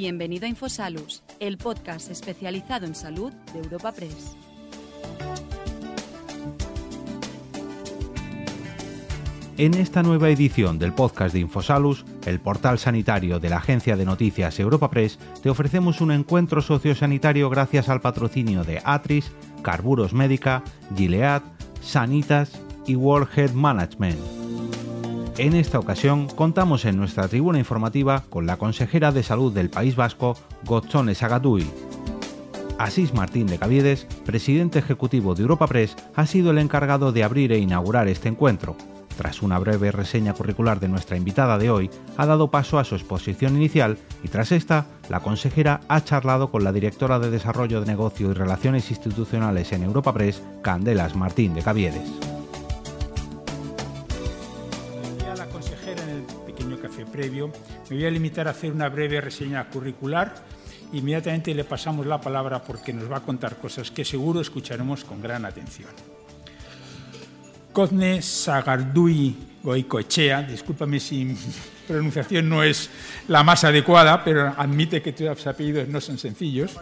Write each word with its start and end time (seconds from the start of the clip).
Bienvenido 0.00 0.46
a 0.46 0.48
Infosalus, 0.48 1.24
el 1.40 1.58
podcast 1.58 2.08
especializado 2.08 2.86
en 2.86 2.94
salud 2.94 3.32
de 3.52 3.58
Europa 3.58 3.90
Press. 3.90 4.36
En 9.56 9.74
esta 9.74 10.04
nueva 10.04 10.30
edición 10.30 10.78
del 10.78 10.92
podcast 10.92 11.34
de 11.34 11.40
Infosalus, 11.40 12.04
el 12.26 12.38
portal 12.38 12.78
sanitario 12.78 13.40
de 13.40 13.50
la 13.50 13.56
agencia 13.56 13.96
de 13.96 14.04
noticias 14.04 14.60
Europa 14.60 14.88
Press, 14.88 15.18
te 15.42 15.50
ofrecemos 15.50 16.00
un 16.00 16.12
encuentro 16.12 16.62
sociosanitario 16.62 17.50
gracias 17.50 17.88
al 17.88 18.00
patrocinio 18.00 18.62
de 18.62 18.80
Atris, 18.84 19.32
Carburos 19.62 20.12
Médica, 20.12 20.62
Gilead, 20.96 21.42
Sanitas 21.80 22.52
y 22.86 22.94
World 22.94 23.36
Health 23.36 23.54
Management. 23.54 24.37
En 25.38 25.54
esta 25.54 25.78
ocasión 25.78 26.26
contamos 26.26 26.84
en 26.84 26.96
nuestra 26.96 27.28
tribuna 27.28 27.60
informativa 27.60 28.24
con 28.28 28.44
la 28.44 28.56
consejera 28.56 29.12
de 29.12 29.22
salud 29.22 29.52
del 29.52 29.70
País 29.70 29.94
Vasco, 29.94 30.36
Gotzone 30.64 31.14
Sagadui. 31.14 31.64
Asís 32.76 33.14
Martín 33.14 33.46
de 33.46 33.56
Caviedes, 33.56 34.08
presidente 34.26 34.80
ejecutivo 34.80 35.36
de 35.36 35.42
Europa 35.42 35.68
Press, 35.68 35.94
ha 36.16 36.26
sido 36.26 36.50
el 36.50 36.58
encargado 36.58 37.12
de 37.12 37.22
abrir 37.22 37.52
e 37.52 37.58
inaugurar 37.58 38.08
este 38.08 38.28
encuentro, 38.28 38.76
tras 39.16 39.40
una 39.40 39.60
breve 39.60 39.92
reseña 39.92 40.34
curricular 40.34 40.80
de 40.80 40.88
nuestra 40.88 41.16
invitada 41.16 41.56
de 41.56 41.70
hoy, 41.70 41.88
ha 42.16 42.26
dado 42.26 42.50
paso 42.50 42.80
a 42.80 42.84
su 42.84 42.96
exposición 42.96 43.54
inicial 43.54 43.96
y 44.24 44.28
tras 44.28 44.50
esta, 44.50 44.86
la 45.08 45.20
consejera 45.20 45.82
ha 45.88 46.02
charlado 46.02 46.50
con 46.50 46.64
la 46.64 46.72
directora 46.72 47.20
de 47.20 47.30
Desarrollo 47.30 47.80
de 47.80 47.86
Negocio 47.86 48.30
y 48.30 48.34
Relaciones 48.34 48.90
Institucionales 48.90 49.70
en 49.72 49.84
Europa 49.84 50.12
Press, 50.12 50.42
Candelas 50.62 51.14
Martín 51.14 51.54
de 51.54 51.62
Caviedes. 51.62 52.37
Previo. 57.18 57.50
Me 57.90 57.96
voy 57.96 58.06
a 58.06 58.10
limitar 58.10 58.46
a 58.46 58.52
hacer 58.52 58.70
una 58.70 58.88
breve 58.88 59.20
reseña 59.20 59.68
curricular. 59.68 60.32
Inmediatamente 60.92 61.52
le 61.52 61.64
pasamos 61.64 62.06
la 62.06 62.20
palabra 62.20 62.62
porque 62.62 62.92
nos 62.92 63.10
va 63.10 63.16
a 63.16 63.20
contar 63.20 63.56
cosas 63.56 63.90
que 63.90 64.04
seguro 64.04 64.40
escucharemos 64.40 65.04
con 65.04 65.20
gran 65.20 65.44
atención. 65.44 65.90
Cozne 67.72 68.22
Sagardui 68.22 69.36
Goicoechea, 69.64 70.42
discúlpame 70.42 71.00
si 71.00 71.24
mi 71.24 71.36
pronunciación 71.88 72.48
no 72.48 72.62
es 72.62 72.88
la 73.26 73.42
más 73.42 73.64
adecuada, 73.64 74.22
pero 74.22 74.54
admite 74.56 75.02
que 75.02 75.12
tus 75.12 75.44
apellidos 75.44 75.88
no 75.88 76.00
son 76.00 76.18
sencillos. 76.18 76.76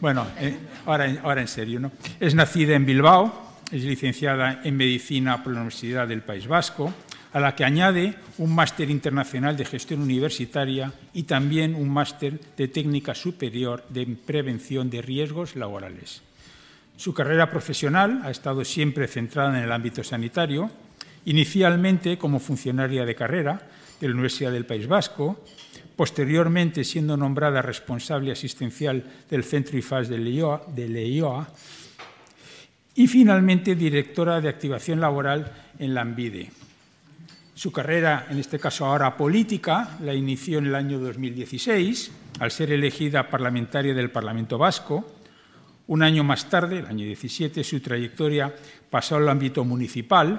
Bueno, 0.00 0.26
eh, 0.40 0.58
ahora, 0.86 1.06
ahora 1.22 1.40
en 1.40 1.48
serio, 1.48 1.78
¿no? 1.78 1.92
Es 2.18 2.34
nacida 2.34 2.74
en 2.74 2.84
Bilbao, 2.84 3.54
es 3.70 3.84
licenciada 3.84 4.60
en 4.64 4.76
Medicina 4.76 5.42
por 5.42 5.52
la 5.52 5.60
Universidad 5.60 6.08
del 6.08 6.22
País 6.22 6.48
Vasco, 6.48 6.92
a 7.36 7.40
la 7.40 7.52
que 7.52 7.68
añade 7.68 8.16
un 8.40 8.56
máster 8.56 8.88
internacional 8.88 9.60
de 9.60 9.68
gestión 9.68 10.00
universitaria 10.00 10.96
y 11.12 11.24
también 11.24 11.74
un 11.74 11.92
máster 11.92 12.40
de 12.56 12.66
técnica 12.68 13.14
superior 13.14 13.84
de 13.90 14.06
prevención 14.06 14.88
de 14.88 15.02
riesgos 15.02 15.54
laborales. 15.54 16.22
Su 16.96 17.12
carrera 17.12 17.50
profesional 17.50 18.22
ha 18.24 18.30
estado 18.30 18.64
siempre 18.64 19.06
centrada 19.06 19.52
en 19.52 19.64
el 19.64 19.70
ámbito 19.70 20.02
sanitario, 20.02 20.70
inicialmente 21.26 22.16
como 22.16 22.40
funcionaria 22.40 23.04
de 23.04 23.14
carrera 23.14 23.68
de 24.00 24.08
la 24.08 24.14
Universidad 24.14 24.52
del 24.52 24.64
País 24.64 24.88
Vasco, 24.88 25.44
posteriormente 25.94 26.84
siendo 26.84 27.18
nombrada 27.18 27.60
responsable 27.60 28.32
asistencial 28.32 29.04
del 29.28 29.44
Centro 29.44 29.76
IFAS 29.76 30.08
de 30.08 30.16
Leioa, 30.88 31.52
y 32.94 33.06
finalmente 33.06 33.74
directora 33.74 34.40
de 34.40 34.48
activación 34.48 35.00
laboral 35.02 35.52
en 35.78 35.92
la. 35.92 36.02
Su 37.56 37.72
carrera, 37.72 38.26
en 38.28 38.38
este 38.38 38.58
caso 38.58 38.84
ahora 38.84 39.16
política, 39.16 39.96
la 40.02 40.12
inició 40.12 40.58
en 40.58 40.66
el 40.66 40.74
año 40.74 40.98
2016 40.98 42.10
al 42.38 42.50
ser 42.50 42.70
elegida 42.70 43.30
parlamentaria 43.30 43.94
del 43.94 44.10
Parlamento 44.10 44.58
Vasco. 44.58 45.06
Un 45.86 46.02
año 46.02 46.22
más 46.22 46.50
tarde, 46.50 46.80
el 46.80 46.86
año 46.86 47.06
17, 47.06 47.64
su 47.64 47.80
trayectoria 47.80 48.54
pasó 48.90 49.16
al 49.16 49.30
ámbito 49.30 49.64
municipal. 49.64 50.38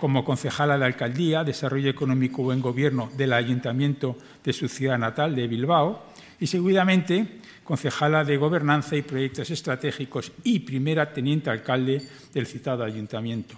Como 0.00 0.24
concejala 0.24 0.78
de 0.78 0.86
Alcaldía, 0.86 1.44
Desarrollo 1.44 1.90
Económico 1.90 2.40
y 2.40 2.44
Buen 2.46 2.62
Gobierno 2.62 3.10
del 3.14 3.34
Ayuntamiento 3.34 4.16
de 4.42 4.54
su 4.54 4.66
ciudad 4.66 4.96
natal, 4.96 5.34
de 5.34 5.46
Bilbao, 5.46 6.06
y 6.40 6.46
seguidamente 6.46 7.40
concejala 7.62 8.24
de 8.24 8.38
Gobernanza 8.38 8.96
y 8.96 9.02
Proyectos 9.02 9.50
Estratégicos 9.50 10.32
y 10.44 10.60
primera 10.60 11.12
teniente 11.12 11.50
alcalde 11.50 12.00
del 12.32 12.46
citado 12.46 12.84
ayuntamiento. 12.84 13.54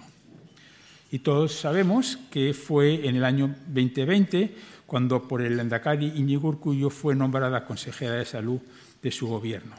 Y 1.11 1.19
todos 1.19 1.53
sabemos 1.53 2.17
que 2.31 2.53
fue 2.53 3.07
en 3.07 3.15
el 3.15 3.23
año 3.23 3.55
2020 3.67 4.55
cuando 4.85 5.27
por 5.27 5.41
el 5.41 5.59
Endacari 5.59 6.13
Iñigo 6.15 6.49
Urcullo 6.49 6.89
fue 6.89 7.15
nombrada 7.15 7.65
consejera 7.65 8.13
de 8.13 8.25
salud 8.25 8.59
de 9.01 9.11
su 9.11 9.27
gobierno. 9.27 9.75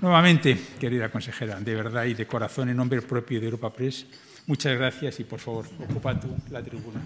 Nuevamente, 0.00 0.58
querida 0.78 1.10
consejera, 1.10 1.60
de 1.60 1.74
verdad 1.74 2.04
y 2.04 2.14
de 2.14 2.26
corazón, 2.26 2.70
en 2.70 2.76
nombre 2.76 3.02
propio 3.02 3.38
de 3.38 3.46
Europa 3.46 3.72
Press, 3.72 4.06
muchas 4.46 4.76
gracias 4.76 5.20
y 5.20 5.24
por 5.24 5.40
favor, 5.40 5.66
ocupa 5.78 6.18
tú 6.18 6.28
la 6.50 6.62
tribuna. 6.62 7.00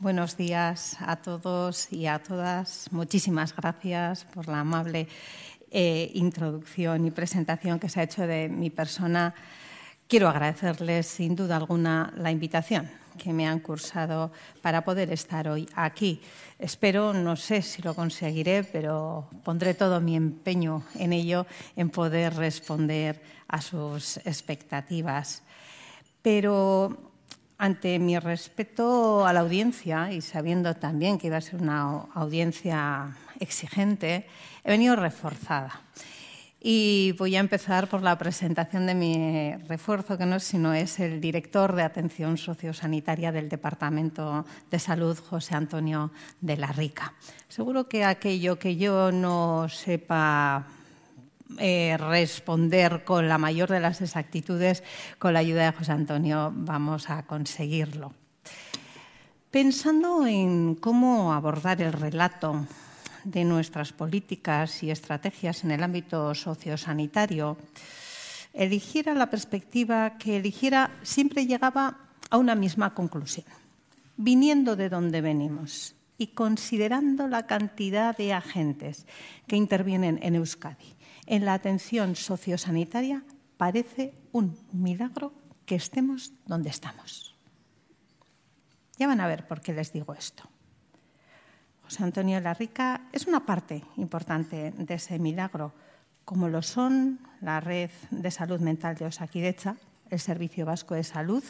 Buenos 0.00 0.36
días 0.36 0.96
a 0.98 1.16
todos 1.16 1.92
y 1.92 2.06
a 2.06 2.20
todas. 2.20 2.88
Muchísimas 2.90 3.54
gracias 3.54 4.24
por 4.24 4.48
la 4.48 4.60
amable 4.60 5.06
eh, 5.74 6.10
introducción 6.14 7.06
y 7.06 7.10
presentación 7.10 7.80
que 7.80 7.88
se 7.88 8.00
ha 8.00 8.02
hecho 8.02 8.26
de 8.26 8.48
mi 8.48 8.68
persona. 8.68 9.34
Quiero 10.06 10.28
agradecerles 10.28 11.06
sin 11.06 11.34
duda 11.34 11.56
alguna 11.56 12.12
la 12.16 12.30
invitación 12.30 12.90
que 13.16 13.32
me 13.32 13.46
han 13.46 13.60
cursado 13.60 14.32
para 14.60 14.84
poder 14.84 15.10
estar 15.10 15.48
hoy 15.48 15.66
aquí. 15.74 16.20
Espero, 16.58 17.14
no 17.14 17.36
sé 17.36 17.62
si 17.62 17.80
lo 17.80 17.94
conseguiré, 17.94 18.64
pero 18.64 19.28
pondré 19.44 19.72
todo 19.74 20.00
mi 20.00 20.14
empeño 20.14 20.84
en 20.96 21.12
ello, 21.12 21.46
en 21.76 21.90
poder 21.90 22.34
responder 22.34 23.22
a 23.48 23.60
sus 23.62 24.18
expectativas. 24.18 25.42
Pero 26.20 27.12
ante 27.58 27.98
mi 27.98 28.18
respeto 28.18 29.26
a 29.26 29.32
la 29.32 29.40
audiencia 29.40 30.12
y 30.12 30.20
sabiendo 30.20 30.74
también 30.74 31.16
que 31.16 31.28
iba 31.28 31.36
a 31.36 31.40
ser 31.40 31.62
una 31.62 32.06
audiencia 32.14 33.16
exigente, 33.42 34.26
he 34.64 34.70
venido 34.70 34.96
reforzada. 34.96 35.82
Y 36.64 37.12
voy 37.18 37.34
a 37.34 37.40
empezar 37.40 37.88
por 37.88 38.02
la 38.02 38.16
presentación 38.16 38.86
de 38.86 38.94
mi 38.94 39.52
refuerzo, 39.66 40.16
que 40.16 40.26
no 40.26 40.36
es 40.36 40.44
sino 40.44 40.72
es 40.72 41.00
el 41.00 41.20
director 41.20 41.74
de 41.74 41.82
atención 41.82 42.38
sociosanitaria 42.38 43.32
del 43.32 43.48
Departamento 43.48 44.46
de 44.70 44.78
Salud, 44.78 45.18
José 45.18 45.56
Antonio 45.56 46.12
de 46.40 46.56
la 46.56 46.68
Rica. 46.68 47.14
Seguro 47.48 47.88
que 47.88 48.04
aquello 48.04 48.60
que 48.60 48.76
yo 48.76 49.10
no 49.10 49.68
sepa 49.68 50.68
eh, 51.58 51.96
responder 51.98 53.02
con 53.02 53.28
la 53.28 53.38
mayor 53.38 53.68
de 53.68 53.80
las 53.80 54.00
exactitudes, 54.00 54.84
con 55.18 55.32
la 55.32 55.40
ayuda 55.40 55.64
de 55.64 55.76
José 55.76 55.90
Antonio 55.90 56.52
vamos 56.54 57.10
a 57.10 57.24
conseguirlo. 57.24 58.14
Pensando 59.50 60.26
en 60.28 60.76
cómo 60.76 61.32
abordar 61.32 61.82
el 61.82 61.92
relato 61.92 62.66
de 63.24 63.44
nuestras 63.44 63.92
políticas 63.92 64.82
y 64.82 64.90
estrategias 64.90 65.64
en 65.64 65.70
el 65.70 65.82
ámbito 65.82 66.34
sociosanitario, 66.34 67.56
eligiera 68.52 69.14
la 69.14 69.30
perspectiva 69.30 70.18
que 70.18 70.36
eligiera 70.36 70.90
siempre 71.02 71.46
llegaba 71.46 71.98
a 72.30 72.38
una 72.38 72.54
misma 72.54 72.94
conclusión, 72.94 73.46
viniendo 74.16 74.76
de 74.76 74.88
donde 74.88 75.20
venimos 75.20 75.94
y 76.18 76.28
considerando 76.28 77.28
la 77.28 77.46
cantidad 77.46 78.16
de 78.16 78.32
agentes 78.32 79.06
que 79.46 79.56
intervienen 79.56 80.18
en 80.22 80.34
Euskadi 80.36 80.94
en 81.26 81.44
la 81.44 81.54
atención 81.54 82.16
sociosanitaria, 82.16 83.22
parece 83.56 84.12
un 84.32 84.58
milagro 84.72 85.32
que 85.66 85.76
estemos 85.76 86.32
donde 86.46 86.70
estamos. 86.70 87.34
Ya 88.98 89.06
van 89.06 89.20
a 89.20 89.26
ver 89.26 89.46
por 89.46 89.60
qué 89.60 89.72
les 89.72 89.92
digo 89.92 90.14
esto. 90.14 90.51
José 91.92 92.04
Antonio 92.04 92.40
Larrica 92.40 93.02
es 93.12 93.26
una 93.26 93.44
parte 93.44 93.84
importante 93.98 94.72
de 94.74 94.94
ese 94.94 95.18
milagro, 95.18 95.74
como 96.24 96.48
lo 96.48 96.62
son 96.62 97.20
la 97.42 97.60
Red 97.60 97.90
de 98.10 98.30
Salud 98.30 98.60
Mental 98.60 98.96
de 98.96 99.04
Osakidecha, 99.04 99.76
el 100.08 100.18
Servicio 100.18 100.64
Vasco 100.64 100.94
de 100.94 101.04
Salud, 101.04 101.44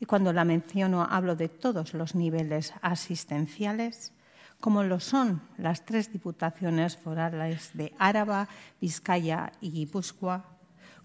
y 0.00 0.06
cuando 0.06 0.32
la 0.32 0.44
menciono 0.44 1.06
hablo 1.08 1.36
de 1.36 1.48
todos 1.48 1.94
los 1.94 2.16
niveles 2.16 2.74
asistenciales, 2.82 4.12
como 4.60 4.82
lo 4.82 4.98
son 4.98 5.40
las 5.56 5.84
tres 5.84 6.12
diputaciones 6.12 6.96
forales 6.96 7.70
de 7.74 7.94
Áraba, 7.96 8.48
Vizcaya 8.80 9.52
y 9.60 9.70
Guipúzcoa, 9.70 10.46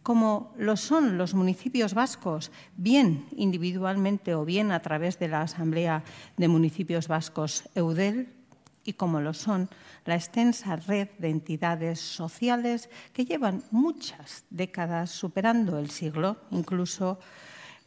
como 0.01 0.55
lo 0.57 0.75
son 0.75 1.19
los 1.19 1.35
municipios 1.35 1.93
vascos, 1.93 2.51
bien 2.77 3.27
individualmente 3.35 4.33
o 4.33 4.43
bien 4.43 4.71
a 4.71 4.79
través 4.79 5.19
de 5.19 5.27
la 5.27 5.41
Asamblea 5.41 6.03
de 6.35 6.47
Municipios 6.47 7.07
Vascos 7.07 7.69
EUDEL, 7.75 8.40
y 8.83 8.93
como 8.93 9.19
lo 9.19 9.33
son 9.33 9.69
la 10.05 10.15
extensa 10.15 10.75
red 10.75 11.09
de 11.19 11.29
entidades 11.29 11.99
sociales 11.99 12.89
que 13.13 13.25
llevan 13.25 13.63
muchas 13.71 14.45
décadas 14.49 15.11
superando 15.11 15.77
el 15.77 15.89
siglo, 15.89 16.37
incluso 16.51 17.19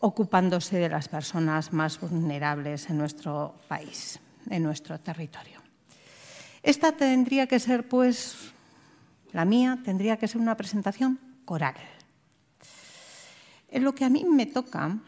ocupándose 0.01 0.79
de 0.79 0.89
las 0.89 1.09
personas 1.09 1.73
más 1.73 2.01
vulnerables 2.01 2.91
en 2.91 2.99
nuestro 2.99 3.55
país. 3.69 4.21
en 4.51 4.63
nuestro 4.63 4.99
territorio. 4.99 5.61
Esta 6.63 6.93
tendría 6.93 7.47
que 7.47 7.61
ser, 7.61 7.89
pues, 7.89 8.53
la 9.33 9.45
mía 9.45 9.79
tendría 9.85 10.17
que 10.17 10.29
ser 10.29 10.41
una 10.41 10.57
presentación 10.57 11.19
coral. 11.45 11.75
En 13.69 13.85
lo 13.85 13.95
que 13.95 14.05
a 14.05 14.09
mí 14.09 14.25
me 14.25 14.47
toca, 14.47 14.99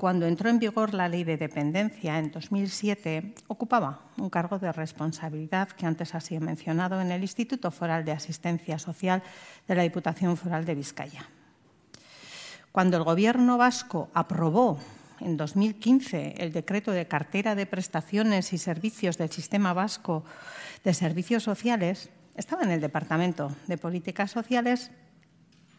cuando 0.00 0.24
entró 0.24 0.48
en 0.48 0.58
vigor 0.58 0.94
la 0.94 1.10
ley 1.10 1.24
de 1.24 1.36
dependencia 1.36 2.18
en 2.18 2.30
2007, 2.30 3.34
ocupaba 3.48 4.00
un 4.16 4.30
cargo 4.30 4.58
de 4.58 4.72
responsabilidad 4.72 5.68
que 5.68 5.84
antes 5.84 6.14
ha 6.14 6.20
sido 6.20 6.40
mencionado 6.40 7.02
en 7.02 7.12
el 7.12 7.20
Instituto 7.20 7.70
Foral 7.70 8.06
de 8.06 8.12
Asistencia 8.12 8.78
Social 8.78 9.22
de 9.68 9.74
la 9.74 9.82
Diputación 9.82 10.38
Foral 10.38 10.64
de 10.64 10.74
Vizcaya. 10.74 11.28
Cuando 12.72 12.96
el 12.96 13.04
Gobierno 13.04 13.58
vasco 13.58 14.08
aprobó 14.14 14.78
en 15.20 15.36
2015 15.36 16.36
el 16.38 16.54
decreto 16.54 16.92
de 16.92 17.06
cartera 17.06 17.54
de 17.54 17.66
prestaciones 17.66 18.54
y 18.54 18.58
servicios 18.58 19.18
del 19.18 19.30
Sistema 19.30 19.74
Vasco 19.74 20.24
de 20.82 20.94
Servicios 20.94 21.42
Sociales, 21.42 22.08
estaba 22.36 22.62
en 22.62 22.70
el 22.70 22.80
Departamento 22.80 23.54
de 23.66 23.76
Políticas 23.76 24.30
Sociales 24.30 24.92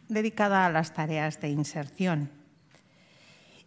dedicada 0.08 0.64
a 0.64 0.70
las 0.70 0.94
tareas 0.94 1.40
de 1.40 1.48
inserción. 1.48 2.41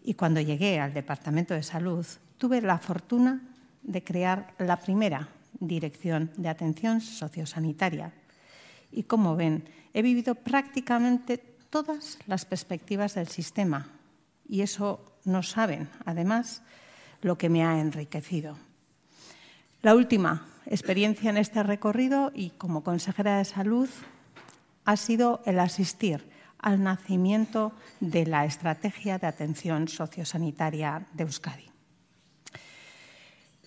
Y 0.07 0.13
cuando 0.13 0.39
llegué 0.39 0.79
al 0.79 0.93
Departamento 0.93 1.55
de 1.55 1.63
Salud, 1.63 2.05
tuve 2.37 2.61
la 2.61 2.77
fortuna 2.77 3.41
de 3.81 4.03
crear 4.03 4.53
la 4.59 4.77
primera 4.77 5.29
Dirección 5.59 6.31
de 6.37 6.47
Atención 6.47 7.01
Sociosanitaria. 7.01 8.13
Y 8.91 9.03
como 9.03 9.35
ven, 9.35 9.67
he 9.95 10.03
vivido 10.03 10.35
prácticamente 10.35 11.39
todas 11.71 12.19
las 12.27 12.45
perspectivas 12.45 13.15
del 13.15 13.29
sistema. 13.29 13.89
Y 14.47 14.61
eso 14.61 15.17
no 15.23 15.41
saben, 15.41 15.89
además, 16.05 16.61
lo 17.21 17.39
que 17.39 17.49
me 17.49 17.65
ha 17.65 17.79
enriquecido. 17.79 18.59
La 19.81 19.95
última 19.95 20.45
experiencia 20.67 21.31
en 21.31 21.37
este 21.37 21.63
recorrido 21.63 22.31
y 22.35 22.51
como 22.51 22.83
consejera 22.83 23.39
de 23.39 23.45
salud 23.45 23.89
ha 24.83 24.97
sido 24.97 25.41
el 25.47 25.59
asistir 25.59 26.34
al 26.65 26.81
nacimiento 26.81 27.71
de 28.01 28.25
la 28.25 28.43
Estrategia 28.43 29.19
de 29.19 29.27
Atención 29.27 29.87
Sociosanitaria 29.87 31.05
de 31.13 31.23
Euskadi. 31.23 31.69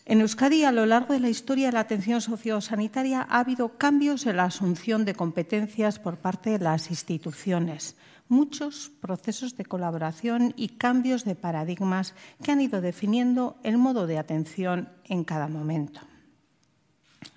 En 0.05 0.21
Euskadi, 0.21 0.65
a 0.65 0.73
lo 0.73 0.85
largo 0.85 1.15
de 1.15 1.21
la 1.21 1.29
historia 1.29 1.67
de 1.67 1.75
la 1.75 1.87
atención 1.87 2.21
sociosanitaria, 2.21 3.23
ha 3.31 3.39
habido 3.39 3.79
cambios 3.79 4.27
en 4.27 4.39
la 4.39 4.45
asunción 4.45 5.05
de 5.05 5.15
competencias 5.15 6.01
por 6.01 6.19
parte 6.19 6.51
de 6.51 6.59
las 6.59 6.91
instituciones, 6.91 7.95
muchos 8.29 8.91
procesos 9.01 9.55
de 9.57 9.65
colaboración 9.65 10.53
y 10.57 10.71
cambios 10.71 11.25
de 11.25 11.37
paradigmas 11.37 12.15
que 12.43 12.51
han 12.51 12.61
ido 12.61 12.81
definiendo 12.81 13.59
el 13.63 13.79
modo 13.79 14.09
de 14.09 14.19
atención 14.19 14.89
en 15.05 15.23
cada 15.23 15.47
momento. 15.47 16.01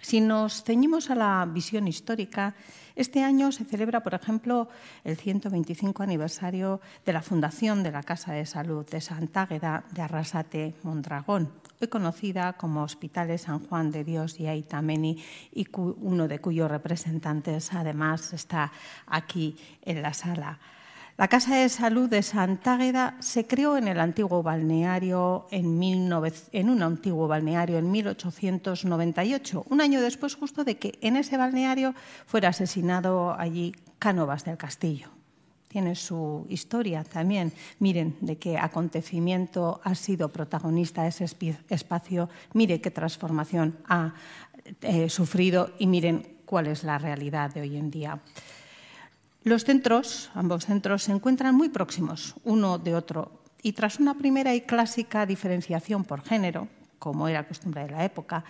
Si 0.01 0.21
nos 0.21 0.63
ceñimos 0.63 1.09
a 1.09 1.15
la 1.15 1.45
visión 1.45 1.87
histórica, 1.87 2.55
este 2.95 3.23
año 3.23 3.51
se 3.51 3.65
celebra, 3.65 4.03
por 4.03 4.13
ejemplo, 4.13 4.67
el 5.03 5.15
125 5.17 6.03
aniversario 6.03 6.81
de 7.05 7.13
la 7.13 7.21
fundación 7.21 7.81
de 7.83 7.91
la 7.91 8.03
Casa 8.03 8.33
de 8.33 8.45
Salud 8.45 8.85
de 8.89 9.01
Santa 9.01 9.43
Águeda 9.43 9.85
de 9.91 10.01
Arrasate, 10.01 10.75
Mondragón, 10.83 11.51
hoy 11.79 11.87
conocida 11.87 12.53
como 12.53 12.83
Hospitales 12.83 13.43
San 13.43 13.59
Juan 13.65 13.91
de 13.91 14.03
Dios 14.03 14.39
y 14.39 14.47
Aitameni, 14.47 15.23
y 15.53 15.67
uno 15.73 16.27
de 16.27 16.39
cuyos 16.39 16.69
representantes 16.69 17.73
además 17.73 18.33
está 18.33 18.71
aquí 19.07 19.55
en 19.83 20.01
la 20.01 20.13
sala. 20.13 20.59
La 21.17 21.27
Casa 21.27 21.55
de 21.55 21.69
Salud 21.69 22.09
de 22.09 22.23
Santágueda 22.23 23.15
se 23.19 23.45
creó 23.45 23.77
en 23.77 23.87
el 23.87 23.99
antiguo 23.99 24.41
balneario 24.41 25.45
en, 25.51 25.81
en, 25.83 26.69
un 26.69 26.83
antiguo 26.83 27.27
balneario 27.27 27.77
en 27.77 27.91
1898, 27.91 29.65
un 29.69 29.81
año 29.81 30.01
después 30.01 30.35
justo 30.35 30.63
de 30.63 30.77
que 30.77 30.97
en 31.01 31.17
ese 31.17 31.37
balneario 31.37 31.93
fuera 32.25 32.49
asesinado 32.49 33.33
allí 33.37 33.75
Cánovas 33.99 34.45
del 34.45 34.57
Castillo. 34.57 35.09
Tiene 35.67 35.95
su 35.95 36.45
historia 36.49 37.03
también. 37.03 37.53
Miren 37.79 38.17
de 38.19 38.37
qué 38.37 38.57
acontecimiento 38.57 39.79
ha 39.83 39.95
sido 39.95 40.29
protagonista 40.29 41.07
ese 41.07 41.25
espacio, 41.69 42.29
mire 42.53 42.81
qué 42.81 42.91
transformación 42.91 43.77
ha 43.87 44.13
eh, 44.81 45.09
sufrido 45.09 45.71
y 45.77 45.87
miren 45.87 46.39
cuál 46.45 46.67
es 46.67 46.83
la 46.83 46.97
realidad 46.97 47.53
de 47.53 47.61
hoy 47.61 47.77
en 47.77 47.89
día. 47.91 48.19
Los 49.43 49.63
centros, 49.63 50.29
ambos 50.35 50.67
centros, 50.67 51.03
se 51.03 51.11
encuentran 51.11 51.55
muy 51.55 51.69
próximos 51.69 52.35
uno 52.43 52.77
de 52.77 52.93
otro 52.93 53.41
y 53.63 53.73
tras 53.73 53.99
una 53.99 54.13
primera 54.13 54.53
y 54.53 54.61
clásica 54.61 55.25
diferenciación 55.25 56.03
por 56.03 56.21
género, 56.21 56.67
como 56.99 57.27
era 57.27 57.47
costumbre 57.47 57.83
de 57.83 57.89
la 57.89 58.05
época, 58.05 58.43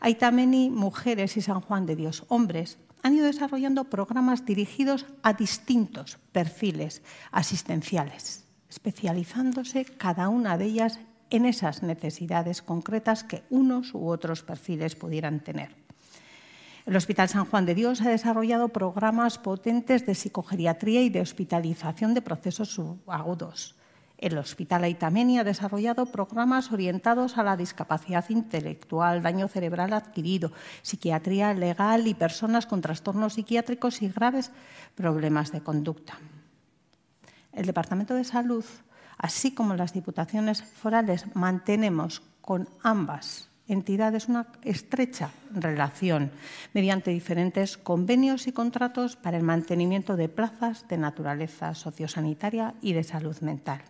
Aitameni 0.00 0.70
Mujeres 0.70 1.36
y 1.36 1.42
San 1.42 1.60
Juan 1.60 1.84
de 1.84 1.96
Dios 1.96 2.24
Hombres 2.28 2.78
han 3.02 3.16
ido 3.16 3.26
desarrollando 3.26 3.90
programas 3.90 4.46
dirigidos 4.46 5.06
a 5.24 5.32
distintos 5.32 6.18
perfiles 6.30 7.02
asistenciales, 7.32 8.44
especializándose 8.68 9.84
cada 9.84 10.28
una 10.28 10.56
de 10.58 10.66
ellas 10.66 11.00
en 11.30 11.44
esas 11.44 11.82
necesidades 11.82 12.62
concretas 12.62 13.24
que 13.24 13.42
unos 13.50 13.94
u 13.94 14.06
otros 14.08 14.42
perfiles 14.42 14.94
pudieran 14.94 15.40
tener. 15.40 15.85
El 16.86 16.94
Hospital 16.94 17.28
San 17.28 17.46
Juan 17.46 17.66
de 17.66 17.74
Dios 17.74 18.00
ha 18.00 18.08
desarrollado 18.08 18.68
programas 18.68 19.38
potentes 19.38 20.06
de 20.06 20.14
psicogeriatría 20.14 21.02
y 21.02 21.08
de 21.08 21.20
hospitalización 21.20 22.14
de 22.14 22.22
procesos 22.22 22.70
subagudos. 22.70 23.74
El 24.18 24.38
Hospital 24.38 24.84
Aitameni 24.84 25.40
ha 25.40 25.44
desarrollado 25.44 26.06
programas 26.06 26.70
orientados 26.70 27.38
a 27.38 27.42
la 27.42 27.56
discapacidad 27.56 28.24
intelectual, 28.28 29.20
daño 29.20 29.48
cerebral 29.48 29.94
adquirido, 29.94 30.52
psiquiatría 30.82 31.54
legal 31.54 32.06
y 32.06 32.14
personas 32.14 32.66
con 32.66 32.82
trastornos 32.82 33.34
psiquiátricos 33.34 34.00
y 34.00 34.08
graves 34.08 34.52
problemas 34.94 35.50
de 35.50 35.62
conducta. 35.62 36.20
El 37.52 37.66
Departamento 37.66 38.14
de 38.14 38.22
Salud, 38.22 38.64
así 39.18 39.52
como 39.52 39.74
las 39.74 39.92
diputaciones 39.92 40.62
forales, 40.62 41.26
mantenemos 41.34 42.22
con 42.40 42.68
ambas 42.84 43.45
entidades 43.68 44.28
una 44.28 44.46
estrecha 44.62 45.30
relación 45.52 46.30
mediante 46.72 47.10
diferentes 47.10 47.76
convenios 47.76 48.46
y 48.46 48.52
contratos 48.52 49.16
para 49.16 49.36
el 49.36 49.42
mantenimiento 49.42 50.16
de 50.16 50.28
plazas 50.28 50.86
de 50.88 50.98
naturaleza 50.98 51.74
sociosanitaria 51.74 52.74
y 52.80 52.92
de 52.92 53.04
salud 53.04 53.36
mental. 53.40 53.82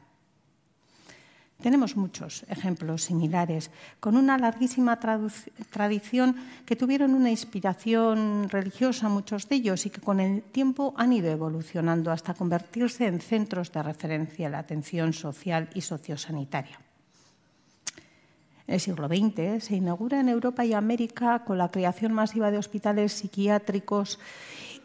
Tenemos 1.60 1.96
muchos 1.96 2.44
ejemplos 2.48 3.04
similares, 3.04 3.70
con 3.98 4.16
una 4.16 4.36
larguísima 4.36 5.00
tradición 5.00 6.36
que 6.66 6.76
tuvieron 6.76 7.14
una 7.14 7.30
inspiración 7.30 8.48
religiosa, 8.50 9.08
muchos 9.08 9.48
de 9.48 9.56
ellos, 9.56 9.86
y 9.86 9.90
que 9.90 10.02
con 10.02 10.20
el 10.20 10.42
tiempo 10.42 10.92
han 10.98 11.14
ido 11.14 11.30
evolucionando 11.30 12.12
hasta 12.12 12.34
convertirse 12.34 13.06
en 13.06 13.20
centros 13.20 13.72
de 13.72 13.82
referencia 13.82 14.46
de 14.46 14.52
la 14.52 14.58
atención 14.58 15.14
social 15.14 15.70
y 15.72 15.80
sociosanitaria. 15.80 16.78
En 18.66 18.74
el 18.74 18.80
siglo 18.80 19.06
XX 19.06 19.64
se 19.64 19.76
inaugura 19.76 20.18
en 20.18 20.28
Europa 20.28 20.64
y 20.64 20.72
América 20.72 21.44
con 21.44 21.58
la 21.58 21.70
creación 21.70 22.12
masiva 22.12 22.50
de 22.50 22.58
hospitales 22.58 23.12
psiquiátricos 23.12 24.18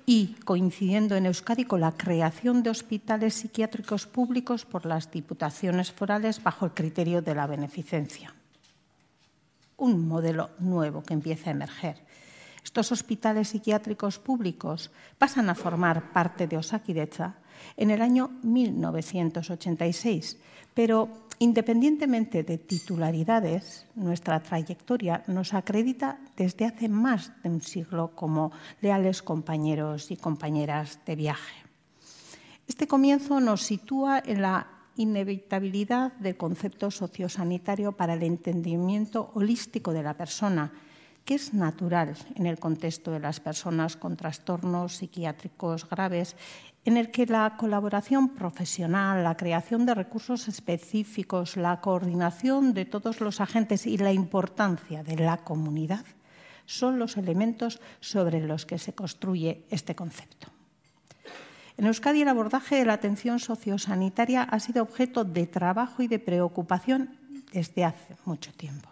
y 0.05 0.35
coincidiendo 0.45 1.15
en 1.15 1.25
Euskadi 1.25 1.65
con 1.65 1.81
la 1.81 1.93
creación 1.93 2.63
de 2.63 2.69
hospitales 2.69 3.33
psiquiátricos 3.33 4.05
públicos 4.05 4.65
por 4.65 4.85
las 4.85 5.09
diputaciones 5.11 5.91
forales 5.91 6.43
bajo 6.43 6.65
el 6.65 6.71
criterio 6.71 7.21
de 7.21 7.35
la 7.35 7.47
beneficencia. 7.47 8.35
Un 9.77 10.07
modelo 10.07 10.51
nuevo 10.59 11.01
que 11.01 11.13
empieza 11.13 11.49
a 11.49 11.53
emerger. 11.53 11.97
Estos 12.63 12.91
hospitales 12.91 13.49
psiquiátricos 13.49 14.19
públicos 14.19 14.91
pasan 15.17 15.49
a 15.49 15.55
formar 15.55 16.13
parte 16.13 16.45
de 16.45 16.57
Osakidecha 16.57 17.35
en 17.77 17.91
el 17.91 18.01
año 18.01 18.31
1986, 18.43 20.37
pero 20.73 21.09
Independientemente 21.41 22.43
de 22.43 22.59
titularidades, 22.59 23.87
nuestra 23.95 24.43
trayectoria 24.43 25.23
nos 25.25 25.55
acredita 25.55 26.19
desde 26.37 26.65
hace 26.65 26.87
más 26.87 27.33
de 27.41 27.49
un 27.49 27.63
siglo 27.63 28.11
como 28.13 28.51
leales 28.79 29.23
compañeros 29.23 30.11
y 30.11 30.17
compañeras 30.17 30.99
de 31.03 31.15
viaje. 31.15 31.65
Este 32.67 32.85
comienzo 32.85 33.39
nos 33.39 33.63
sitúa 33.63 34.21
en 34.23 34.43
la 34.43 34.67
inevitabilidad 34.97 36.13
del 36.19 36.37
concepto 36.37 36.91
sociosanitario 36.91 37.93
para 37.93 38.13
el 38.13 38.21
entendimiento 38.21 39.31
holístico 39.33 39.93
de 39.93 40.03
la 40.03 40.13
persona, 40.13 40.71
que 41.25 41.33
es 41.33 41.55
natural 41.55 42.15
en 42.35 42.45
el 42.45 42.59
contexto 42.59 43.09
de 43.09 43.19
las 43.19 43.39
personas 43.39 43.97
con 43.97 44.15
trastornos 44.15 44.97
psiquiátricos 44.97 45.89
graves 45.89 46.35
en 46.83 46.97
el 46.97 47.11
que 47.11 47.25
la 47.25 47.57
colaboración 47.57 48.29
profesional, 48.29 49.23
la 49.23 49.37
creación 49.37 49.85
de 49.85 49.93
recursos 49.93 50.47
específicos, 50.47 51.57
la 51.57 51.79
coordinación 51.79 52.73
de 52.73 52.85
todos 52.85 53.21
los 53.21 53.39
agentes 53.39 53.85
y 53.85 53.97
la 53.97 54.11
importancia 54.11 55.03
de 55.03 55.15
la 55.17 55.37
comunidad 55.37 56.05
son 56.65 56.99
los 56.99 57.17
elementos 57.17 57.81
sobre 57.99 58.41
los 58.41 58.65
que 58.65 58.79
se 58.79 58.93
construye 58.93 59.65
este 59.69 59.93
concepto. 59.93 60.47
En 61.77 61.85
Euskadi 61.87 62.21
el 62.21 62.27
abordaje 62.27 62.75
de 62.75 62.85
la 62.85 62.93
atención 62.93 63.39
sociosanitaria 63.39 64.43
ha 64.43 64.59
sido 64.59 64.83
objeto 64.83 65.23
de 65.23 65.47
trabajo 65.47 66.03
y 66.03 66.07
de 66.07 66.19
preocupación 66.19 67.17
desde 67.51 67.85
hace 67.85 68.15
mucho 68.25 68.53
tiempo. 68.53 68.90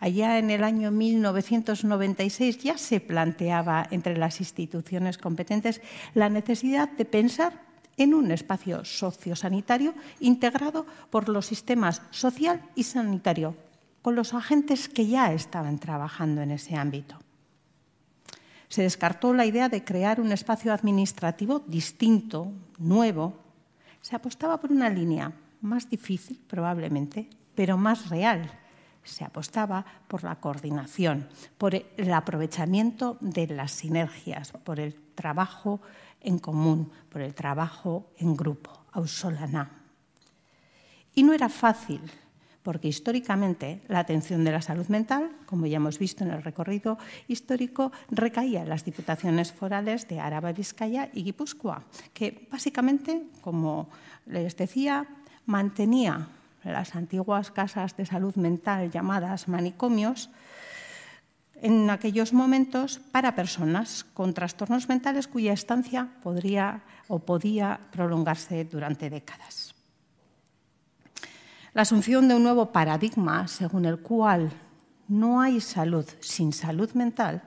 Allá 0.00 0.38
en 0.38 0.50
el 0.50 0.64
año 0.64 0.90
1996 0.90 2.58
ya 2.58 2.76
se 2.76 3.00
planteaba 3.00 3.86
entre 3.90 4.16
las 4.16 4.40
instituciones 4.40 5.18
competentes 5.18 5.80
la 6.14 6.28
necesidad 6.28 6.90
de 6.90 7.04
pensar 7.04 7.62
en 7.96 8.14
un 8.14 8.30
espacio 8.30 8.84
sociosanitario 8.84 9.94
integrado 10.20 10.86
por 11.10 11.28
los 11.28 11.46
sistemas 11.46 12.02
social 12.10 12.62
y 12.74 12.82
sanitario, 12.82 13.56
con 14.02 14.14
los 14.14 14.34
agentes 14.34 14.88
que 14.88 15.06
ya 15.06 15.32
estaban 15.32 15.78
trabajando 15.78 16.42
en 16.42 16.50
ese 16.50 16.76
ámbito. 16.76 17.18
Se 18.68 18.82
descartó 18.82 19.32
la 19.32 19.46
idea 19.46 19.68
de 19.68 19.84
crear 19.84 20.20
un 20.20 20.32
espacio 20.32 20.72
administrativo 20.72 21.60
distinto, 21.60 22.50
nuevo. 22.78 23.38
Se 24.00 24.16
apostaba 24.16 24.60
por 24.60 24.72
una 24.72 24.90
línea 24.90 25.32
más 25.60 25.88
difícil, 25.88 26.40
probablemente, 26.48 27.28
pero 27.54 27.76
más 27.78 28.08
real. 28.08 28.50
Se 29.04 29.24
apostaba 29.24 29.84
por 30.08 30.24
la 30.24 30.36
coordinación, 30.36 31.28
por 31.58 31.74
el 31.74 32.12
aprovechamiento 32.12 33.16
de 33.20 33.46
las 33.46 33.72
sinergias, 33.72 34.52
por 34.52 34.80
el 34.80 34.94
trabajo 35.14 35.80
en 36.20 36.38
común, 36.38 36.90
por 37.10 37.20
el 37.20 37.34
trabajo 37.34 38.10
en 38.18 38.36
grupo, 38.36 38.70
ausolana. 38.92 39.70
Y 41.14 41.22
no 41.22 41.32
era 41.32 41.48
fácil 41.48 42.00
porque 42.64 42.88
históricamente 42.88 43.82
la 43.88 44.00
atención 44.00 44.42
de 44.42 44.50
la 44.50 44.62
salud 44.62 44.88
mental, 44.88 45.30
como 45.44 45.66
ya 45.66 45.76
hemos 45.76 45.98
visto 45.98 46.24
en 46.24 46.30
el 46.30 46.42
recorrido 46.42 46.98
histórico, 47.28 47.92
recaía 48.10 48.62
en 48.62 48.70
las 48.70 48.86
diputaciones 48.86 49.52
forales 49.52 50.08
de 50.08 50.18
Araba, 50.18 50.50
Vizcaya 50.52 51.10
y 51.12 51.24
Guipúzcoa, 51.24 51.84
que 52.14 52.48
básicamente, 52.50 53.26
como 53.42 53.90
les 54.24 54.56
decía, 54.56 55.06
mantenía 55.44 56.26
las 56.72 56.94
antiguas 56.94 57.50
casas 57.50 57.96
de 57.96 58.06
salud 58.06 58.34
mental 58.36 58.90
llamadas 58.90 59.48
manicomios 59.48 60.30
en 61.56 61.88
aquellos 61.90 62.32
momentos 62.32 63.00
para 63.12 63.34
personas 63.34 64.04
con 64.04 64.34
trastornos 64.34 64.88
mentales 64.88 65.28
cuya 65.28 65.52
estancia 65.52 66.08
podría 66.22 66.82
o 67.08 67.20
podía 67.20 67.80
prolongarse 67.90 68.64
durante 68.64 69.08
décadas. 69.08 69.74
La 71.72 71.82
asunción 71.82 72.28
de 72.28 72.34
un 72.34 72.42
nuevo 72.42 72.72
paradigma 72.72 73.48
según 73.48 73.84
el 73.84 73.98
cual 73.98 74.52
no 75.08 75.40
hay 75.40 75.60
salud 75.60 76.06
sin 76.20 76.52
salud 76.52 76.92
mental 76.92 77.42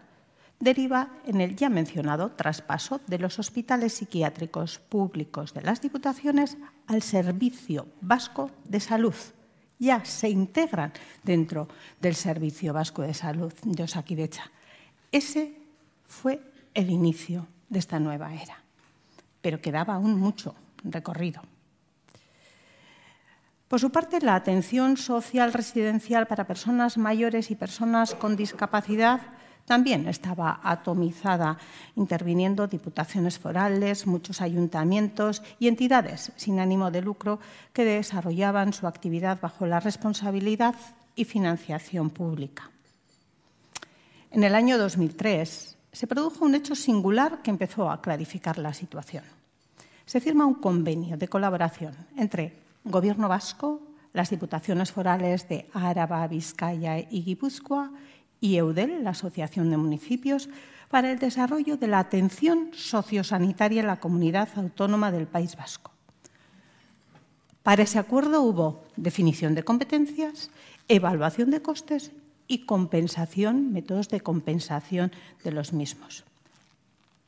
deriva 0.60 1.10
en 1.26 1.42
el 1.42 1.56
ya 1.56 1.70
mencionado 1.70 2.32
traspaso 2.32 3.02
de 3.08 3.20
los 3.20 3.40
hospitales 3.40 3.94
psiquiátricos 3.94 4.80
públicos 4.80 5.54
de 5.54 5.62
las 5.62 5.82
diputaciones 5.82 6.58
al 6.88 7.02
Servicio 7.02 7.88
Vasco 8.02 8.52
de 8.66 8.80
Salud. 8.80 9.16
Ya 9.80 10.04
se 10.06 10.30
integran 10.30 10.94
dentro 11.24 11.68
del 12.02 12.16
Servicio 12.16 12.74
Vasco 12.74 13.04
de 13.04 13.14
Salud 13.14 13.54
de 13.64 13.84
Osakidecha. 13.84 14.52
Ese 15.12 15.54
fue 16.08 16.42
el 16.74 16.90
inicio 16.90 17.48
de 17.70 17.80
esta 17.80 18.00
nueva 18.00 18.34
era, 18.34 18.64
pero 19.42 19.62
quedaba 19.62 19.96
aún 19.96 20.20
mucho 20.20 20.56
recorrido. 20.84 21.42
Por 23.68 23.80
su 23.82 23.92
parte, 23.92 24.22
la 24.22 24.36
atención 24.36 24.96
social 24.96 25.52
residencial 25.52 26.26
para 26.26 26.48
personas 26.48 26.98
mayores 26.98 27.52
y 27.52 27.56
personas 27.56 28.16
con 28.16 28.38
discapacidad 28.38 29.37
también 29.68 30.08
estaba 30.08 30.62
atomizada, 30.64 31.58
interviniendo 31.98 32.68
diputaciones 32.68 33.38
forales, 33.38 34.08
muchos 34.08 34.40
ayuntamientos 34.40 35.44
y 35.60 35.68
entidades 35.68 36.32
sin 36.38 36.62
ánimo 36.62 36.90
de 36.90 37.02
lucro 37.02 37.40
que 37.74 37.84
desarrollaban 37.84 38.72
su 38.72 38.88
actividad 38.88 39.40
bajo 39.42 39.66
la 39.66 39.82
responsabilidad 39.82 40.74
y 41.18 41.26
financiación 41.26 42.10
pública. 42.12 42.72
En 44.32 44.46
el 44.46 44.56
año 44.56 44.78
2003 44.78 45.78
se 45.92 46.08
produjo 46.08 46.46
un 46.46 46.56
hecho 46.56 46.74
singular 46.74 47.42
que 47.42 47.52
empezó 47.52 47.92
a 47.92 48.02
clarificar 48.02 48.58
la 48.60 48.74
situación. 48.74 49.26
Se 50.06 50.22
firma 50.22 50.46
un 50.46 50.56
convenio 50.56 51.18
de 51.18 51.28
colaboración 51.28 51.94
entre 52.16 52.54
Gobierno 52.86 53.28
vasco, 53.28 53.82
las 54.14 54.30
diputaciones 54.30 54.94
forales 54.94 55.50
de 55.50 55.68
Áraba, 55.74 56.26
Vizcaya 56.28 57.00
y 57.00 57.24
Guipúzcoa 57.24 57.92
y 58.40 58.58
EUDEL, 58.58 59.04
la 59.04 59.12
Asociación 59.12 59.70
de 59.70 59.78
Municipios, 59.78 60.50
para 60.90 61.12
el 61.12 61.20
desarrollo 61.20 61.78
de 61.78 61.88
la 61.88 62.00
atención 62.00 62.70
sociosanitaria 62.74 63.82
en 63.82 63.88
la 63.88 64.00
comunidad 64.00 64.50
autónoma 64.56 65.12
del 65.12 65.28
País 65.28 65.56
Vasco. 65.56 65.92
Para 67.64 67.84
ese 67.84 68.00
acuerdo 68.00 68.42
hubo 68.44 68.86
definición 68.96 69.54
de 69.54 69.64
competencias, 69.64 70.52
evaluación 70.88 71.52
de 71.52 71.62
costes 71.62 72.12
y 72.48 72.66
compensación, 72.66 73.74
métodos 73.74 74.08
de 74.08 74.22
compensación 74.22 75.12
de 75.44 75.52
los 75.52 75.74
mismos. 75.74 76.24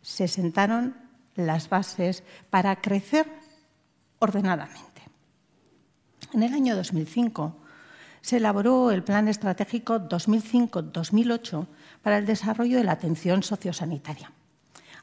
Se 0.01 0.29
sentaron 0.29 0.95
las 1.35 1.67
bases 1.67 2.23
para 2.49 2.79
crecer 2.79 3.27
ordenadamente. 4.19 5.01
En 6.31 6.43
el 6.43 6.53
año 6.53 6.75
2005 6.75 7.58
se 8.21 8.38
elaboró 8.38 8.91
el 8.91 9.03
Plan 9.03 9.27
Estratégico 9.27 9.99
2005-2008 9.99 11.67
para 12.01 12.17
el 12.17 12.25
desarrollo 12.25 12.77
de 12.77 12.83
la 12.83 12.93
atención 12.93 13.43
sociosanitaria. 13.43 14.31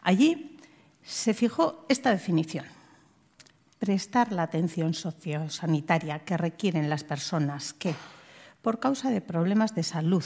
Allí 0.02 0.58
se 1.02 1.34
fijó 1.34 1.84
esta 1.88 2.10
definición. 2.10 2.64
Prestar 3.78 4.32
la 4.32 4.42
atención 4.42 4.94
sociosanitaria 4.94 6.20
que 6.20 6.36
requieren 6.36 6.90
las 6.90 7.04
personas 7.04 7.72
que, 7.72 7.94
por 8.62 8.80
causa 8.80 9.10
de 9.10 9.20
problemas 9.20 9.74
de 9.74 9.82
salud 9.82 10.24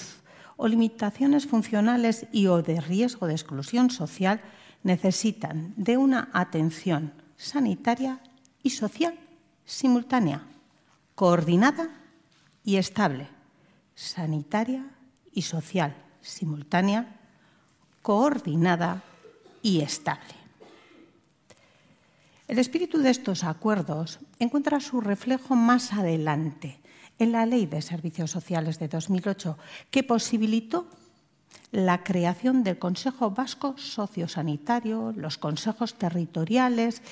o 0.57 0.69
limitaciones 0.69 1.47
funcionales 1.47 2.27
y 2.33 2.47
o 2.47 2.63
de 2.63 2.81
riesgo 2.81 3.27
de 3.27 3.35
exclusión 3.35 3.91
social, 3.91 4.41
necesitan 4.83 5.75
de 5.77 5.97
una 5.97 6.31
atención 6.33 7.13
sanitaria 7.37 8.21
y 8.63 8.71
social 8.71 9.19
simultánea 9.65 10.43
coordinada 11.15 12.00
y 12.65 12.77
estable, 12.77 13.29
sanitaria 13.95 14.85
y 15.33 15.43
social, 15.43 15.97
simultánea, 16.21 17.21
coordinada 18.03 19.03
y 19.63 19.81
estable. 19.81 20.35
El 22.49 22.59
espíritu 22.59 22.99
de 22.99 23.11
estos 23.11 23.45
acuerdos 23.45 24.19
encuentra 24.39 24.81
su 24.81 25.01
reflejo 25.01 25.55
más 25.55 25.93
adelante 25.93 26.81
en 27.19 27.33
la 27.33 27.47
Ley 27.47 27.67
de 27.67 27.83
Servicios 27.83 28.31
Sociales 28.31 28.79
de 28.79 28.89
2008, 28.89 29.57
que 29.91 30.03
posibilitó 30.03 30.89
la 31.71 32.03
creación 32.03 32.65
del 32.65 32.79
Consejo 32.79 33.31
Vasco 33.31 33.77
Sociosanitario, 33.79 35.13
los 35.15 35.39
consejos 35.39 35.95
territoriales, 35.95 37.03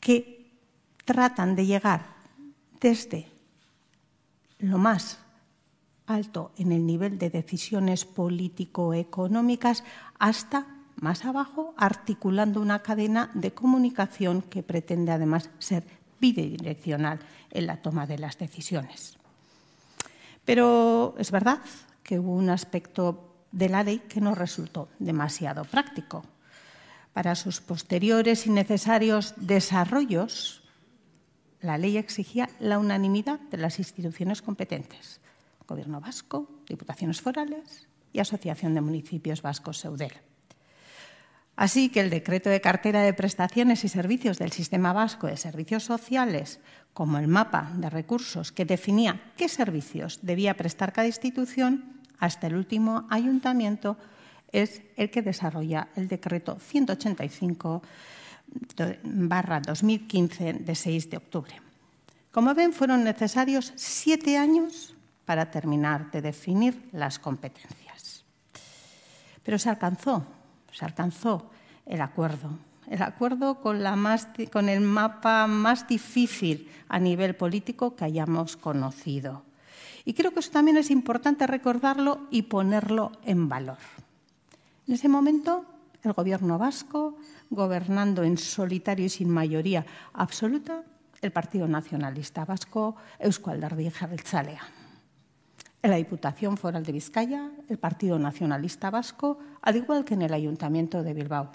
que 0.00 0.50
tratan 1.04 1.54
de 1.54 1.66
llegar 1.66 2.16
desde 2.80 3.31
lo 4.62 4.78
más 4.78 5.18
alto 6.06 6.52
en 6.56 6.72
el 6.72 6.86
nivel 6.86 7.18
de 7.18 7.30
decisiones 7.30 8.04
político-económicas 8.04 9.84
hasta 10.18 10.66
más 10.96 11.24
abajo, 11.24 11.74
articulando 11.76 12.60
una 12.60 12.80
cadena 12.80 13.30
de 13.34 13.52
comunicación 13.52 14.42
que 14.42 14.62
pretende 14.62 15.10
además 15.10 15.50
ser 15.58 15.84
bidireccional 16.20 17.18
en 17.50 17.66
la 17.66 17.82
toma 17.82 18.06
de 18.06 18.18
las 18.18 18.38
decisiones. 18.38 19.18
Pero 20.44 21.14
es 21.18 21.30
verdad 21.30 21.58
que 22.02 22.18
hubo 22.18 22.34
un 22.34 22.50
aspecto 22.50 23.34
de 23.50 23.68
la 23.68 23.82
ley 23.82 24.00
que 24.08 24.20
no 24.20 24.34
resultó 24.34 24.88
demasiado 24.98 25.64
práctico. 25.64 26.24
Para 27.12 27.34
sus 27.34 27.60
posteriores 27.60 28.46
y 28.46 28.50
necesarios 28.50 29.34
desarrollos, 29.36 30.61
la 31.62 31.78
ley 31.78 31.96
exigía 31.96 32.50
la 32.60 32.78
unanimidad 32.78 33.40
de 33.40 33.56
las 33.56 33.78
instituciones 33.78 34.42
competentes, 34.42 35.20
Gobierno 35.66 36.00
vasco, 36.00 36.48
Diputaciones 36.68 37.20
forales 37.20 37.88
y 38.12 38.18
Asociación 38.18 38.74
de 38.74 38.80
Municipios 38.80 39.42
Vascos 39.42 39.78
Seudel. 39.78 40.12
Así 41.54 41.90
que 41.90 42.00
el 42.00 42.10
decreto 42.10 42.50
de 42.50 42.60
cartera 42.60 43.02
de 43.02 43.14
prestaciones 43.14 43.84
y 43.84 43.88
servicios 43.88 44.38
del 44.38 44.52
Sistema 44.52 44.92
Vasco 44.92 45.26
de 45.26 45.36
Servicios 45.36 45.84
Sociales, 45.84 46.60
como 46.92 47.18
el 47.18 47.28
mapa 47.28 47.72
de 47.76 47.90
recursos 47.90 48.52
que 48.52 48.64
definía 48.64 49.32
qué 49.36 49.48
servicios 49.48 50.18
debía 50.22 50.56
prestar 50.56 50.92
cada 50.92 51.06
institución, 51.06 52.00
hasta 52.18 52.46
el 52.46 52.56
último 52.56 53.06
ayuntamiento, 53.10 53.96
es 54.50 54.82
el 54.96 55.10
que 55.10 55.22
desarrolla 55.22 55.88
el 55.96 56.08
decreto 56.08 56.58
185 56.58 57.82
barra 59.04 59.60
2015 59.60 60.52
de 60.54 60.74
6 60.74 61.10
de 61.10 61.16
octubre. 61.16 61.60
Como 62.30 62.54
ven, 62.54 62.72
fueron 62.72 63.04
necesarios 63.04 63.72
siete 63.76 64.38
años 64.38 64.94
para 65.24 65.50
terminar 65.50 66.10
de 66.10 66.22
definir 66.22 66.88
las 66.92 67.18
competencias. 67.18 68.24
Pero 69.42 69.58
se 69.58 69.68
alcanzó, 69.68 70.24
se 70.72 70.84
alcanzó 70.84 71.50
el 71.84 72.00
acuerdo, 72.00 72.58
el 72.88 73.02
acuerdo 73.02 73.60
con, 73.60 73.80
con 74.50 74.68
el 74.68 74.80
mapa 74.80 75.46
más 75.46 75.86
difícil 75.86 76.70
a 76.88 76.98
nivel 76.98 77.36
político 77.36 77.96
que 77.96 78.04
hayamos 78.04 78.56
conocido. 78.56 79.42
Y 80.04 80.14
creo 80.14 80.32
que 80.32 80.40
eso 80.40 80.50
también 80.50 80.76
es 80.76 80.90
importante 80.90 81.46
recordarlo 81.46 82.26
y 82.30 82.42
ponerlo 82.42 83.12
en 83.24 83.48
valor. 83.48 83.78
En 84.88 84.94
ese 84.94 85.08
momento, 85.08 85.64
el 86.02 86.12
gobierno 86.12 86.58
vasco, 86.58 87.16
gobernando 87.50 88.24
en 88.24 88.36
solitario 88.36 89.06
y 89.06 89.08
sin 89.08 89.30
mayoría 89.30 89.86
absoluta, 90.12 90.82
el 91.20 91.30
Partido 91.30 91.68
Nacionalista 91.68 92.44
Vasco, 92.44 92.96
Eusko 93.18 93.50
Alderdi 93.50 93.90
Jeltzalea. 93.90 94.62
En 95.80 95.90
la 95.90 95.96
Diputación 95.96 96.56
Foral 96.56 96.84
de 96.84 96.92
Vizcaya, 96.92 97.50
el 97.68 97.78
Partido 97.78 98.18
Nacionalista 98.18 98.90
Vasco, 98.90 99.38
al 99.62 99.76
igual 99.76 100.04
que 100.04 100.14
en 100.14 100.22
el 100.22 100.34
Ayuntamiento 100.34 101.02
de 101.02 101.14
Bilbao. 101.14 101.50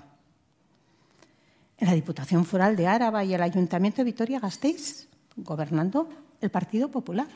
En 1.77 1.87
la 1.87 1.93
Diputación 1.93 2.45
Foral 2.45 2.75
de 2.75 2.87
Áraba 2.87 3.23
y 3.23 3.33
el 3.33 3.41
Ayuntamiento 3.41 3.97
de 3.97 4.05
Vitoria-Gasteiz, 4.05 5.07
gobernando 5.35 6.09
el 6.41 6.49
Partido 6.49 6.89
Popular. 6.89 7.27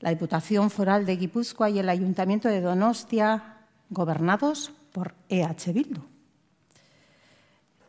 La 0.00 0.10
Diputación 0.10 0.70
Foral 0.70 1.06
de 1.06 1.16
Guipúzcoa 1.16 1.70
y 1.70 1.78
el 1.78 1.88
Ayuntamiento 1.88 2.48
de 2.48 2.60
Donostia, 2.60 3.58
gobernados 3.90 4.72
por 4.94 5.12
EH 5.28 5.72
Bildu. 5.74 6.00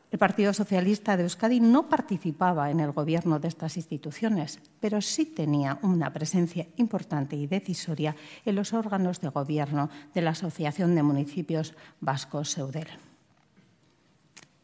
El 0.10 0.18
Partido 0.18 0.54
Socialista 0.54 1.18
de 1.18 1.24
Euskadi 1.24 1.60
no 1.60 1.88
participaba 1.88 2.72
en 2.72 2.80
el 2.80 2.94
gobierno 2.94 3.38
de 3.38 3.48
estas 3.48 3.78
instituciones, 3.78 4.60
pero 4.80 5.02
sí 5.02 5.26
tenía 5.26 5.78
una 5.84 6.12
presencia 6.14 6.66
importante 6.78 7.36
y 7.36 7.46
decisoria 7.46 8.16
en 8.44 8.56
los 8.56 8.74
órganos 8.74 9.22
de 9.22 9.30
gobierno 9.30 9.90
de 10.16 10.22
la 10.22 10.32
Asociación 10.32 10.96
de 10.96 11.04
Municipios 11.04 11.76
Vascos 12.02 12.50
Seudel. 12.50 12.88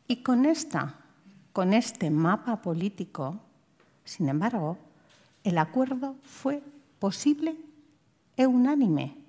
Y 0.08 0.24
con, 0.24 0.46
esta, 0.46 0.96
con 1.54 1.74
este 1.74 2.10
mapa 2.10 2.62
político, 2.62 3.38
sin 4.04 4.30
embargo, 4.30 4.78
el 5.44 5.58
acuerdo 5.58 6.16
fue 6.24 6.64
posible 6.98 7.56
e 8.38 8.48
unánime 8.48 9.21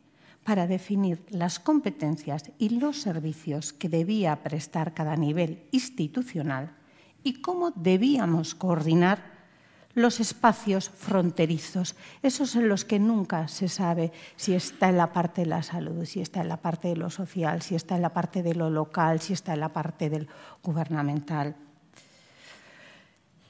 para 0.45 0.67
definir 0.67 1.25
las 1.31 1.59
competencias 1.59 2.51
y 2.59 2.71
los 2.71 3.01
servicios 3.01 3.73
que 3.73 3.89
debía 3.89 4.43
prestar 4.43 4.95
cada 4.95 5.17
nivel 5.17 5.67
institucional 5.71 6.75
y 7.23 7.41
cómo 7.41 7.71
debíamos 7.71 8.55
coordinar 8.55 9.33
los 9.95 10.21
espacios 10.21 10.89
fronterizos, 10.89 11.97
esos 12.23 12.57
en 12.57 12.69
los 12.69 12.85
que 12.85 12.99
nunca 12.99 13.47
se 13.49 13.69
sabe 13.69 14.11
si 14.37 14.55
está 14.55 14.89
en 14.89 14.97
la 14.97 15.13
parte 15.13 15.43
de 15.43 15.49
la 15.49 15.63
salud, 15.63 16.05
si 16.07 16.21
está 16.21 16.41
en 16.41 16.49
la 16.49 16.57
parte 16.57 16.89
de 16.89 16.97
lo 16.97 17.11
social, 17.11 17.63
si 17.63 17.75
está 17.75 17.97
en 17.97 18.03
la 18.03 18.15
parte 18.15 18.43
de 18.43 18.55
lo 18.55 18.71
local, 18.71 19.21
si 19.21 19.35
está 19.35 19.53
en 19.53 19.61
la 19.61 19.73
parte 19.73 20.09
del 20.09 20.29
gubernamental. 20.63 21.57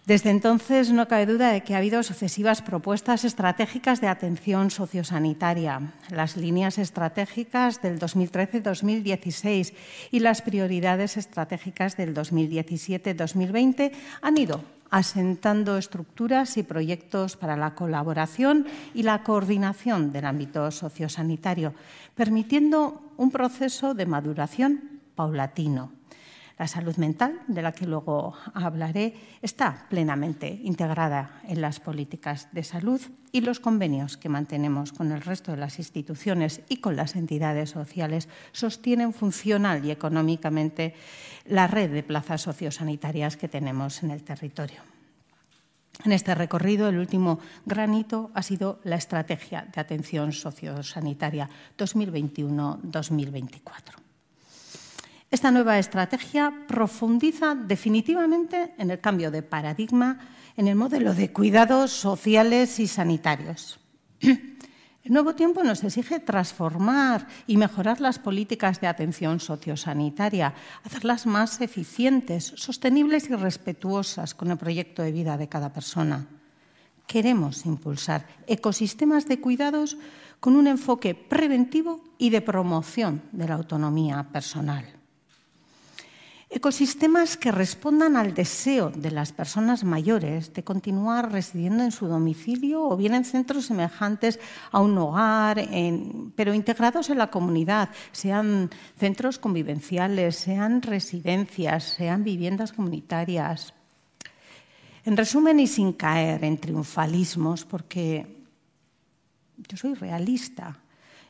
Desde 0.04 0.30
entonces 0.30 0.90
no 0.90 1.06
cabe 1.06 1.26
duda 1.26 1.52
de 1.52 1.62
que 1.62 1.74
ha 1.74 1.78
habido 1.78 2.02
sucesivas 2.02 2.60
propuestas 2.60 3.24
estratégicas 3.24 4.00
de 4.00 4.08
atención 4.08 4.72
sociosanitaria, 4.72 5.92
las 6.10 6.36
líneas 6.36 6.78
estratégicas 6.78 7.80
del 7.82 8.00
2013-2016 8.00 9.72
y 10.10 10.18
las 10.18 10.42
prioridades 10.42 11.16
estratégicas 11.16 11.96
del 11.96 12.16
2017-2020 12.16 13.92
han 14.22 14.38
ido 14.38 14.64
asentando 14.90 15.78
estructuras 15.78 16.56
y 16.56 16.64
proyectos 16.64 17.36
para 17.36 17.56
la 17.56 17.74
colaboración 17.76 18.66
y 18.94 19.04
la 19.04 19.22
coordinación 19.22 20.12
del 20.12 20.26
ámbito 20.26 20.70
sociosanitario, 20.72 21.74
permitiendo 22.16 23.00
un 23.16 23.30
proceso 23.30 23.94
de 23.94 24.04
maduración 24.04 25.00
paulatino. 25.14 26.01
La 26.62 26.68
salud 26.68 26.94
mental, 26.94 27.40
de 27.48 27.60
la 27.60 27.72
que 27.72 27.88
luego 27.88 28.34
hablaré, 28.54 29.14
está 29.42 29.84
plenamente 29.90 30.60
integrada 30.62 31.40
en 31.42 31.60
las 31.60 31.80
políticas 31.80 32.46
de 32.52 32.62
salud 32.62 33.00
y 33.32 33.40
los 33.40 33.58
convenios 33.58 34.16
que 34.16 34.28
mantenemos 34.28 34.92
con 34.92 35.10
el 35.10 35.22
resto 35.22 35.50
de 35.50 35.56
las 35.56 35.80
instituciones 35.80 36.60
y 36.68 36.76
con 36.76 36.94
las 36.94 37.16
entidades 37.16 37.70
sociales 37.70 38.28
sostienen 38.52 39.12
funcional 39.12 39.84
y 39.84 39.90
económicamente 39.90 40.94
la 41.46 41.66
red 41.66 41.90
de 41.90 42.04
plazas 42.04 42.42
sociosanitarias 42.42 43.36
que 43.36 43.48
tenemos 43.48 44.04
en 44.04 44.12
el 44.12 44.22
territorio. 44.22 44.82
En 46.04 46.12
este 46.12 46.32
recorrido, 46.32 46.88
el 46.88 46.98
último 46.98 47.40
granito 47.66 48.30
ha 48.34 48.42
sido 48.44 48.78
la 48.84 48.94
Estrategia 48.94 49.66
de 49.74 49.80
Atención 49.80 50.30
Sociosanitaria 50.30 51.50
2021-2024. 51.76 54.01
Esta 55.32 55.50
nueva 55.50 55.78
estrategia 55.78 56.52
profundiza 56.68 57.54
definitivamente 57.54 58.74
en 58.76 58.90
el 58.90 59.00
cambio 59.00 59.30
de 59.30 59.42
paradigma 59.42 60.20
en 60.58 60.68
el 60.68 60.76
modelo 60.76 61.14
de 61.14 61.32
cuidados 61.32 61.90
sociales 61.90 62.78
y 62.78 62.86
sanitarios. 62.86 63.80
El 64.20 65.10
nuevo 65.10 65.34
tiempo 65.34 65.64
nos 65.64 65.82
exige 65.84 66.20
transformar 66.20 67.26
y 67.46 67.56
mejorar 67.56 68.02
las 68.02 68.18
políticas 68.18 68.78
de 68.82 68.88
atención 68.88 69.40
sociosanitaria, 69.40 70.52
hacerlas 70.84 71.24
más 71.24 71.62
eficientes, 71.62 72.52
sostenibles 72.56 73.30
y 73.30 73.34
respetuosas 73.34 74.34
con 74.34 74.50
el 74.50 74.58
proyecto 74.58 75.00
de 75.00 75.12
vida 75.12 75.38
de 75.38 75.48
cada 75.48 75.72
persona. 75.72 76.26
Queremos 77.06 77.64
impulsar 77.64 78.26
ecosistemas 78.46 79.26
de 79.26 79.40
cuidados 79.40 79.96
con 80.40 80.56
un 80.56 80.66
enfoque 80.66 81.14
preventivo 81.14 82.04
y 82.18 82.28
de 82.28 82.42
promoción 82.42 83.22
de 83.32 83.48
la 83.48 83.54
autonomía 83.54 84.28
personal. 84.30 85.01
Ecosistemas 86.54 87.38
que 87.38 87.50
respondan 87.50 88.14
al 88.14 88.34
deseo 88.34 88.90
de 88.90 89.10
las 89.10 89.32
personas 89.32 89.84
mayores 89.84 90.52
de 90.52 90.62
continuar 90.62 91.32
residiendo 91.32 91.82
en 91.82 91.92
su 91.92 92.06
domicilio 92.06 92.82
o 92.82 92.94
bien 92.94 93.14
en 93.14 93.24
centros 93.24 93.64
semejantes 93.64 94.38
a 94.70 94.82
un 94.82 94.98
hogar, 94.98 95.66
pero 96.36 96.52
integrados 96.52 97.08
en 97.08 97.16
la 97.16 97.30
comunidad, 97.30 97.88
sean 98.12 98.68
centros 98.98 99.38
convivenciales, 99.38 100.36
sean 100.36 100.82
residencias, 100.82 101.84
sean 101.84 102.22
viviendas 102.22 102.74
comunitarias. 102.74 103.72
En 105.06 105.16
resumen, 105.16 105.58
y 105.58 105.66
sin 105.66 105.94
caer 105.94 106.44
en 106.44 106.58
triunfalismos, 106.58 107.64
porque 107.64 108.44
yo 109.56 109.76
soy 109.78 109.94
realista, 109.94 110.76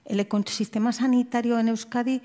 el 0.05 0.19
ecosistema 0.19 0.93
sanitario 0.93 1.61
en 1.61 1.69
Euskadi 1.69 2.21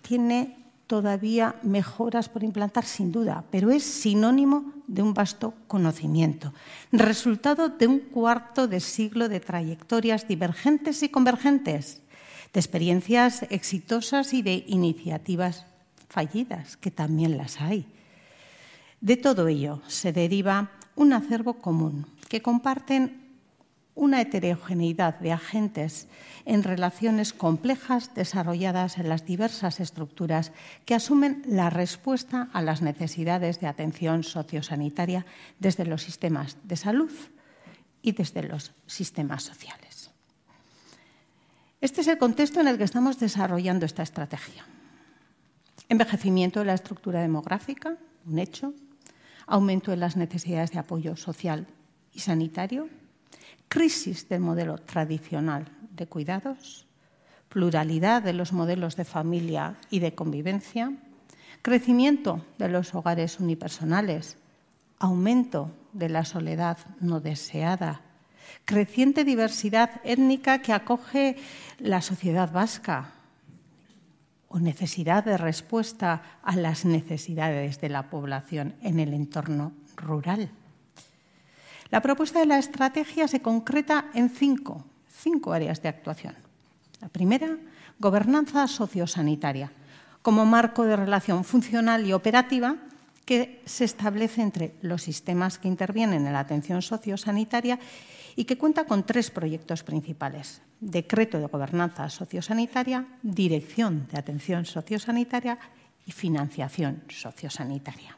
tiene 0.00 0.61
todavía 0.86 1.56
mejoras 1.62 2.28
por 2.28 2.42
implantar, 2.42 2.84
sin 2.84 3.12
duda, 3.12 3.44
pero 3.50 3.70
es 3.70 3.84
sinónimo 3.84 4.72
de 4.86 5.02
un 5.02 5.14
vasto 5.14 5.54
conocimiento, 5.66 6.52
resultado 6.90 7.68
de 7.68 7.86
un 7.86 7.98
cuarto 7.98 8.68
de 8.68 8.80
siglo 8.80 9.28
de 9.28 9.40
trayectorias 9.40 10.28
divergentes 10.28 11.02
y 11.02 11.08
convergentes, 11.08 12.02
de 12.52 12.60
experiencias 12.60 13.44
exitosas 13.48 14.34
y 14.34 14.42
de 14.42 14.64
iniciativas 14.66 15.66
fallidas, 16.08 16.76
que 16.76 16.90
también 16.90 17.38
las 17.38 17.60
hay. 17.60 17.86
De 19.00 19.16
todo 19.16 19.48
ello 19.48 19.80
se 19.88 20.12
deriva 20.12 20.70
un 20.94 21.12
acervo 21.12 21.54
común 21.54 22.06
que 22.28 22.42
comparten 22.42 23.21
una 23.94 24.20
heterogeneidad 24.20 25.18
de 25.20 25.32
agentes 25.32 26.08
en 26.44 26.62
relaciones 26.62 27.32
complejas 27.32 28.14
desarrolladas 28.14 28.98
en 28.98 29.08
las 29.08 29.26
diversas 29.26 29.80
estructuras 29.80 30.52
que 30.84 30.94
asumen 30.94 31.42
la 31.46 31.70
respuesta 31.70 32.48
a 32.52 32.62
las 32.62 32.82
necesidades 32.82 33.60
de 33.60 33.66
atención 33.66 34.24
sociosanitaria 34.24 35.26
desde 35.58 35.84
los 35.84 36.02
sistemas 36.02 36.56
de 36.64 36.76
salud 36.76 37.12
y 38.00 38.12
desde 38.12 38.42
los 38.42 38.72
sistemas 38.86 39.42
sociales. 39.42 40.10
Este 41.80 42.00
es 42.00 42.08
el 42.08 42.18
contexto 42.18 42.60
en 42.60 42.68
el 42.68 42.78
que 42.78 42.84
estamos 42.84 43.18
desarrollando 43.18 43.84
esta 43.84 44.02
estrategia. 44.02 44.64
Envejecimiento 45.88 46.60
de 46.60 46.66
la 46.66 46.74
estructura 46.74 47.20
demográfica, 47.20 47.96
un 48.24 48.38
hecho, 48.38 48.72
aumento 49.46 49.90
de 49.90 49.96
las 49.96 50.16
necesidades 50.16 50.70
de 50.70 50.78
apoyo 50.78 51.16
social 51.16 51.66
y 52.14 52.20
sanitario, 52.20 52.88
crisis 53.72 54.28
del 54.28 54.42
modelo 54.42 54.76
tradicional 54.76 55.66
de 55.92 56.06
cuidados, 56.06 56.86
pluralidad 57.48 58.20
de 58.22 58.34
los 58.34 58.52
modelos 58.52 58.96
de 58.96 59.06
familia 59.06 59.76
y 59.88 60.00
de 60.00 60.14
convivencia, 60.14 60.92
crecimiento 61.62 62.44
de 62.58 62.68
los 62.68 62.94
hogares 62.94 63.40
unipersonales, 63.40 64.36
aumento 64.98 65.70
de 65.94 66.10
la 66.10 66.26
soledad 66.26 66.76
no 67.00 67.20
deseada, 67.20 68.02
creciente 68.66 69.24
diversidad 69.24 70.02
étnica 70.04 70.60
que 70.60 70.74
acoge 70.74 71.36
la 71.78 72.02
sociedad 72.02 72.52
vasca 72.52 73.14
o 74.48 74.60
necesidad 74.60 75.24
de 75.24 75.38
respuesta 75.38 76.40
a 76.42 76.56
las 76.56 76.84
necesidades 76.84 77.80
de 77.80 77.88
la 77.88 78.10
población 78.10 78.74
en 78.82 79.00
el 79.00 79.14
entorno 79.14 79.72
rural. 79.96 80.50
La 81.92 82.00
propuesta 82.00 82.40
de 82.40 82.46
la 82.46 82.56
estrategia 82.56 83.28
se 83.28 83.42
concreta 83.42 84.06
en 84.14 84.30
cinco, 84.30 84.82
cinco 85.12 85.52
áreas 85.52 85.82
de 85.82 85.90
actuación. 85.90 86.34
La 87.02 87.08
primera, 87.10 87.58
gobernanza 87.98 88.66
sociosanitaria, 88.66 89.70
como 90.22 90.46
marco 90.46 90.84
de 90.84 90.96
relación 90.96 91.44
funcional 91.44 92.06
y 92.06 92.14
operativa 92.14 92.76
que 93.26 93.60
se 93.66 93.84
establece 93.84 94.40
entre 94.40 94.72
los 94.80 95.02
sistemas 95.02 95.58
que 95.58 95.68
intervienen 95.68 96.26
en 96.26 96.32
la 96.32 96.40
atención 96.40 96.80
sociosanitaria 96.80 97.78
y 98.36 98.46
que 98.46 98.56
cuenta 98.56 98.86
con 98.86 99.04
tres 99.04 99.30
proyectos 99.30 99.82
principales. 99.82 100.62
Decreto 100.80 101.38
de 101.38 101.46
Gobernanza 101.46 102.08
Sociosanitaria, 102.08 103.04
Dirección 103.22 104.08
de 104.10 104.18
Atención 104.18 104.64
Sociosanitaria 104.64 105.58
y 106.06 106.12
Financiación 106.12 107.04
Sociosanitaria. 107.10 108.16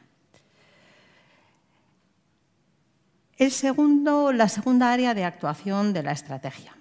El 3.37 3.51
segundo, 3.51 4.31
la 4.31 4.47
segunda 4.47 4.93
área 4.93 5.13
de 5.13 5.25
actuación 5.25 5.91
de 5.91 6.03
la 6.03 6.13
estrategia, 6.13 6.77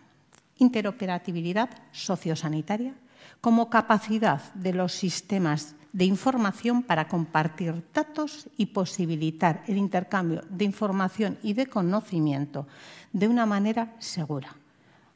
interoperabilidad 0.58 1.68
sociosanitaria 1.90 2.94
como 3.40 3.68
capacidad 3.68 4.40
de 4.54 4.72
los 4.72 4.92
sistemas 4.92 5.74
de 5.92 6.04
información 6.04 6.84
para 6.84 7.08
compartir 7.08 7.82
datos 7.92 8.48
y 8.56 8.66
posibilitar 8.66 9.64
el 9.66 9.78
intercambio 9.78 10.42
de 10.48 10.64
información 10.64 11.38
y 11.42 11.54
de 11.54 11.66
conocimiento 11.66 12.68
de 13.12 13.26
una 13.26 13.46
manera 13.46 13.96
segura. 13.98 14.54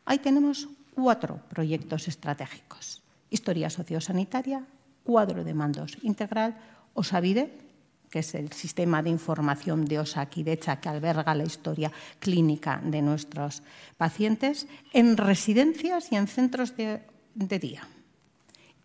Ahí 0.07 0.19
tenemos 0.19 0.69
cuatro 0.93 1.41
proyectos 1.49 2.09
estratégicos. 2.09 3.01
Historia 3.31 3.71
sociosanitaria, 3.71 4.67
cuadro 5.05 5.45
de 5.45 5.55
mandos 5.55 5.99
integral, 6.03 6.59
OSAVIDE, 6.95 7.68
que 8.11 8.21
es 8.21 8.35
el 8.35 8.53
sistema 8.53 9.03
de 9.03 9.11
información 9.11 9.85
de 9.85 9.99
Osakidecha 9.99 10.81
que 10.81 10.89
alberga 10.89 11.35
la 11.35 11.45
historia 11.45 11.93
clínica 12.19 12.81
de 12.83 13.03
nuestros 13.03 13.63
pacientes, 13.97 14.67
en 14.93 15.17
residencias 15.17 16.13
y 16.13 16.17
en 16.17 16.27
centros 16.27 16.77
de, 16.77 17.03
de 17.35 17.59
día. 17.59 17.87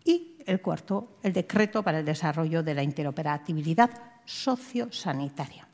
Y 0.04 0.36
el 0.46 0.60
cuarto, 0.60 1.18
el 1.22 1.32
decreto 1.32 1.82
para 1.82 2.00
el 2.00 2.04
desarrollo 2.04 2.62
de 2.62 2.74
la 2.74 2.82
interoperabilidad 2.82 3.90
sociosanitaria. 4.24 5.66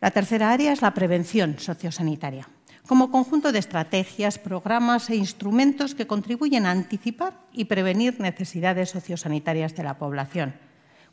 La 0.00 0.10
tercera 0.12 0.52
área 0.52 0.72
es 0.72 0.80
la 0.80 0.94
prevención 0.94 1.58
sociosanitaria, 1.58 2.48
como 2.86 3.10
conjunto 3.10 3.50
de 3.52 3.58
estrategias, 3.58 4.38
programas 4.38 5.10
e 5.10 5.16
instrumentos 5.16 5.94
que 5.94 6.06
contribuyen 6.06 6.66
a 6.66 6.70
anticipar 6.70 7.34
y 7.52 7.66
prevenir 7.66 8.20
necesidades 8.20 8.90
sociosanitarias 8.90 9.74
de 9.74 9.82
la 9.82 9.98
población. 9.98 10.67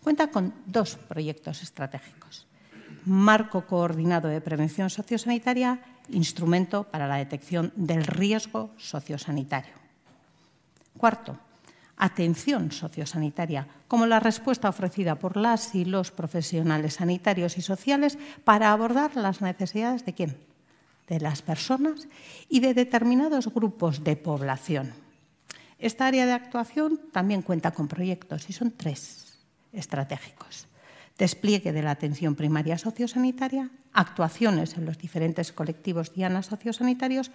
Cuenta 0.05 0.27
con 0.27 0.53
dos 0.67 0.97
proyectos 0.97 1.63
estratégicos. 1.63 2.45
Marco 3.05 3.65
coordinado 3.65 4.29
de 4.29 4.39
prevención 4.39 4.91
sociosanitaria, 4.91 5.81
instrumento 6.13 6.83
para 6.83 7.07
la 7.07 7.17
detección 7.17 7.73
del 7.75 8.05
riesgo 8.05 8.69
sociosanitario. 8.77 9.73
Cuarto, 10.95 11.39
atención 11.97 12.71
sociosanitaria, 12.71 13.65
como 13.87 14.05
la 14.05 14.19
respuesta 14.19 14.69
ofrecida 14.69 15.15
por 15.17 15.37
las 15.37 15.73
y 15.73 15.85
los 15.85 16.11
profesionales 16.11 17.01
sanitarios 17.01 17.57
y 17.57 17.63
sociales 17.63 18.19
para 18.43 18.71
abordar 18.71 19.15
las 19.15 19.41
necesidades 19.41 20.05
de 20.05 20.13
quién? 20.13 20.37
De 21.07 21.19
las 21.19 21.41
personas 21.41 22.07
y 22.47 22.59
de 22.59 22.75
determinados 22.75 23.51
grupos 23.51 24.03
de 24.03 24.15
población. 24.15 24.93
Esta 25.79 26.05
área 26.05 26.27
de 26.27 26.33
actuación 26.33 27.01
también 27.11 27.41
cuenta 27.41 27.71
con 27.71 27.87
proyectos 27.87 28.51
y 28.51 28.53
son 28.53 28.69
tres 28.69 29.24
estratégicos. 29.75 30.67
Despliegue 31.17 31.71
de 31.71 31.83
la 31.83 31.91
atención 31.91 32.35
primaria 32.35 32.77
sociosanitaria, 32.77 33.69
actuaciones 33.93 34.75
en 34.77 34.85
los 34.85 34.97
diferentes 34.97 35.53
colectivos 35.53 36.13
dianas 36.13 36.47
sociosanitarios 36.47 37.31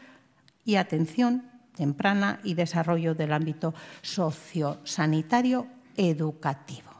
y 0.64 0.76
atención 0.76 1.48
temprana 1.74 2.40
y 2.44 2.54
desarrollo 2.54 3.14
del 3.14 3.32
ámbito 3.32 3.74
sociosanitario 4.02 5.66
educativo. 5.96 6.90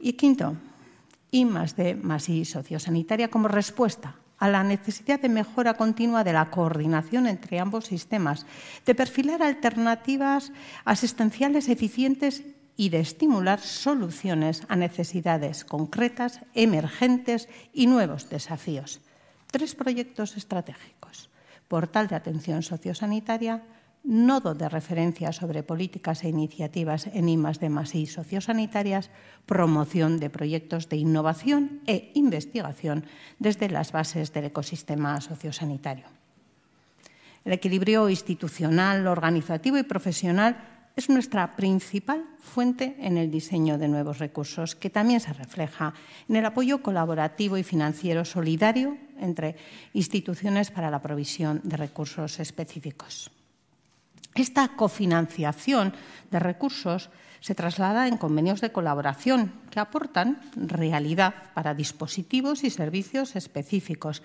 Y 0.00 0.14
quinto, 0.14 0.56
I 1.30 1.44
más 1.44 1.76
D 1.76 1.94
más 1.94 2.28
I 2.28 2.44
sociosanitaria 2.44 3.28
como 3.28 3.46
respuesta 3.46 4.16
a 4.38 4.48
la 4.48 4.64
necesidad 4.64 5.20
de 5.20 5.28
mejora 5.28 5.74
continua 5.74 6.24
de 6.24 6.32
la 6.32 6.50
coordinación 6.50 7.28
entre 7.28 7.60
ambos 7.60 7.86
sistemas, 7.86 8.44
de 8.84 8.96
perfilar 8.96 9.40
alternativas 9.40 10.50
asistenciales 10.84 11.68
eficientes 11.68 12.42
y 12.76 12.88
de 12.88 13.00
estimular 13.00 13.60
soluciones 13.60 14.62
a 14.68 14.76
necesidades 14.76 15.64
concretas, 15.64 16.40
emergentes 16.54 17.48
y 17.72 17.86
nuevos 17.86 18.28
desafíos. 18.28 19.00
Tres 19.50 19.74
proyectos 19.74 20.36
estratégicos 20.36 21.32
portal 21.72 22.04
de 22.06 22.20
atención 22.20 22.60
sociosanitaria, 22.60 23.64
nodo 24.04 24.52
de 24.52 24.68
referencia 24.68 25.32
sobre 25.32 25.64
políticas 25.64 26.20
e 26.20 26.28
iniciativas 26.28 27.08
en 27.08 27.32
I 27.32 27.40
de 27.40 27.72
I 27.72 28.04
sociosanitarias, 28.04 29.08
promoción 29.48 30.20
de 30.20 30.28
proyectos 30.28 30.92
de 30.92 31.00
innovación 31.00 31.80
e 31.88 32.12
investigación 32.12 33.08
desde 33.40 33.72
las 33.72 33.88
bases 33.88 34.36
del 34.36 34.52
ecosistema 34.52 35.16
sociosanitario. 35.24 36.12
El 37.48 37.56
equilibrio 37.56 38.12
institucional, 38.12 39.08
organizativo 39.08 39.80
y 39.80 39.82
profesional 39.88 40.71
es 40.96 41.08
nuestra 41.08 41.56
principal 41.56 42.24
fuente 42.38 42.96
en 43.00 43.16
el 43.16 43.30
diseño 43.30 43.78
de 43.78 43.88
nuevos 43.88 44.18
recursos, 44.18 44.74
que 44.74 44.90
también 44.90 45.20
se 45.20 45.32
refleja 45.32 45.94
en 46.28 46.36
el 46.36 46.44
apoyo 46.44 46.82
colaborativo 46.82 47.56
y 47.56 47.62
financiero 47.62 48.24
solidario 48.24 48.98
entre 49.18 49.56
instituciones 49.94 50.70
para 50.70 50.90
la 50.90 51.00
provisión 51.00 51.60
de 51.64 51.76
recursos 51.76 52.40
específicos. 52.40 53.30
Esta 54.34 54.68
cofinanciación 54.68 55.92
de 56.30 56.38
recursos 56.38 57.10
se 57.40 57.54
traslada 57.54 58.06
en 58.06 58.16
convenios 58.16 58.60
de 58.60 58.70
colaboración 58.70 59.52
que 59.70 59.80
aportan 59.80 60.40
realidad 60.56 61.34
para 61.54 61.74
dispositivos 61.74 62.64
y 62.64 62.70
servicios 62.70 63.34
específicos, 63.34 64.22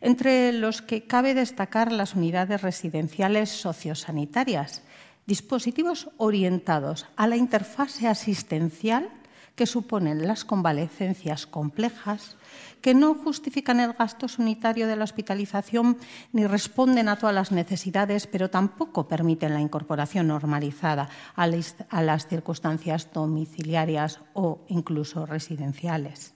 entre 0.00 0.52
los 0.52 0.80
que 0.80 1.02
cabe 1.02 1.34
destacar 1.34 1.90
las 1.92 2.14
unidades 2.14 2.62
residenciales 2.62 3.50
sociosanitarias, 3.50 4.82
dispositivos 5.30 6.10
orientados 6.16 7.06
a 7.14 7.28
la 7.28 7.36
interfase 7.36 8.08
asistencial 8.08 9.10
que 9.54 9.64
suponen 9.64 10.26
las 10.26 10.44
convalecencias 10.44 11.46
complejas, 11.46 12.36
que 12.80 12.94
no 12.94 13.14
justifican 13.14 13.78
el 13.78 13.92
gasto 13.92 14.26
sanitario 14.26 14.88
de 14.88 14.96
la 14.96 15.04
hospitalización 15.04 15.98
ni 16.32 16.48
responden 16.48 17.08
a 17.08 17.14
todas 17.14 17.34
las 17.34 17.52
necesidades, 17.52 18.26
pero 18.26 18.50
tampoco 18.50 19.06
permiten 19.06 19.54
la 19.54 19.60
incorporación 19.60 20.26
normalizada 20.26 21.08
a 21.36 21.46
las 21.46 22.26
circunstancias 22.26 23.06
domiciliarias 23.14 24.18
o 24.34 24.64
incluso 24.66 25.26
residenciales. 25.26 26.34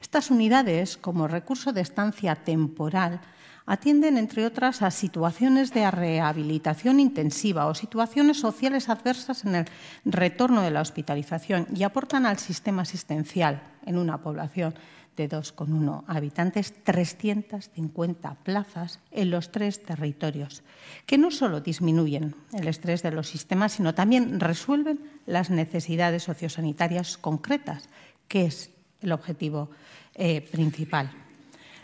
Estas 0.00 0.30
unidades, 0.30 0.96
como 0.96 1.28
recurso 1.28 1.74
de 1.74 1.82
estancia 1.82 2.34
temporal, 2.36 3.20
atienden, 3.66 4.18
entre 4.18 4.46
otras, 4.46 4.82
a 4.82 4.90
situaciones 4.90 5.72
de 5.72 5.90
rehabilitación 5.90 7.00
intensiva 7.00 7.66
o 7.66 7.74
situaciones 7.74 8.38
sociales 8.40 8.88
adversas 8.88 9.44
en 9.44 9.54
el 9.54 9.66
retorno 10.04 10.62
de 10.62 10.70
la 10.70 10.80
hospitalización 10.80 11.66
y 11.74 11.82
aportan 11.82 12.26
al 12.26 12.38
sistema 12.38 12.82
asistencial 12.82 13.62
en 13.86 13.98
una 13.98 14.18
población 14.18 14.74
de 15.16 15.28
2,1 15.28 16.04
habitantes 16.06 16.72
350 16.84 18.34
plazas 18.42 19.00
en 19.10 19.30
los 19.30 19.52
tres 19.52 19.82
territorios, 19.82 20.62
que 21.06 21.18
no 21.18 21.30
solo 21.30 21.60
disminuyen 21.60 22.34
el 22.52 22.66
estrés 22.68 23.02
de 23.02 23.12
los 23.12 23.28
sistemas, 23.28 23.72
sino 23.72 23.94
también 23.94 24.40
resuelven 24.40 25.00
las 25.26 25.50
necesidades 25.50 26.22
sociosanitarias 26.22 27.18
concretas, 27.18 27.88
que 28.26 28.46
es 28.46 28.70
el 29.02 29.12
objetivo 29.12 29.70
eh, 30.14 30.40
principal. 30.40 31.21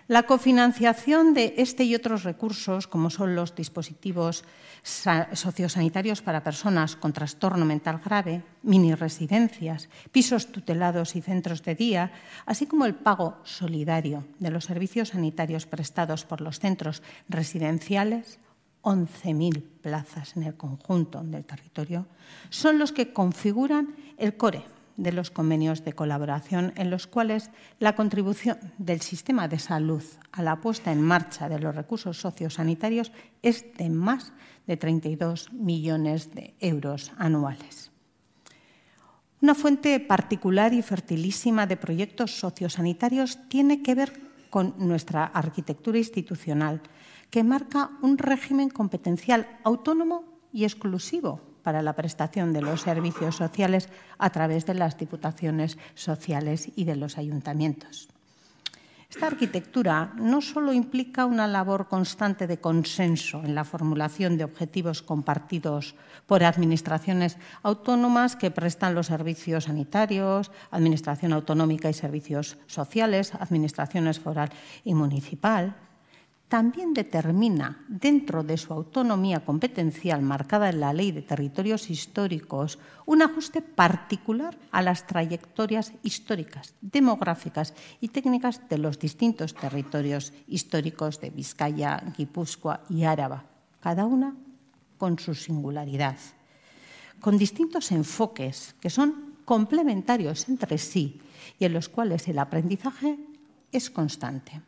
La 0.08 0.22
cofinanciación 0.22 1.34
de 1.34 1.52
este 1.58 1.84
y 1.84 1.94
otros 1.94 2.24
recursos, 2.24 2.86
como 2.86 3.10
son 3.10 3.34
los 3.34 3.54
dispositivos 3.54 4.42
sociosanitarios 4.82 6.22
para 6.22 6.42
personas 6.42 6.96
con 6.96 7.12
trastorno 7.12 7.66
mental 7.66 8.00
grave, 8.02 8.42
mini 8.62 8.94
residencias, 8.94 9.90
pisos 10.10 10.46
tutelados 10.46 11.14
y 11.14 11.20
centros 11.20 11.62
de 11.62 11.74
día, 11.74 12.12
así 12.46 12.64
como 12.64 12.86
el 12.86 12.94
pago 12.94 13.36
solidario 13.44 14.24
de 14.38 14.50
los 14.50 14.64
servicios 14.64 15.10
sanitarios 15.10 15.66
prestados 15.66 16.24
por 16.24 16.40
los 16.40 16.58
centros 16.58 17.02
residenciales, 17.28 18.38
11.000 18.80 19.62
plazas 19.82 20.38
en 20.38 20.44
el 20.44 20.56
conjunto 20.56 21.22
del 21.22 21.44
territorio, 21.44 22.06
son 22.48 22.78
los 22.78 22.92
que 22.92 23.12
configuran 23.12 23.94
el 24.16 24.38
core 24.38 24.77
de 24.98 25.12
los 25.12 25.30
convenios 25.30 25.84
de 25.84 25.94
colaboración 25.94 26.74
en 26.76 26.90
los 26.90 27.06
cuales 27.06 27.50
la 27.78 27.94
contribución 27.94 28.58
del 28.76 29.00
sistema 29.00 29.48
de 29.48 29.58
salud 29.58 30.02
a 30.32 30.42
la 30.42 30.60
puesta 30.60 30.92
en 30.92 31.00
marcha 31.00 31.48
de 31.48 31.60
los 31.60 31.74
recursos 31.74 32.20
sociosanitarios 32.20 33.12
es 33.40 33.64
de 33.78 33.88
más 33.88 34.32
de 34.66 34.76
32 34.76 35.52
millones 35.52 36.34
de 36.34 36.54
euros 36.60 37.12
anuales. 37.16 37.92
Una 39.40 39.54
fuente 39.54 40.00
particular 40.00 40.74
y 40.74 40.82
fertilísima 40.82 41.66
de 41.66 41.76
proyectos 41.76 42.32
sociosanitarios 42.32 43.38
tiene 43.48 43.82
que 43.82 43.94
ver 43.94 44.20
con 44.50 44.74
nuestra 44.78 45.24
arquitectura 45.24 45.98
institucional, 45.98 46.82
que 47.30 47.44
marca 47.44 47.90
un 48.02 48.18
régimen 48.18 48.68
competencial 48.68 49.46
autónomo 49.62 50.24
y 50.52 50.64
exclusivo 50.64 51.47
para 51.62 51.82
la 51.82 51.94
prestación 51.94 52.52
de 52.52 52.62
los 52.62 52.82
servicios 52.82 53.36
sociales 53.36 53.88
a 54.18 54.30
través 54.30 54.66
de 54.66 54.74
las 54.74 54.96
diputaciones 54.96 55.78
sociales 55.94 56.70
y 56.76 56.84
de 56.84 56.96
los 56.96 57.18
ayuntamientos. 57.18 58.08
Esta 59.10 59.26
arquitectura 59.26 60.12
no 60.16 60.42
solo 60.42 60.74
implica 60.74 61.24
una 61.24 61.46
labor 61.46 61.88
constante 61.88 62.46
de 62.46 62.60
consenso 62.60 63.42
en 63.42 63.54
la 63.54 63.64
formulación 63.64 64.36
de 64.36 64.44
objetivos 64.44 65.00
compartidos 65.00 65.94
por 66.26 66.44
administraciones 66.44 67.38
autónomas 67.62 68.36
que 68.36 68.50
prestan 68.50 68.94
los 68.94 69.06
servicios 69.06 69.64
sanitarios, 69.64 70.50
administración 70.70 71.32
autonómica 71.32 71.88
y 71.88 71.94
servicios 71.94 72.58
sociales, 72.66 73.32
administraciones 73.32 74.20
foral 74.20 74.50
y 74.84 74.92
municipal, 74.92 75.74
también 76.48 76.94
determina, 76.94 77.84
dentro 77.88 78.42
de 78.42 78.56
su 78.56 78.72
autonomía 78.72 79.44
competencial 79.44 80.22
marcada 80.22 80.70
en 80.70 80.80
la 80.80 80.94
Ley 80.94 81.12
de 81.12 81.20
Territorios 81.20 81.90
Históricos, 81.90 82.78
un 83.04 83.20
ajuste 83.20 83.60
particular 83.60 84.56
a 84.72 84.80
las 84.80 85.06
trayectorias 85.06 85.92
históricas, 86.02 86.74
demográficas 86.80 87.74
y 88.00 88.08
técnicas 88.08 88.66
de 88.68 88.78
los 88.78 88.98
distintos 88.98 89.54
territorios 89.54 90.32
históricos 90.46 91.20
de 91.20 91.30
Vizcaya, 91.30 92.02
Guipúzcoa 92.16 92.80
y 92.88 93.04
Áraba, 93.04 93.44
cada 93.80 94.06
una 94.06 94.34
con 94.96 95.18
su 95.18 95.34
singularidad, 95.34 96.16
con 97.20 97.36
distintos 97.36 97.92
enfoques 97.92 98.74
que 98.80 98.88
son 98.88 99.36
complementarios 99.44 100.48
entre 100.48 100.78
sí 100.78 101.20
y 101.58 101.66
en 101.66 101.74
los 101.74 101.90
cuales 101.90 102.26
el 102.28 102.38
aprendizaje 102.38 103.18
es 103.70 103.90
constante. 103.90 104.62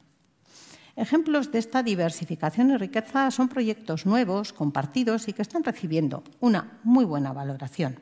Ejemplos 1.01 1.51
de 1.51 1.59
esta 1.59 1.83
diversificación 1.83 2.73
y 2.73 2.77
riqueza 2.77 3.31
son 3.31 3.49
proyectos 3.49 4.05
nuevos, 4.05 4.53
compartidos 4.53 5.29
y 5.29 5.33
que 5.33 5.41
están 5.41 5.65
recibiendo 5.65 6.23
una 6.41 6.79
muy 6.85 7.07
buena 7.07 7.33
valoración. 7.33 7.99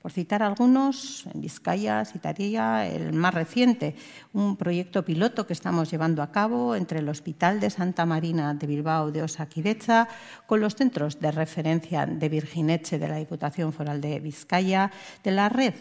Por 0.00 0.12
citar 0.12 0.40
algunos, 0.40 1.26
en 1.34 1.40
Vizcaya 1.40 2.04
citaría 2.04 2.86
el 2.86 3.12
más 3.12 3.34
reciente, 3.34 3.96
un 4.32 4.56
proyecto 4.56 5.04
piloto 5.04 5.48
que 5.48 5.52
estamos 5.52 5.90
llevando 5.90 6.22
a 6.22 6.30
cabo 6.30 6.76
entre 6.76 7.00
el 7.00 7.08
Hospital 7.08 7.58
de 7.58 7.70
Santa 7.70 8.06
Marina 8.06 8.54
de 8.54 8.68
Bilbao 8.68 9.10
de 9.10 9.24
Osakidecha 9.24 10.06
con 10.46 10.60
los 10.60 10.76
centros 10.76 11.18
de 11.18 11.32
referencia 11.32 12.06
de 12.06 12.28
Virgineche 12.28 13.00
de 13.00 13.08
la 13.08 13.16
Diputación 13.16 13.72
Foral 13.72 14.00
de 14.00 14.20
Vizcaya, 14.20 14.92
de 15.24 15.30
la 15.32 15.48
red 15.48 15.74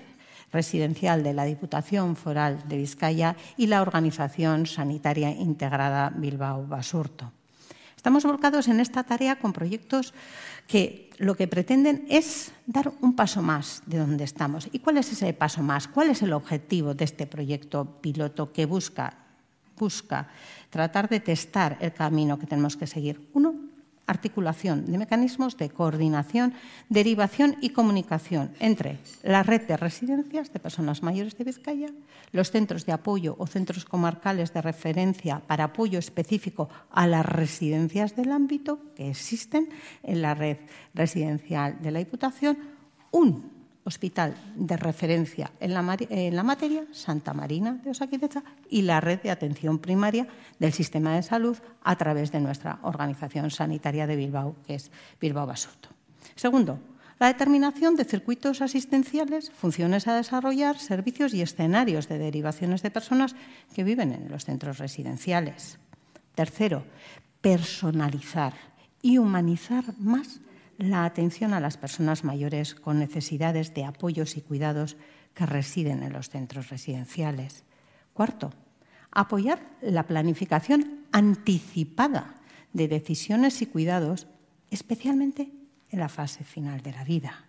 residencial 0.51 1.23
de 1.23 1.33
la 1.33 1.45
Diputación 1.45 2.15
Foral 2.15 2.67
de 2.67 2.77
Vizcaya 2.77 3.35
y 3.57 3.67
la 3.67 3.81
Organización 3.81 4.65
Sanitaria 4.65 5.31
Integrada 5.31 6.11
Bilbao 6.15 6.65
Basurto. 6.67 7.31
Estamos 7.95 8.25
volcados 8.25 8.67
en 8.67 8.79
esta 8.79 9.03
tarea 9.03 9.37
con 9.37 9.53
proyectos 9.53 10.13
que 10.67 11.11
lo 11.19 11.35
que 11.35 11.47
pretenden 11.47 12.05
es 12.09 12.51
dar 12.65 12.91
un 12.99 13.15
paso 13.15 13.43
más 13.43 13.83
de 13.85 13.99
donde 13.99 14.23
estamos. 14.23 14.67
¿Y 14.71 14.79
cuál 14.79 14.97
es 14.97 15.11
ese 15.11 15.33
paso 15.33 15.61
más? 15.61 15.87
¿Cuál 15.87 16.09
es 16.09 16.23
el 16.23 16.33
objetivo 16.33 16.95
de 16.95 17.05
este 17.05 17.27
proyecto 17.27 18.01
piloto 18.01 18.51
que 18.51 18.65
busca, 18.65 19.13
busca 19.77 20.29
tratar 20.71 21.09
de 21.09 21.19
testar 21.19 21.77
el 21.79 21.93
camino 21.93 22.39
que 22.39 22.47
tenemos 22.47 22.75
que 22.75 22.87
seguir? 22.87 23.29
Uno, 23.33 23.53
articulación 24.07 24.85
de 24.91 24.97
mecanismos 24.97 25.57
de 25.57 25.69
coordinación, 25.69 26.53
derivación 26.89 27.57
y 27.61 27.69
comunicación 27.69 28.51
entre 28.59 28.99
la 29.23 29.43
red 29.43 29.67
de 29.67 29.77
residencias 29.77 30.51
de 30.51 30.59
personas 30.59 31.03
mayores 31.03 31.37
de 31.37 31.43
Vizcaya, 31.43 31.89
los 32.31 32.51
centros 32.51 32.85
de 32.85 32.93
apoyo 32.93 33.35
o 33.39 33.47
centros 33.47 33.85
comarcales 33.85 34.53
de 34.53 34.61
referencia 34.61 35.41
para 35.45 35.65
apoyo 35.65 35.99
específico 35.99 36.69
a 36.91 37.07
las 37.07 37.25
residencias 37.25 38.15
del 38.15 38.31
ámbito 38.31 38.79
que 38.95 39.09
existen 39.09 39.69
en 40.03 40.21
la 40.21 40.33
red 40.33 40.57
residencial 40.93 41.81
de 41.81 41.91
la 41.91 41.99
Diputación, 41.99 42.57
un 43.11 43.60
hospital 43.83 44.35
de 44.55 44.77
referencia 44.77 45.51
en 45.59 45.73
la, 45.73 45.81
materia, 45.81 46.85
Santa 46.91 47.33
Marina 47.33 47.79
de 47.83 47.91
Osaquidecha, 47.91 48.43
y 48.69 48.83
la 48.83 49.01
red 49.01 49.21
de 49.21 49.31
atención 49.31 49.79
primaria 49.79 50.27
del 50.59 50.73
sistema 50.73 51.15
de 51.15 51.23
salud 51.23 51.57
a 51.83 51.95
través 51.95 52.31
de 52.31 52.39
nuestra 52.39 52.79
organización 52.83 53.49
sanitaria 53.49 54.07
de 54.07 54.15
Bilbao, 54.15 54.55
que 54.65 54.75
es 54.75 54.91
Bilbao 55.19 55.47
Basurto. 55.47 55.89
Segundo, 56.35 56.79
la 57.19 57.27
determinación 57.27 57.95
de 57.95 58.05
circuitos 58.05 58.61
asistenciales, 58.61 59.51
funciones 59.51 60.07
a 60.07 60.15
desarrollar, 60.15 60.79
servicios 60.79 61.33
y 61.33 61.41
escenarios 61.41 62.07
de 62.07 62.17
derivaciones 62.17 62.81
de 62.81 62.89
personas 62.89 63.35
que 63.75 63.83
viven 63.83 64.11
en 64.11 64.29
los 64.29 64.45
centros 64.45 64.79
residenciales. 64.79 65.77
Tercero, 66.33 66.83
personalizar 67.41 68.53
y 69.01 69.17
humanizar 69.17 69.83
más 69.99 70.39
la 70.81 71.05
atención 71.05 71.53
a 71.53 71.59
las 71.59 71.77
personas 71.77 72.23
mayores 72.23 72.75
con 72.75 72.99
necesidades 72.99 73.73
de 73.73 73.85
apoyos 73.85 74.37
y 74.37 74.41
cuidados 74.41 74.97
que 75.33 75.45
residen 75.45 76.03
en 76.03 76.13
los 76.13 76.29
centros 76.29 76.69
residenciales. 76.69 77.63
Cuarto, 78.13 78.51
apoyar 79.11 79.59
la 79.81 80.03
planificación 80.03 81.05
anticipada 81.11 82.35
de 82.73 82.87
decisiones 82.87 83.61
y 83.61 83.65
cuidados, 83.65 84.27
especialmente 84.69 85.51
en 85.89 85.99
la 85.99 86.09
fase 86.09 86.43
final 86.43 86.81
de 86.81 86.91
la 86.93 87.03
vida. 87.03 87.45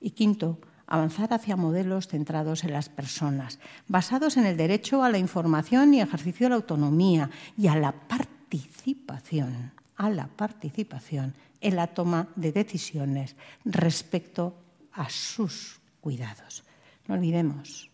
Y 0.00 0.10
quinto, 0.12 0.58
avanzar 0.86 1.34
hacia 1.34 1.56
modelos 1.56 2.08
centrados 2.08 2.64
en 2.64 2.72
las 2.72 2.88
personas, 2.88 3.58
basados 3.88 4.36
en 4.36 4.46
el 4.46 4.56
derecho 4.56 5.02
a 5.02 5.10
la 5.10 5.18
información 5.18 5.92
y 5.92 6.00
ejercicio 6.00 6.46
de 6.46 6.50
la 6.50 6.56
autonomía 6.56 7.30
y 7.56 7.66
a 7.66 7.76
la 7.76 7.92
participación, 7.92 9.72
a 9.96 10.08
la 10.08 10.28
participación 10.28 11.34
en 11.60 11.76
la 11.76 11.88
toma 11.88 12.28
de 12.36 12.52
decisiones 12.52 13.36
respecto 13.64 14.54
a 14.92 15.08
sus 15.10 15.80
cuidados. 16.00 16.64
No 17.06 17.14
olvidemos, 17.14 17.90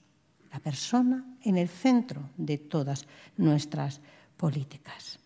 la 0.53 0.61
persona 0.61 1.25
en 1.43 1.59
el 1.59 1.69
centro 1.69 2.31
de 2.37 2.59
todas 2.59 3.07
nuestras 3.37 4.01
políticas. 4.37 5.19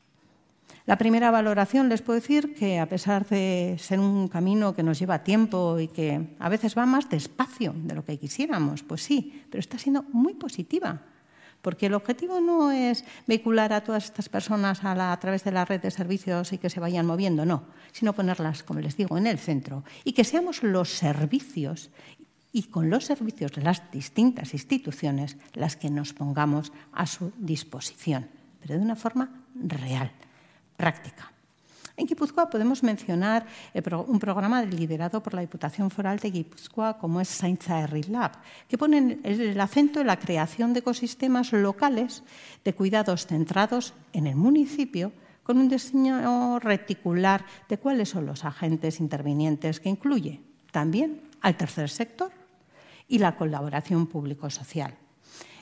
La 0.86 0.96
primera 0.96 1.30
valoración 1.30 1.90
les 1.90 2.00
puedo 2.00 2.18
decir 2.18 2.54
que 2.54 2.78
a 2.78 2.88
pesar 2.88 3.26
de 3.28 3.76
ser 3.78 4.00
un 4.00 4.26
camino 4.28 4.74
que 4.74 4.82
nos 4.82 4.98
lleva 4.98 5.22
tiempo 5.22 5.78
y 5.78 5.88
que 5.88 6.34
a 6.38 6.48
veces 6.48 6.76
va 6.76 6.86
más 6.86 7.10
despacio 7.10 7.74
de 7.76 7.94
lo 7.94 8.04
que 8.04 8.18
quisiéramos, 8.18 8.82
pues 8.82 9.02
sí, 9.02 9.44
pero 9.50 9.60
está 9.60 9.78
siendo 9.78 10.04
muy 10.12 10.32
positiva 10.32 11.02
porque 11.62 11.86
el 11.86 11.94
objetivo 11.94 12.40
no 12.40 12.70
es 12.70 13.04
vehicular 13.26 13.72
a 13.72 13.82
todas 13.82 14.04
estas 14.04 14.28
personas 14.28 14.80
a, 14.84 15.18
través 15.18 15.44
de 15.44 15.52
la 15.52 15.64
red 15.64 15.80
de 15.80 15.90
servicios 15.90 16.52
y 16.52 16.58
que 16.58 16.70
se 16.70 16.80
vayan 16.80 17.06
moviendo, 17.06 17.44
no, 17.44 17.64
sino 17.92 18.12
ponerlas, 18.12 18.62
como 18.62 18.80
les 18.80 18.96
digo, 18.96 19.18
en 19.18 19.26
el 19.26 19.38
centro 19.38 19.84
y 20.04 20.12
que 20.12 20.24
seamos 20.24 20.62
los 20.62 20.90
servicios 20.90 21.90
y 22.52 22.64
con 22.64 22.90
los 22.90 23.04
servicios 23.04 23.52
de 23.52 23.62
las 23.62 23.90
distintas 23.90 24.54
instituciones 24.54 25.36
las 25.54 25.76
que 25.76 25.90
nos 25.90 26.12
pongamos 26.12 26.72
a 26.92 27.06
su 27.06 27.32
disposición, 27.38 28.28
pero 28.60 28.74
de 28.74 28.80
una 28.80 28.96
forma 28.96 29.44
real, 29.54 30.10
práctica. 30.76 31.32
En 31.98 32.06
Guipúzcoa 32.06 32.48
podemos 32.48 32.84
mencionar 32.84 33.44
un 34.06 34.18
programa 34.20 34.62
liderado 34.62 35.20
por 35.20 35.34
la 35.34 35.40
Diputación 35.40 35.90
Foral 35.90 36.20
de 36.20 36.30
Guipúzcoa 36.30 36.96
como 36.96 37.20
es 37.20 37.26
Saintza 37.26 37.84
Lab, 38.08 38.38
que 38.68 38.78
pone 38.78 39.18
el 39.24 39.60
acento 39.60 40.00
en 40.00 40.06
la 40.06 40.16
creación 40.16 40.72
de 40.72 40.78
ecosistemas 40.78 41.52
locales 41.52 42.22
de 42.64 42.72
cuidados 42.72 43.26
centrados 43.26 43.94
en 44.12 44.28
el 44.28 44.36
municipio 44.36 45.10
con 45.42 45.58
un 45.58 45.68
diseño 45.68 46.60
reticular 46.60 47.44
de 47.68 47.78
cuáles 47.78 48.10
son 48.10 48.26
los 48.26 48.44
agentes 48.44 49.00
intervinientes 49.00 49.80
que 49.80 49.88
incluye 49.88 50.40
también 50.70 51.22
al 51.40 51.56
tercer 51.56 51.90
sector 51.90 52.30
y 53.08 53.18
la 53.18 53.34
colaboración 53.34 54.06
público-social. 54.06 54.94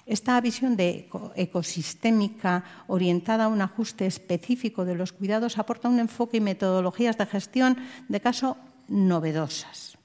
Esta 0.06 0.40
visión 0.40 0.76
de 0.76 1.10
ecosistémica 1.34 2.62
orientada 2.86 3.44
a 3.44 3.48
un 3.48 3.60
ajuste 3.60 4.06
específico 4.06 4.84
de 4.84 4.94
los 4.94 5.10
cuidados 5.10 5.58
aporta 5.58 5.88
un 5.88 5.98
enfoque 5.98 6.36
y 6.36 6.40
metodologías 6.40 7.18
de 7.18 7.26
gestión 7.26 7.76
de 8.06 8.20
caso 8.20 8.56
novedosas. 8.86 9.98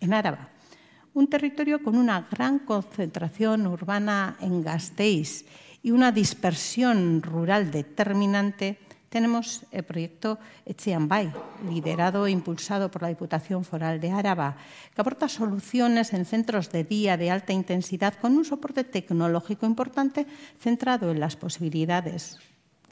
En 0.00 0.14
Áraba, 0.14 0.50
un 1.14 1.28
territorio 1.28 1.80
con 1.80 1.96
una 1.96 2.26
gran 2.30 2.58
concentración 2.58 3.68
urbana 3.68 4.36
en 4.40 4.62
Gasteiz 4.62 5.46
y 5.80 5.92
una 5.92 6.10
dispersión 6.10 7.22
rural 7.22 7.70
determinante, 7.70 8.78
tenemos 9.10 9.66
el 9.72 9.82
proyecto 9.82 10.38
Echeambay, 10.64 11.32
liderado 11.68 12.26
e 12.26 12.30
impulsado 12.30 12.90
por 12.90 13.02
la 13.02 13.10
Diputación 13.10 13.66
Foral 13.66 14.00
de 14.00 14.14
Áraba, 14.14 14.56
que 14.94 15.00
aporta 15.02 15.28
soluciones 15.28 16.14
en 16.14 16.24
centros 16.24 16.70
de 16.70 16.86
día 16.86 17.18
de 17.18 17.30
alta 17.30 17.52
intensidad 17.52 18.14
con 18.14 18.38
un 18.38 18.46
soporte 18.46 18.86
tecnológico 18.86 19.66
importante 19.66 20.26
centrado 20.58 21.10
en 21.10 21.18
las 21.18 21.34
posibilidades 21.34 22.38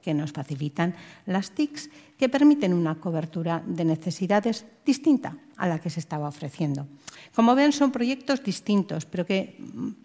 que 0.02 0.12
nos 0.12 0.32
facilitan 0.32 0.94
las 1.26 1.52
TICs, 1.52 1.90
que 2.18 2.28
permiten 2.28 2.74
una 2.74 2.98
cobertura 2.98 3.62
de 3.64 3.84
necesidades 3.84 4.66
distinta 4.84 5.38
a 5.56 5.68
la 5.68 5.78
que 5.78 5.90
se 5.90 6.00
estaba 6.00 6.28
ofreciendo. 6.28 6.86
Como 7.34 7.54
ven, 7.54 7.70
son 7.70 7.92
proyectos 7.92 8.42
distintos, 8.42 9.06
pero 9.06 9.26
que 9.26 9.54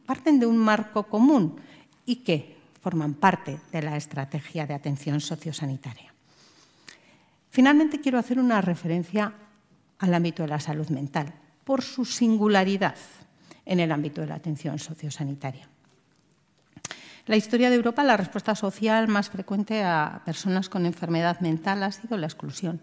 parten 0.05 0.39
de 0.39 0.45
un 0.45 0.57
marco 0.57 1.09
común 1.09 1.57
y 2.05 2.17
que 2.17 2.52
forman 2.83 3.13
parte 3.13 3.59
de 3.71 3.81
la 3.81 3.95
estrategia 3.95 4.67
de 4.67 4.73
atención 4.73 5.21
sociosanitaria. 5.21 6.13
Finalmente, 7.49 8.01
quiero 8.01 8.19
hacer 8.19 8.39
una 8.39 8.59
referencia 8.59 9.33
al 9.99 10.13
ámbito 10.13 10.43
de 10.43 10.49
la 10.49 10.59
salud 10.59 10.89
mental, 10.89 11.33
por 11.63 11.81
su 11.81 12.03
singularidad 12.03 12.97
en 13.65 13.79
el 13.79 13.91
ámbito 13.91 14.19
de 14.19 14.27
la 14.27 14.35
atención 14.35 14.77
sociosanitaria. 14.79 15.69
la 17.25 17.37
historia 17.37 17.69
de 17.69 17.77
Europa, 17.77 18.03
la 18.03 18.17
respuesta 18.17 18.53
social 18.53 19.07
más 19.07 19.29
frecuente 19.29 19.81
a 19.81 20.21
personas 20.25 20.67
con 20.67 20.85
enfermedad 20.85 21.39
mental 21.39 21.83
ha 21.83 21.91
sido 21.93 22.17
la 22.17 22.27
exclusión, 22.27 22.81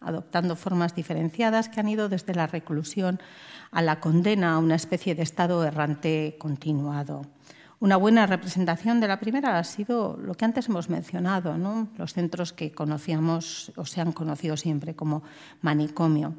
adoptando 0.00 0.56
formas 0.56 0.94
diferenciadas 0.94 1.68
que 1.68 1.80
han 1.80 1.88
ido 1.90 2.08
desde 2.08 2.34
la 2.34 2.46
reclusión 2.46 3.20
a 3.70 3.82
la 3.82 4.00
condena 4.00 4.54
a 4.54 4.58
una 4.58 4.76
especie 4.76 5.14
de 5.14 5.22
estado 5.22 5.62
errante 5.64 6.36
continuado. 6.38 7.26
Una 7.80 7.96
buena 7.96 8.26
representación 8.26 8.98
de 8.98 9.06
la 9.06 9.20
primera 9.20 9.56
ha 9.56 9.62
sido 9.62 10.16
lo 10.16 10.34
que 10.34 10.44
antes 10.44 10.68
hemos 10.68 10.88
mencionado, 10.90 11.56
los 11.96 12.12
centros 12.12 12.52
que 12.52 12.72
conocíamos 12.72 13.70
o 13.76 13.86
se 13.86 14.00
han 14.00 14.10
conocido 14.10 14.56
siempre 14.56 14.96
como 14.96 15.22
manicomio. 15.62 16.34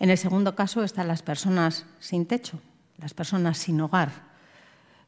En 0.00 0.10
el 0.10 0.18
segundo 0.18 0.56
caso 0.56 0.82
están 0.82 1.06
las 1.06 1.22
personas 1.22 1.86
sin 2.00 2.26
techo, 2.26 2.58
las 2.98 3.14
personas 3.14 3.58
sin 3.58 3.80
hogar 3.80 4.10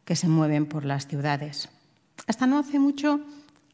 que 0.04 0.14
se 0.14 0.28
mueven 0.28 0.66
por 0.66 0.84
las 0.84 1.08
ciudades. 1.08 1.68
Hasta 2.28 2.46
no 2.46 2.60
hace 2.60 2.78
mucho, 2.78 3.20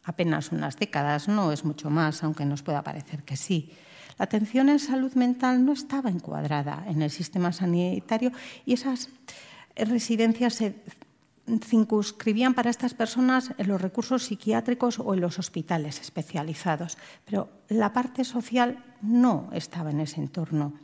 apenas 0.02 0.52
unas 0.52 0.78
décadas, 0.78 1.28
no 1.28 1.52
es 1.52 1.66
mucho 1.66 1.90
más, 1.90 2.24
aunque 2.24 2.46
nos 2.46 2.62
pueda 2.62 2.82
parecer 2.82 3.24
que 3.24 3.36
sí, 3.36 3.74
la 4.18 4.24
atención 4.24 4.70
en 4.70 4.78
salud 4.78 5.12
mental 5.14 5.66
no 5.66 5.72
estaba 5.72 6.08
encuadrada 6.08 6.84
en 6.88 7.02
el 7.02 7.10
sistema 7.10 7.52
sanitario 7.52 8.32
y 8.64 8.72
esas 8.72 9.10
residencias 9.76 10.54
se 10.54 10.74
circunscribían 11.58 12.54
para 12.54 12.70
estas 12.70 12.94
personas 12.94 13.52
en 13.58 13.68
los 13.68 13.80
recursos 13.80 14.24
psiquiátricos 14.24 14.98
o 14.98 15.14
en 15.14 15.20
los 15.20 15.38
hospitales 15.38 16.00
especializados, 16.00 16.96
pero 17.24 17.50
la 17.68 17.92
parte 17.92 18.24
social 18.24 18.84
no 19.02 19.50
estaba 19.52 19.90
en 19.90 20.00
ese 20.00 20.20
entorno. 20.20 20.74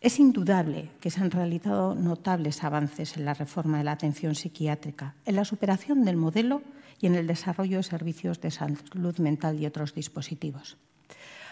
Es 0.00 0.18
indudable 0.18 0.90
que 1.00 1.10
se 1.10 1.20
han 1.20 1.30
realizado 1.30 1.94
notables 1.94 2.64
avances 2.64 3.16
en 3.16 3.24
la 3.24 3.34
reforma 3.34 3.78
de 3.78 3.84
la 3.84 3.92
atención 3.92 4.34
psiquiátrica, 4.34 5.14
en 5.26 5.36
la 5.36 5.44
superación 5.44 6.04
del 6.04 6.16
modelo 6.16 6.62
y 7.00 7.06
en 7.06 7.14
el 7.14 7.26
desarrollo 7.26 7.78
de 7.78 7.82
servicios 7.82 8.40
de 8.40 8.50
salud 8.50 9.18
mental 9.18 9.60
y 9.60 9.66
otros 9.66 9.94
dispositivos. 9.94 10.78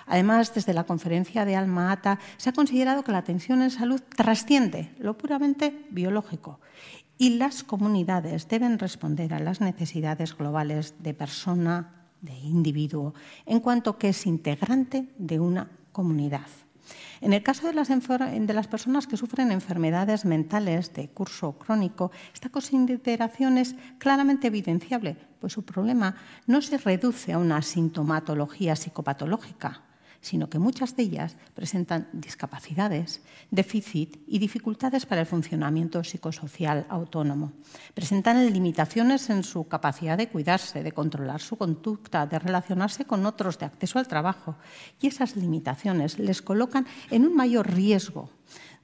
Además, 0.06 0.54
desde 0.54 0.72
la 0.72 0.84
conferencia 0.84 1.44
de 1.44 1.56
Alma 1.56 1.92
Ata 1.92 2.18
se 2.38 2.48
ha 2.48 2.54
considerado 2.54 3.04
que 3.04 3.12
la 3.12 3.18
atención 3.18 3.60
en 3.60 3.70
salud 3.70 4.00
trasciende 4.16 4.94
lo 4.98 5.18
puramente 5.18 5.86
biológico 5.90 6.58
y 7.18 7.30
las 7.30 7.64
comunidades 7.64 8.48
deben 8.48 8.78
responder 8.78 9.34
a 9.34 9.40
las 9.40 9.60
necesidades 9.60 10.36
globales 10.36 10.94
de 11.00 11.14
persona, 11.14 12.06
de 12.22 12.34
individuo, 12.34 13.14
en 13.44 13.60
cuanto 13.60 13.98
que 13.98 14.10
es 14.10 14.26
integrante 14.26 15.08
de 15.18 15.40
una 15.40 15.68
comunidad. 15.92 16.46
En 17.20 17.32
el 17.32 17.42
caso 17.42 17.66
de 17.66 17.74
las, 17.74 18.68
personas 18.68 19.06
que 19.06 19.16
sufren 19.16 19.50
enfermedades 19.50 20.24
mentales 20.24 20.94
de 20.94 21.08
curso 21.08 21.58
crónico, 21.58 22.12
esta 22.32 22.48
consideración 22.48 23.58
es 23.58 23.74
claramente 23.98 24.46
evidenciable, 24.46 25.16
pues 25.40 25.52
su 25.52 25.64
problema 25.64 26.14
no 26.46 26.62
se 26.62 26.78
reduce 26.78 27.32
a 27.32 27.38
una 27.38 27.60
sintomatología 27.62 28.76
psicopatológica, 28.76 29.82
sino 30.20 30.50
que 30.50 30.58
muchas 30.58 30.96
de 30.96 31.04
ellas 31.04 31.36
presentan 31.54 32.08
discapacidades, 32.12 33.22
déficit 33.50 34.16
y 34.26 34.38
dificultades 34.38 35.06
para 35.06 35.20
el 35.20 35.26
funcionamiento 35.26 36.02
psicosocial 36.04 36.86
autónomo. 36.88 37.52
Presentan 37.94 38.52
limitaciones 38.52 39.30
en 39.30 39.44
su 39.44 39.68
capacidad 39.68 40.18
de 40.18 40.28
cuidarse, 40.28 40.82
de 40.82 40.92
controlar 40.92 41.40
su 41.40 41.56
conducta, 41.56 42.26
de 42.26 42.38
relacionarse 42.38 43.04
con 43.04 43.26
otros, 43.26 43.58
de 43.58 43.66
acceso 43.66 43.98
al 43.98 44.08
trabajo. 44.08 44.56
Y 45.00 45.06
esas 45.06 45.36
limitaciones 45.36 46.18
les 46.18 46.42
colocan 46.42 46.86
en 47.10 47.26
un 47.26 47.34
mayor 47.34 47.70
riesgo 47.70 48.30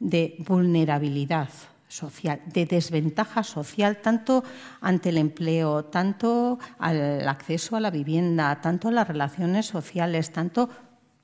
de 0.01 0.37
vulnerabilidad 0.47 1.49
social, 1.89 2.41
de 2.47 2.67
desventaja 2.67 3.45
social, 3.45 3.99
tanto 3.99 4.43
ante 4.81 5.11
el 5.11 5.19
empleo, 5.19 5.85
tanto 5.85 6.59
al 6.79 7.27
acceso 7.29 7.77
a 7.77 7.81
la 7.81 7.91
vivienda, 7.91 8.61
tanto 8.61 8.89
a 8.89 8.93
las 8.93 9.07
relaciones 9.07 9.67
sociales, 9.67 10.33
tanto 10.33 10.69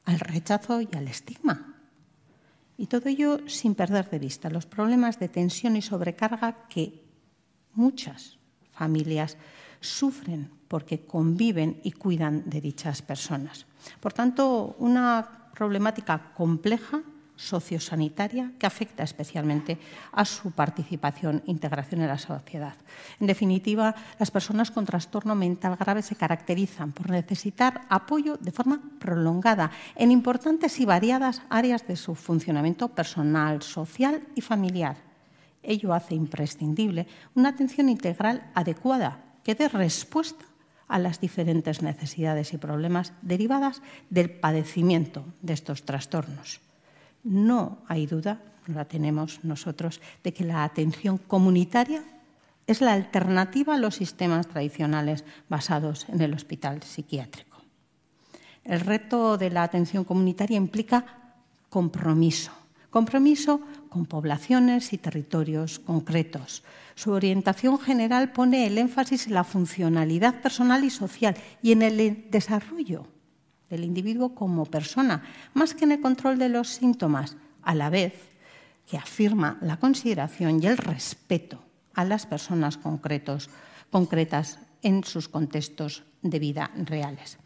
al 0.04 0.20
rechazo 0.20 0.80
y 0.80 0.88
al 0.94 1.08
estigma. 1.08 1.76
Y 2.76 2.86
todo 2.86 3.08
ello 3.08 3.40
sin 3.46 3.74
perder 3.74 4.08
de 4.08 4.18
vista 4.18 4.48
los 4.48 4.66
problemas 4.66 5.18
de 5.18 5.28
tensión 5.28 5.76
y 5.76 5.82
sobrecarga 5.82 6.66
que 6.68 7.04
muchas 7.74 8.38
familias 8.72 9.36
sufren 9.80 10.50
porque 10.68 11.04
conviven 11.04 11.80
y 11.82 11.92
cuidan 11.92 12.48
de 12.48 12.60
dichas 12.60 13.02
personas. 13.02 13.66
Por 14.00 14.12
tanto, 14.12 14.76
una 14.78 15.50
problemática 15.54 16.32
compleja 16.34 17.02
sociosanitaria 17.40 18.52
que 18.60 18.68
afecta 18.68 19.02
especialmente 19.02 19.80
a 20.12 20.28
su 20.28 20.52
participación 20.52 21.40
e 21.48 21.50
integración 21.50 22.04
en 22.04 22.12
la 22.12 22.20
sociedad. 22.20 22.76
En 23.16 23.26
definitiva, 23.26 23.96
las 24.20 24.30
personas 24.30 24.70
con 24.70 24.84
trastorno 24.84 25.32
mental 25.34 25.80
grave 25.80 26.04
se 26.04 26.20
caracterizan 26.20 26.92
por 26.92 27.08
necesitar 27.08 27.88
apoyo 27.88 28.36
de 28.36 28.52
forma 28.52 28.80
prolongada 29.00 29.72
en 29.96 30.12
importantes 30.12 30.78
y 30.80 30.84
variadas 30.84 31.40
áreas 31.48 31.86
de 31.88 31.96
su 31.96 32.14
funcionamiento 32.14 32.88
personal, 32.92 33.62
social 33.62 34.20
y 34.36 34.42
familiar. 34.42 34.96
Ello 35.62 35.94
hace 35.94 36.14
imprescindible 36.14 37.06
una 37.34 37.50
atención 37.50 37.88
integral 37.88 38.50
adecuada 38.54 39.24
que 39.44 39.54
dé 39.54 39.68
respuesta 39.68 40.44
a 40.88 40.98
las 40.98 41.20
diferentes 41.20 41.80
necesidades 41.80 42.52
y 42.52 42.58
problemas 42.58 43.14
derivadas 43.22 43.80
del 44.10 44.28
padecimiento 44.28 45.24
de 45.40 45.54
estos 45.54 45.84
trastornos. 45.84 46.60
No 47.24 47.78
hay 47.86 48.06
duda, 48.06 48.40
no 48.66 48.74
la 48.74 48.84
tenemos 48.86 49.40
nosotros, 49.44 50.00
de 50.22 50.32
que 50.32 50.44
la 50.44 50.64
atención 50.64 51.18
comunitaria 51.18 52.02
es 52.66 52.80
la 52.80 52.92
alternativa 52.92 53.74
a 53.74 53.78
los 53.78 53.96
sistemas 53.96 54.46
tradicionales 54.46 55.24
basados 55.48 56.06
en 56.08 56.20
el 56.20 56.32
hospital 56.34 56.82
psiquiátrico. 56.82 57.58
El 58.64 58.80
reto 58.80 59.36
de 59.36 59.50
la 59.50 59.64
atención 59.64 60.04
comunitaria 60.04 60.56
implica 60.56 61.34
compromiso, 61.68 62.52
compromiso 62.90 63.60
con 63.88 64.06
poblaciones 64.06 64.92
y 64.92 64.98
territorios 64.98 65.78
concretos. 65.78 66.62
Su 66.94 67.12
orientación 67.12 67.78
general 67.78 68.32
pone 68.32 68.66
el 68.66 68.78
énfasis 68.78 69.26
en 69.26 69.34
la 69.34 69.44
funcionalidad 69.44 70.40
personal 70.40 70.84
y 70.84 70.90
social 70.90 71.36
y 71.62 71.72
en 71.72 71.82
el 71.82 72.30
desarrollo 72.30 73.06
del 73.70 73.84
individuo 73.84 74.34
como 74.34 74.66
persona, 74.66 75.22
más 75.54 75.74
que 75.74 75.84
en 75.84 75.92
el 75.92 76.00
control 76.00 76.38
de 76.38 76.48
los 76.48 76.68
síntomas, 76.68 77.36
a 77.62 77.74
la 77.74 77.88
vez 77.88 78.14
que 78.86 78.98
afirma 78.98 79.58
la 79.62 79.78
consideración 79.78 80.62
y 80.62 80.66
el 80.66 80.76
respeto 80.76 81.62
a 81.94 82.04
las 82.04 82.26
personas 82.26 82.76
concretos, 82.76 83.48
concretas 83.90 84.58
en 84.82 85.04
sus 85.04 85.28
contextos 85.28 86.02
de 86.22 86.38
vida 86.38 86.70
reales. 86.74 87.38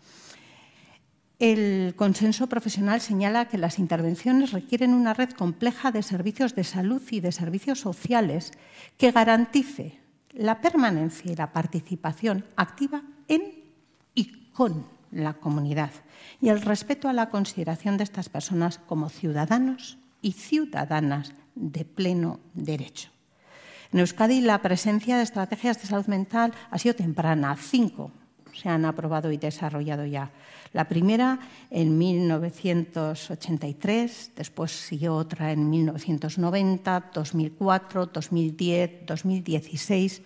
El 1.39 1.95
consenso 1.97 2.47
profesional 2.47 3.01
señala 3.01 3.49
que 3.49 3.59
las 3.59 3.79
intervenciones 3.79 4.53
requieren 4.53 4.95
una 4.95 5.15
red 5.15 5.31
compleja 5.31 5.91
de 5.91 6.03
servicios 6.03 6.55
de 6.55 6.65
salud 6.65 7.03
y 7.11 7.21
de 7.21 7.33
servicios 7.33 7.81
sociales 7.81 8.53
que 8.97 9.11
garantice 9.11 9.99
la 10.33 10.61
permanencia 10.61 11.33
y 11.33 11.37
la 11.37 11.53
participación 11.53 12.45
activa 12.57 13.03
en 13.29 13.65
y 14.15 14.51
con 14.53 14.94
la 15.15 15.35
comunidad 15.35 15.91
y 16.41 16.49
el 16.49 16.61
respeto 16.61 17.09
a 17.09 17.13
la 17.13 17.31
consideración 17.31 17.97
de 17.97 18.03
estas 18.05 18.29
personas 18.29 18.79
como 18.79 19.09
ciudadanos 19.09 19.99
y 20.21 20.33
ciudadanas 20.33 21.33
de 21.55 21.85
pleno 21.85 22.41
derecho. 22.55 23.11
En 23.93 24.01
Euskadi 24.01 24.41
la 24.41 24.61
presencia 24.61 25.17
de 25.17 25.23
estrategias 25.23 25.81
de 25.81 25.87
salud 25.87 26.07
mental 26.07 26.53
ha 26.71 26.79
sido 26.79 26.97
temprana. 26.97 27.55
Cinco 27.57 28.11
se 28.53 28.69
han 28.69 28.85
aprobado 28.85 29.31
y 29.33 29.37
desarrollado 29.37 30.05
ya. 30.07 30.33
La 30.73 30.89
primera 30.89 31.39
en 31.71 31.97
1983, 31.99 34.33
después 34.37 34.73
siguió 34.73 35.15
otra 35.15 35.53
en 35.53 35.71
1990, 35.71 37.11
2004, 37.13 38.07
2010, 38.07 39.07
2016 39.07 40.23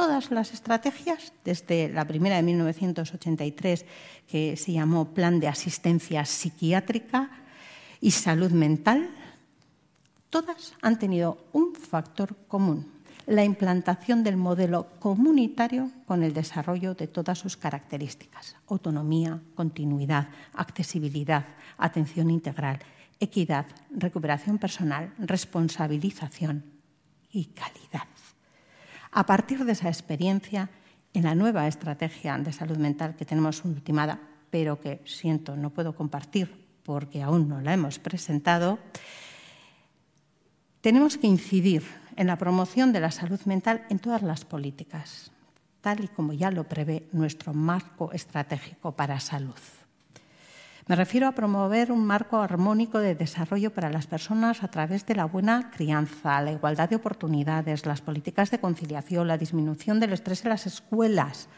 todas 0.00 0.30
las 0.30 0.54
estrategias, 0.54 1.34
desde 1.44 1.90
la 1.90 2.06
primera 2.06 2.36
de 2.36 2.42
1983, 2.42 3.84
que 4.26 4.56
se 4.56 4.72
llamó 4.72 5.12
Plan 5.12 5.40
de 5.40 5.48
Asistencia 5.48 6.24
Psiquiátrica 6.24 7.28
y 8.00 8.12
Salud 8.12 8.50
Mental, 8.50 9.10
todas 10.30 10.72
han 10.80 10.98
tenido 10.98 11.44
un 11.52 11.74
factor 11.74 12.34
común, 12.48 12.90
la 13.26 13.44
implantación 13.44 14.24
del 14.24 14.38
modelo 14.38 14.86
comunitario 15.00 15.90
con 16.06 16.22
el 16.22 16.32
desarrollo 16.32 16.94
de 16.94 17.06
todas 17.06 17.38
sus 17.38 17.58
características, 17.58 18.56
autonomía, 18.68 19.42
continuidad, 19.54 20.30
accesibilidad, 20.54 21.44
atención 21.76 22.30
integral, 22.30 22.78
equidad, 23.20 23.66
recuperación 23.90 24.56
personal, 24.56 25.12
responsabilización 25.18 26.64
y 27.30 27.44
calidad. 27.52 28.08
A 29.12 29.26
partir 29.26 29.64
de 29.64 29.72
esa 29.72 29.88
experiencia, 29.88 30.70
en 31.12 31.24
la 31.24 31.34
nueva 31.34 31.66
estrategia 31.66 32.38
de 32.38 32.52
salud 32.52 32.76
mental 32.76 33.16
que 33.16 33.24
tenemos 33.24 33.64
ultimada, 33.64 34.20
pero 34.50 34.80
que 34.80 35.02
siento 35.04 35.56
no 35.56 35.70
puedo 35.70 35.94
compartir 35.94 36.66
porque 36.84 37.22
aún 37.22 37.48
no 37.48 37.60
la 37.60 37.74
hemos 37.74 37.98
presentado, 37.98 38.78
tenemos 40.80 41.18
que 41.18 41.26
incidir 41.26 41.84
en 42.16 42.26
la 42.26 42.36
promoción 42.36 42.92
de 42.92 43.00
la 43.00 43.10
salud 43.10 43.40
mental 43.44 43.84
en 43.90 43.98
todas 43.98 44.22
las 44.22 44.44
políticas, 44.44 45.30
tal 45.80 46.04
y 46.04 46.08
como 46.08 46.32
ya 46.32 46.50
lo 46.50 46.64
prevé 46.64 47.08
nuestro 47.12 47.52
marco 47.52 48.12
estratégico 48.12 48.92
para 48.92 49.20
salud. 49.20 49.58
Me 50.90 50.96
refiero 50.96 51.28
a 51.28 51.36
promover 51.38 51.92
un 51.92 52.04
marco 52.04 52.38
armónico 52.38 52.98
de 52.98 53.14
desarrollo 53.14 53.72
para 53.72 53.90
las 53.90 54.08
personas 54.08 54.64
a 54.64 54.72
través 54.72 55.06
de 55.06 55.14
la 55.14 55.24
buena 55.24 55.70
crianza, 55.70 56.42
la 56.42 56.50
igualdad 56.50 56.88
de 56.88 56.96
oportunidades, 56.96 57.86
las 57.86 58.00
políticas 58.00 58.50
de 58.50 58.58
conciliación, 58.58 59.28
la 59.28 59.38
disminución 59.38 60.00
del 60.00 60.12
estrés 60.12 60.42
en 60.42 60.48
las 60.48 60.66
escuelas 60.66 61.48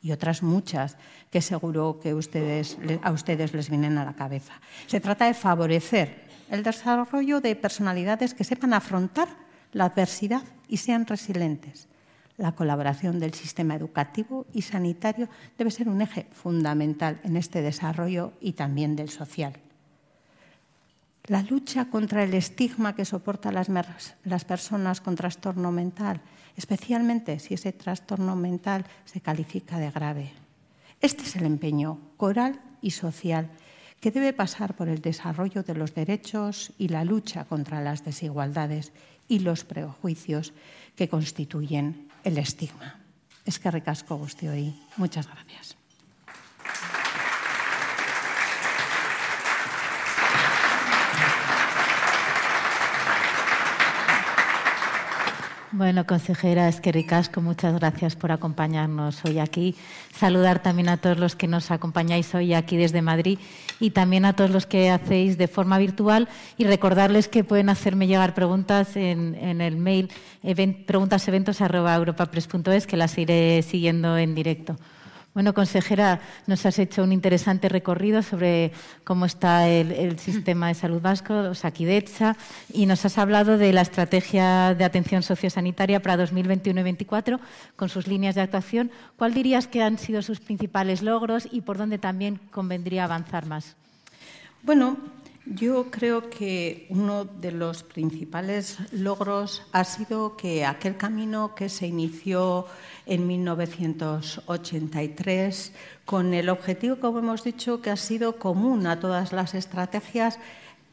y 0.00 0.12
otras 0.12 0.42
muchas 0.42 0.96
que 1.30 1.42
seguro 1.42 2.00
que 2.02 2.14
ustedes, 2.14 2.78
a 3.02 3.12
ustedes 3.12 3.52
les 3.52 3.68
vienen 3.68 3.98
a 3.98 4.06
la 4.06 4.16
cabeza. 4.16 4.54
Se 4.86 5.00
trata 5.00 5.26
de 5.26 5.34
favorecer 5.34 6.24
el 6.48 6.62
desarrollo 6.62 7.42
de 7.42 7.54
personalidades 7.54 8.32
que 8.32 8.42
sepan 8.42 8.72
afrontar 8.72 9.28
la 9.72 9.84
adversidad 9.84 10.44
y 10.66 10.78
sean 10.78 11.06
resilientes 11.06 11.91
la 12.42 12.56
colaboración 12.56 13.20
del 13.20 13.34
sistema 13.34 13.76
educativo 13.76 14.46
y 14.52 14.62
sanitario 14.62 15.28
debe 15.56 15.70
ser 15.70 15.88
un 15.88 16.02
eje 16.02 16.26
fundamental 16.32 17.20
en 17.22 17.36
este 17.36 17.62
desarrollo 17.62 18.32
y 18.40 18.54
también 18.54 18.96
del 18.96 19.10
social. 19.10 19.54
La 21.26 21.42
lucha 21.42 21.84
contra 21.84 22.24
el 22.24 22.34
estigma 22.34 22.96
que 22.96 23.04
soportan 23.04 23.54
las, 23.54 24.44
personas 24.44 25.00
con 25.00 25.14
trastorno 25.14 25.70
mental, 25.70 26.20
especialmente 26.56 27.38
si 27.38 27.54
ese 27.54 27.72
trastorno 27.72 28.34
mental 28.34 28.86
se 29.04 29.20
califica 29.20 29.78
de 29.78 29.92
grave. 29.92 30.32
Este 31.00 31.22
es 31.22 31.36
el 31.36 31.46
empeño 31.46 32.00
coral 32.16 32.60
y 32.80 32.90
social 32.90 33.50
que 34.00 34.10
debe 34.10 34.32
pasar 34.32 34.74
por 34.74 34.88
el 34.88 35.00
desarrollo 35.00 35.62
de 35.62 35.74
los 35.74 35.94
derechos 35.94 36.72
y 36.76 36.88
la 36.88 37.04
lucha 37.04 37.44
contra 37.44 37.80
las 37.80 38.04
desigualdades 38.04 38.90
y 39.28 39.38
los 39.38 39.62
prejuicios 39.62 40.52
que 40.96 41.08
constituyen 41.08 42.10
el 42.24 42.38
estigma. 42.38 43.00
Es 43.44 43.58
que 43.58 43.70
recasco 43.70 44.16
hoy. 44.48 44.74
Muchas 44.96 45.26
gracias. 45.26 45.76
Bueno, 55.74 56.06
consejera 56.06 56.68
Esquerricasco, 56.68 57.40
muchas 57.40 57.72
gracias 57.80 58.14
por 58.14 58.30
acompañarnos 58.30 59.24
hoy 59.24 59.38
aquí. 59.38 59.74
Saludar 60.14 60.62
también 60.62 60.90
a 60.90 60.98
todos 60.98 61.18
los 61.18 61.34
que 61.34 61.48
nos 61.48 61.70
acompañáis 61.70 62.34
hoy 62.34 62.52
aquí 62.52 62.76
desde 62.76 63.00
Madrid 63.00 63.38
y 63.80 63.92
también 63.92 64.26
a 64.26 64.34
todos 64.34 64.50
los 64.50 64.66
que 64.66 64.90
hacéis 64.90 65.38
de 65.38 65.48
forma 65.48 65.78
virtual 65.78 66.28
y 66.58 66.64
recordarles 66.64 67.28
que 67.28 67.42
pueden 67.42 67.70
hacerme 67.70 68.06
llegar 68.06 68.34
preguntas 68.34 68.96
en, 68.96 69.62
el 69.62 69.78
mail 69.78 70.10
preguntaseventos.europapress.es 70.86 72.86
que 72.86 72.98
las 72.98 73.16
iré 73.16 73.62
siguiendo 73.62 74.18
en 74.18 74.34
directo. 74.34 74.76
Bueno, 75.34 75.54
consejera, 75.54 76.20
nos 76.46 76.66
has 76.66 76.78
hecho 76.78 77.02
un 77.02 77.10
interesante 77.10 77.70
recorrido 77.70 78.20
sobre 78.22 78.70
cómo 79.02 79.24
está 79.24 79.66
el, 79.66 80.18
sistema 80.18 80.68
de 80.68 80.74
salud 80.74 81.00
vasco, 81.00 81.32
Osakidecha, 81.34 82.36
y 82.70 82.84
nos 82.84 83.06
has 83.06 83.16
hablado 83.16 83.56
de 83.56 83.72
la 83.72 83.80
estrategia 83.80 84.74
de 84.74 84.84
atención 84.84 85.22
sociosanitaria 85.22 86.02
para 86.02 86.18
2021 86.18 86.80
y 86.80 86.82
2024 86.82 87.40
con 87.76 87.88
sus 87.88 88.08
líneas 88.08 88.34
de 88.34 88.42
actuación. 88.42 88.90
¿Cuál 89.16 89.32
dirías 89.32 89.66
que 89.66 89.82
han 89.82 89.96
sido 89.96 90.20
sus 90.20 90.38
principales 90.38 91.00
logros 91.00 91.48
y 91.50 91.62
por 91.62 91.78
dónde 91.78 91.96
también 91.96 92.38
convendría 92.50 93.04
avanzar 93.04 93.46
más? 93.46 93.76
Bueno, 94.62 94.98
yo 95.44 95.90
creo 95.90 96.30
que 96.30 96.86
uno 96.88 97.24
de 97.24 97.50
los 97.50 97.82
principales 97.82 98.78
logros 98.92 99.66
ha 99.72 99.82
sido 99.84 100.36
que 100.36 100.64
aquel 100.64 100.96
camino 100.96 101.56
que 101.56 101.68
se 101.68 101.88
inició 101.88 102.66
en 103.06 103.26
1983 103.26 105.72
con 106.04 106.32
el 106.34 106.48
objetivo, 106.48 107.00
como 107.00 107.18
hemos 107.18 107.42
dicho, 107.42 107.82
que 107.82 107.90
ha 107.90 107.96
sido 107.96 108.38
común 108.38 108.86
a 108.86 109.00
todas 109.00 109.32
las 109.32 109.54
estrategias, 109.54 110.38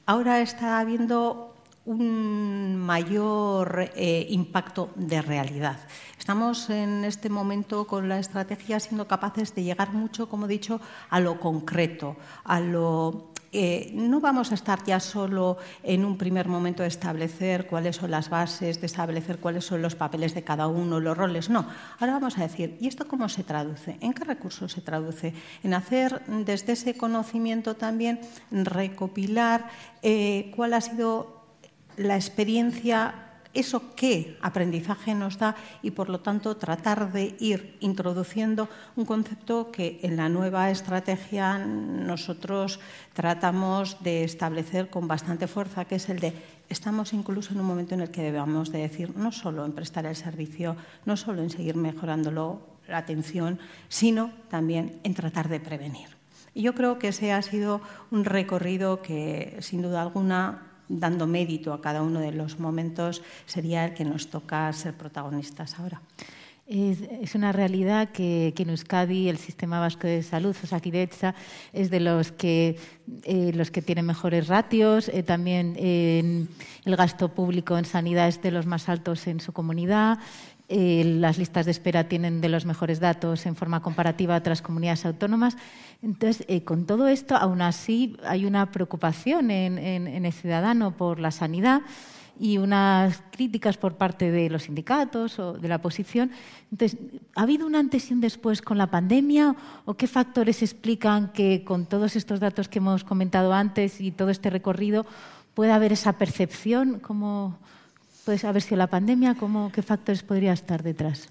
ahora 0.07 0.41
está 0.41 0.79
habiendo 0.79 1.49
un 1.85 2.75
mayor 2.75 3.91
eh, 3.95 4.27
impacto 4.29 4.91
de 4.95 5.21
realidad. 5.21 5.77
Estamos 6.17 6.69
en 6.69 7.03
este 7.03 7.29
momento 7.29 7.87
con 7.87 8.07
la 8.07 8.19
estrategia 8.19 8.79
siendo 8.79 9.07
capaces 9.07 9.55
de 9.55 9.63
llegar 9.63 9.93
mucho, 9.93 10.29
como 10.29 10.45
he 10.45 10.49
dicho, 10.49 10.79
a 11.09 11.19
lo 11.19 11.39
concreto, 11.39 12.15
a 12.43 12.59
lo 12.59 13.28
eh, 13.51 13.91
no 13.93 14.19
vamos 14.19 14.51
a 14.51 14.55
estar 14.55 14.83
ya 14.83 14.99
solo 14.99 15.57
en 15.83 16.05
un 16.05 16.17
primer 16.17 16.47
momento 16.47 16.83
de 16.83 16.89
establecer 16.89 17.67
cuáles 17.67 17.95
son 17.95 18.11
las 18.11 18.29
bases, 18.29 18.79
de 18.79 18.85
establecer 18.85 19.39
cuáles 19.39 19.65
son 19.65 19.81
los 19.81 19.95
papeles 19.95 20.35
de 20.35 20.43
cada 20.43 20.67
uno, 20.67 20.99
los 20.99 21.17
roles, 21.17 21.49
no. 21.49 21.65
Ahora 21.99 22.13
vamos 22.13 22.37
a 22.37 22.43
decir, 22.43 22.77
¿y 22.79 22.87
esto 22.87 23.07
cómo 23.07 23.27
se 23.29 23.43
traduce? 23.43 23.97
¿En 24.01 24.13
qué 24.13 24.23
recursos 24.23 24.71
se 24.71 24.81
traduce? 24.81 25.33
En 25.63 25.73
hacer 25.73 26.21
desde 26.27 26.73
ese 26.73 26.95
conocimiento 26.95 27.75
también 27.75 28.19
recopilar 28.51 29.69
eh, 30.01 30.51
cuál 30.55 30.73
ha 30.73 30.81
sido 30.81 31.43
la 31.97 32.15
experiencia 32.15 33.28
eso 33.53 33.95
qué 33.95 34.37
aprendizaje 34.41 35.15
nos 35.15 35.37
da 35.37 35.55
y, 35.81 35.91
por 35.91 36.09
lo 36.09 36.19
tanto, 36.19 36.57
tratar 36.57 37.11
de 37.11 37.35
ir 37.39 37.77
introduciendo 37.79 38.69
un 38.95 39.05
concepto 39.05 39.71
que 39.71 39.99
en 40.03 40.17
la 40.17 40.29
nueva 40.29 40.69
estrategia 40.69 41.57
nosotros 41.57 42.79
tratamos 43.13 43.97
de 44.03 44.23
establecer 44.23 44.89
con 44.89 45.07
bastante 45.07 45.47
fuerza, 45.47 45.85
que 45.85 45.95
es 45.95 46.09
el 46.09 46.19
de 46.19 46.33
estamos 46.69 47.13
incluso 47.13 47.53
en 47.53 47.59
un 47.59 47.65
momento 47.65 47.95
en 47.95 48.01
el 48.01 48.11
que 48.11 48.21
debemos 48.21 48.71
de 48.71 48.79
decir 48.79 49.17
no 49.17 49.31
solo 49.31 49.65
en 49.65 49.73
prestar 49.73 50.05
el 50.05 50.15
servicio, 50.15 50.75
no 51.05 51.17
solo 51.17 51.41
en 51.41 51.49
seguir 51.49 51.75
mejorándolo 51.75 52.61
la 52.87 52.99
atención, 52.99 53.59
sino 53.87 54.31
también 54.49 54.99
en 55.03 55.13
tratar 55.15 55.49
de 55.49 55.59
prevenir. 55.59 56.19
Y 56.53 56.63
yo 56.63 56.73
creo 56.75 56.99
que 56.99 57.09
ese 57.09 57.31
ha 57.31 57.41
sido 57.41 57.81
un 58.11 58.25
recorrido 58.25 59.01
que, 59.01 59.57
sin 59.61 59.81
duda 59.81 60.01
alguna, 60.01 60.68
dando 60.89 61.27
mérito 61.27 61.71
a 61.71 61.81
cada 61.81 62.01
uno 62.01 62.19
de 62.19 62.33
los 62.33 62.59
momentos, 62.59 63.21
sería 63.45 63.85
el 63.85 63.93
que 63.93 64.03
nos 64.03 64.27
toca 64.27 64.71
ser 64.73 64.95
protagonistas 64.95 65.79
ahora. 65.79 66.01
Es, 66.69 67.33
una 67.33 67.51
realidad 67.51 68.09
que, 68.09 68.53
en 68.55 68.69
Euskadi 68.69 69.27
el 69.27 69.39
sistema 69.39 69.79
vasco 69.79 70.05
de 70.05 70.21
salud, 70.21 70.55
Osakidecha, 70.63 71.33
es 71.73 71.89
de 71.89 71.99
los 71.99 72.31
que, 72.31 72.77
eh, 73.23 73.51
los 73.55 73.71
que 73.71 73.81
tienen 73.81 74.05
mejores 74.05 74.47
ratios. 74.47 75.09
Eh, 75.09 75.23
también 75.23 75.75
el 75.79 76.95
gasto 76.95 77.29
público 77.29 77.75
en 77.75 77.85
sanidad 77.85 78.27
es 78.27 78.39
de 78.43 78.51
los 78.51 78.67
más 78.67 78.87
altos 78.87 79.25
en 79.25 79.39
su 79.39 79.51
comunidad. 79.51 80.19
Eh, 80.71 81.03
las 81.03 81.39
listas 81.39 81.65
de 81.65 81.71
espera 81.71 82.07
tienen 82.07 82.41
de 82.41 82.49
los 82.49 82.63
mejores 82.63 82.99
datos 82.99 83.47
en 83.47 83.55
forma 83.55 83.81
comparativa 83.81 84.35
a 84.35 84.37
otras 84.37 84.61
comunidades 84.61 85.03
autónomas. 85.03 85.57
Entonces, 86.03 86.45
eh, 86.47 86.63
con 86.63 86.85
todo 86.85 87.07
esto, 87.07 87.35
aún 87.35 87.63
así 87.63 88.15
hay 88.23 88.45
una 88.45 88.69
preocupación 88.69 89.49
en, 89.49 89.79
el 89.79 90.31
ciudadano 90.31 90.95
por 90.95 91.19
la 91.19 91.31
sanidad 91.31 91.81
y 92.39 92.59
unas 92.59 93.23
críticas 93.31 93.77
por 93.77 93.95
parte 93.95 94.29
de 94.29 94.47
los 94.51 94.63
sindicatos 94.63 95.39
o 95.39 95.53
de 95.53 95.67
la 95.67 95.77
oposición. 95.77 96.29
Entonces, 96.71 96.99
¿ha 97.35 97.41
habido 97.41 97.65
un 97.65 97.75
antes 97.75 98.11
y 98.11 98.13
un 98.13 98.21
después 98.21 98.61
con 98.61 98.77
la 98.77 98.91
pandemia 98.91 99.55
o 99.85 99.95
qué 99.95 100.05
factores 100.05 100.61
explican 100.61 101.33
que 101.33 101.63
con 101.63 101.87
todos 101.87 102.15
estos 102.15 102.39
datos 102.39 102.69
que 102.69 102.77
hemos 102.77 103.03
comentado 103.03 103.53
antes 103.53 103.99
y 103.99 104.11
todo 104.11 104.29
este 104.29 104.51
recorrido 104.51 105.07
pueda 105.55 105.73
haber 105.73 105.93
esa 105.93 106.13
percepción 106.13 106.99
como 106.99 107.57
puede 108.29 108.47
haber 108.47 108.61
sido 108.61 108.77
la 108.77 108.85
pandemia? 108.85 109.33
¿Cómo, 109.33 109.71
¿Qué 109.71 109.81
factores 109.81 110.21
podría 110.21 110.53
estar 110.53 110.83
detrás? 110.83 111.27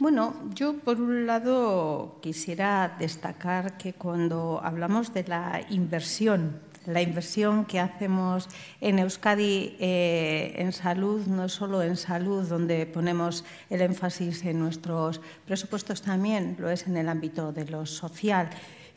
Bueno, 0.00 0.34
yo 0.52 0.74
por 0.78 1.00
un 1.00 1.24
lado 1.24 2.18
quisiera 2.20 2.96
destacar 2.98 3.76
que 3.76 3.92
cuando 3.92 4.60
hablamos 4.60 5.14
de 5.14 5.22
la 5.28 5.60
inversión, 5.70 6.58
la 6.86 7.02
inversión 7.02 7.66
que 7.66 7.78
hacemos 7.78 8.48
en 8.80 8.98
Euskadi 8.98 9.76
eh, 9.78 10.54
en 10.56 10.72
salud, 10.72 11.24
no 11.26 11.48
solo 11.48 11.84
en 11.84 11.96
salud, 11.96 12.42
donde 12.48 12.84
ponemos 12.84 13.44
el 13.68 13.82
énfasis 13.82 14.44
en 14.44 14.58
nuestros 14.58 15.20
presupuestos, 15.46 16.02
también 16.02 16.56
lo 16.58 16.68
es 16.68 16.88
en 16.88 16.96
el 16.96 17.08
ámbito 17.08 17.52
de 17.52 17.66
lo 17.66 17.86
social 17.86 18.50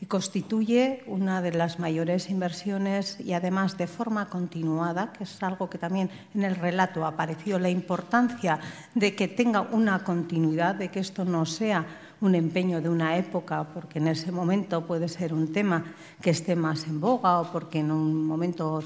constituye 0.06 1.02
una 1.06 1.40
de 1.40 1.52
las 1.52 1.78
mayores 1.78 2.30
inversiones 2.30 3.18
y 3.20 3.32
además 3.32 3.78
de 3.78 3.86
forma 3.86 4.28
continuada, 4.28 5.12
que 5.12 5.24
es 5.24 5.42
algo 5.42 5.70
que 5.70 5.78
también 5.78 6.10
en 6.34 6.44
el 6.44 6.56
relato 6.56 7.04
ha 7.04 7.08
aparecido, 7.08 7.58
la 7.58 7.70
importancia 7.70 8.58
de 8.94 9.14
que 9.14 9.28
tenga 9.28 9.62
una 9.62 10.02
continuidad, 10.04 10.74
de 10.74 10.90
que 10.90 11.00
esto 11.00 11.24
no 11.24 11.46
sea 11.46 11.86
un 12.20 12.34
empeño 12.34 12.80
de 12.80 12.88
una 12.88 13.16
época, 13.16 13.64
porque 13.74 13.98
en 13.98 14.08
ese 14.08 14.32
momento 14.32 14.86
puede 14.86 15.08
ser 15.08 15.34
un 15.34 15.52
tema 15.52 15.84
que 16.22 16.30
esté 16.30 16.56
más 16.56 16.86
en 16.86 17.00
boga 17.00 17.40
o 17.40 17.52
porque 17.52 17.80
en 17.80 17.90
un 17.90 18.26
momento 18.26 18.82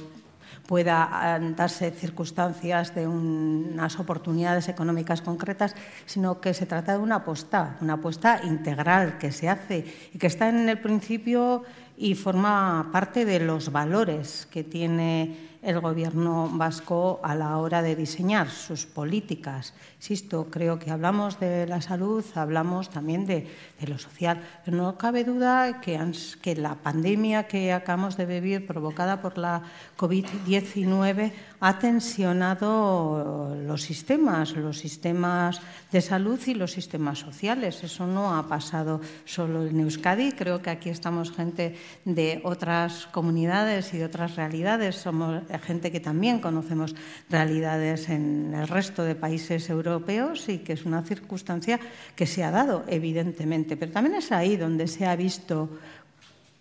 pueda 0.68 1.40
darse 1.56 1.90
circunstancias 1.90 2.94
de 2.94 3.08
unas 3.08 3.98
oportunidades 3.98 4.68
económicas 4.68 5.22
concretas, 5.22 5.74
sino 6.04 6.42
que 6.42 6.52
se 6.52 6.66
trata 6.66 6.92
de 6.92 6.98
una 6.98 7.24
apuesta, 7.24 7.78
una 7.80 7.94
apuesta 7.94 8.42
integral 8.44 9.16
que 9.16 9.32
se 9.32 9.48
hace 9.48 9.86
y 10.12 10.18
que 10.18 10.26
está 10.26 10.50
en 10.50 10.68
el 10.68 10.78
principio 10.78 11.64
y 11.96 12.14
forma 12.14 12.90
parte 12.92 13.24
de 13.24 13.40
los 13.40 13.72
valores 13.72 14.46
que 14.50 14.62
tiene 14.62 15.47
el 15.62 15.80
Gobierno 15.80 16.48
vasco 16.52 17.20
a 17.22 17.34
la 17.34 17.58
hora 17.58 17.82
de 17.82 17.96
diseñar 17.96 18.48
sus 18.48 18.86
políticas. 18.86 19.74
Insisto, 19.96 20.48
creo 20.50 20.78
que 20.78 20.90
hablamos 20.90 21.40
de 21.40 21.66
la 21.66 21.80
salud, 21.80 22.24
hablamos 22.34 22.90
también 22.90 23.26
de, 23.26 23.48
lo 23.86 23.98
social, 23.98 24.42
pero 24.64 24.76
no 24.76 24.96
cabe 24.98 25.24
duda 25.24 25.80
que 25.80 26.54
la 26.56 26.76
pandemia 26.76 27.48
que 27.48 27.72
acabamos 27.72 28.16
de 28.16 28.26
vivir 28.26 28.66
provocada 28.66 29.20
por 29.20 29.38
la 29.38 29.62
COVID-19 29.96 31.32
ha 31.60 31.78
tensionado 31.78 33.56
los 33.66 33.82
sistemas, 33.82 34.56
los 34.56 34.78
sistemas 34.78 35.60
de 35.90 36.00
salud 36.00 36.38
y 36.46 36.54
los 36.54 36.72
sistemas 36.72 37.18
sociales. 37.18 37.82
Eso 37.82 38.06
no 38.06 38.36
ha 38.36 38.46
pasado 38.46 39.00
solo 39.24 39.66
en 39.66 39.80
Euskadi. 39.80 40.32
Creo 40.32 40.62
que 40.62 40.70
aquí 40.70 40.88
estamos 40.88 41.32
gente 41.32 41.74
de 42.04 42.40
otras 42.44 43.06
comunidades 43.06 43.92
y 43.92 43.98
de 43.98 44.04
otras 44.04 44.36
realidades. 44.36 44.96
Somos 44.96 45.42
gente 45.62 45.90
que 45.90 46.00
también 46.00 46.40
conocemos 46.40 46.94
realidades 47.28 48.08
en 48.08 48.54
el 48.54 48.68
resto 48.68 49.02
de 49.02 49.16
países 49.16 49.68
europeos 49.68 50.48
y 50.48 50.58
que 50.58 50.74
es 50.74 50.84
una 50.84 51.02
circunstancia 51.02 51.80
que 52.14 52.26
se 52.26 52.44
ha 52.44 52.52
dado, 52.52 52.84
evidentemente. 52.86 53.76
Pero 53.76 53.92
también 53.92 54.16
es 54.16 54.30
ahí 54.30 54.56
donde 54.56 54.86
se 54.86 55.06
ha 55.06 55.16
visto 55.16 55.68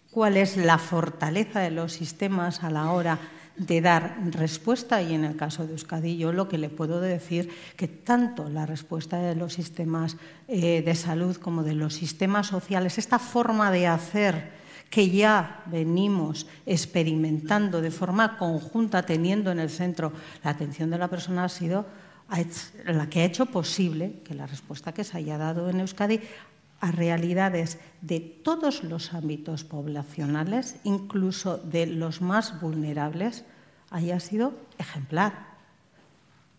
cuál 0.10 0.38
es 0.38 0.58
la 0.58 0.80
fortaleza 0.80 1.60
de 1.60 1.70
los 1.70 1.94
sistemas 1.94 2.64
a 2.64 2.72
la 2.72 2.92
hora 2.92 3.20
de 3.58 3.82
dar 3.82 4.18
respuesta 4.32 5.02
y 5.02 5.14
en 5.14 5.26
el 5.26 5.36
caso 5.36 5.66
de 5.66 5.74
Euskadi 5.74 6.18
yo 6.18 6.32
lo 6.32 6.48
que 6.48 6.58
le 6.58 6.70
puedo 6.70 7.02
decir 7.02 7.50
que 7.76 7.88
tanto 7.88 8.50
la 8.50 8.66
respuesta 8.66 9.18
de 9.18 9.36
los 9.36 9.54
sistemas 9.54 10.18
eh, 10.48 10.82
de 10.84 10.96
salud 10.96 11.38
como 11.38 11.64
de 11.64 11.74
los 11.74 11.94
sistemas 11.94 12.48
sociales, 12.48 12.98
esta 12.98 13.20
forma 13.20 13.72
de 13.72 13.88
hacer 13.88 14.58
que 14.90 15.10
ya 15.10 15.64
venimos 15.66 16.48
experimentando 16.66 17.82
de 17.82 17.92
forma 17.92 18.38
conjunta, 18.38 19.04
teniendo 19.04 19.52
en 19.52 19.60
el 19.60 19.70
centro 19.70 20.14
la 20.44 20.52
atención 20.52 20.90
de 20.90 20.98
la 20.98 21.10
persona, 21.10 21.44
ha 21.44 21.50
sido 21.50 21.86
la 22.86 23.10
que 23.10 23.22
ha 23.22 23.26
hecho 23.26 23.48
posible 23.48 24.22
que 24.24 24.36
la 24.36 24.48
respuesta 24.48 24.94
que 24.94 25.04
se 25.04 25.18
haya 25.18 25.38
dado 25.38 25.70
en 25.70 25.80
Euskadi 25.80 26.22
a 26.80 26.92
realidades 26.92 27.80
de 28.02 28.20
todos 28.20 28.84
los 28.84 29.14
ámbitos 29.14 29.64
poblacionales, 29.64 30.78
incluso 30.84 31.58
de 31.58 31.88
los 31.88 32.22
más 32.22 32.62
vulnerables, 32.62 33.46
haya 33.90 34.20
sido 34.20 34.54
ejemplar. 34.78 35.48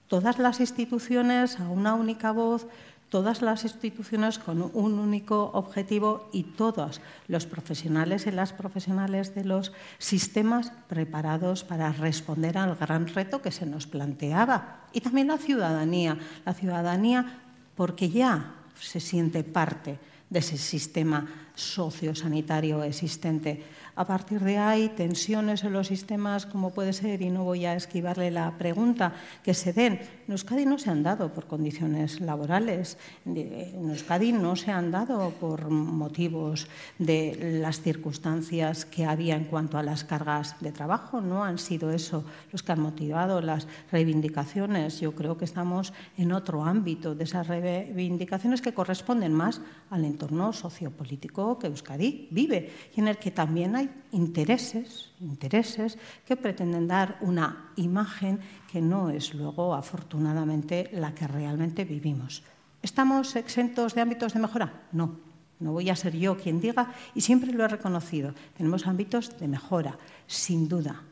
Todas 0.08 0.38
las 0.38 0.60
instituciones 0.60 1.60
a 1.60 1.68
una 1.68 1.94
única 1.94 2.32
voz, 2.32 2.66
todas 3.08 3.42
las 3.42 3.64
instituciones 3.64 4.38
con 4.38 4.70
un 4.74 4.98
único 4.98 5.50
objetivo 5.54 6.28
y 6.32 6.42
todos 6.42 7.00
los 7.26 7.46
profesionales 7.46 8.26
y 8.26 8.30
las 8.30 8.52
profesionales 8.52 9.34
de 9.34 9.44
los 9.44 9.72
sistemas 9.98 10.72
preparados 10.88 11.64
para 11.64 11.92
responder 11.92 12.58
al 12.58 12.76
gran 12.76 13.06
reto 13.08 13.40
que 13.40 13.52
se 13.52 13.66
nos 13.66 13.86
planteaba. 13.86 14.86
Y 14.92 15.00
también 15.00 15.28
la 15.28 15.38
ciudadanía, 15.38 16.18
la 16.44 16.54
ciudadanía 16.54 17.40
porque 17.76 18.10
ya 18.10 18.57
se 18.80 19.00
siente 19.00 19.44
parte 19.44 19.98
de 20.30 20.38
ese 20.38 20.56
sistema 20.56 21.26
sociosanitario 21.54 22.82
existente. 22.84 23.62
A 23.99 24.05
partir 24.05 24.38
de 24.38 24.59
ahí, 24.59 24.90
tensiones 24.90 25.64
en 25.64 25.72
los 25.72 25.88
sistemas, 25.88 26.46
como 26.46 26.70
puede 26.70 26.92
ser, 26.92 27.20
y 27.20 27.30
no 27.30 27.42
voy 27.42 27.66
a 27.66 27.74
esquivarle 27.74 28.30
la 28.30 28.57
pregunta, 28.57 29.12
que 29.42 29.55
se 29.55 29.72
den. 29.72 29.99
En 30.28 30.38
Euskadi 30.38 30.66
no 30.66 30.78
se 30.78 30.90
han 30.90 31.03
dado 31.03 31.34
por 31.34 31.49
condiciones 31.49 32.20
laborales, 32.20 32.96
en 33.26 33.90
Euskadi 33.90 34.30
no 34.30 34.55
se 34.55 34.70
han 34.70 34.92
dado 34.92 35.30
por 35.40 35.68
motivos 35.70 36.68
de 37.01 37.59
las 37.61 37.80
circunstancias 37.80 38.84
que 38.84 39.05
había 39.05 39.34
en 39.34 39.46
cuanto 39.46 39.78
a 39.78 39.82
las 39.82 40.05
cargas 40.05 40.55
de 40.61 40.70
trabajo, 40.70 41.20
no 41.20 41.42
han 41.42 41.59
sido 41.59 41.90
eso 41.90 42.24
los 42.53 42.62
que 42.62 42.70
han 42.70 42.80
motivado 42.80 43.40
las 43.40 43.66
reivindicaciones. 43.90 45.01
Yo 45.01 45.16
creo 45.16 45.36
que 45.36 45.44
estamos 45.44 45.92
en 46.16 46.30
otro 46.30 46.62
ámbito 46.62 47.16
de 47.16 47.24
esas 47.24 47.49
reivindicaciones 47.49 48.62
que 48.62 48.74
corresponden 48.74 49.32
más 49.32 49.61
al 49.90 50.05
entorno 50.05 50.53
sociopolítico 50.53 51.59
que 51.59 51.66
Euskadi 51.66 52.28
vive 52.30 52.70
y 52.94 53.01
en 53.01 53.09
el 53.09 53.16
que 53.16 53.32
también 53.32 53.74
hay 53.74 53.88
intereses, 54.12 55.12
intereses 55.20 55.99
que 56.26 56.36
pretenden 56.36 56.86
dar 56.86 57.18
una 57.20 57.72
imagen 57.76 58.41
que 58.70 58.80
no 58.80 59.11
es 59.11 59.34
luego, 59.34 59.74
afortunadamente, 59.74 60.91
la 60.93 61.14
que 61.14 61.26
realmente 61.26 61.84
vivimos. 61.84 62.43
¿Estamos 62.82 63.36
exentos 63.36 63.95
de 63.95 64.01
ámbitos 64.01 64.34
de 64.34 64.41
mejora? 64.41 64.82
No, 64.93 65.16
no 65.61 65.72
voy 65.72 65.91
a 65.91 65.97
ser 65.97 66.16
yo 66.16 66.36
quien 66.36 66.61
diga, 66.61 66.95
y 67.14 67.20
siempre 67.20 67.53
lo 67.53 67.64
he 67.64 67.68
reconocido. 67.68 68.34
Tenemos 68.57 68.86
ámbitos 68.86 69.39
de 69.39 69.49
mejora, 69.49 69.99
sin 70.26 70.68
duda. 70.68 71.03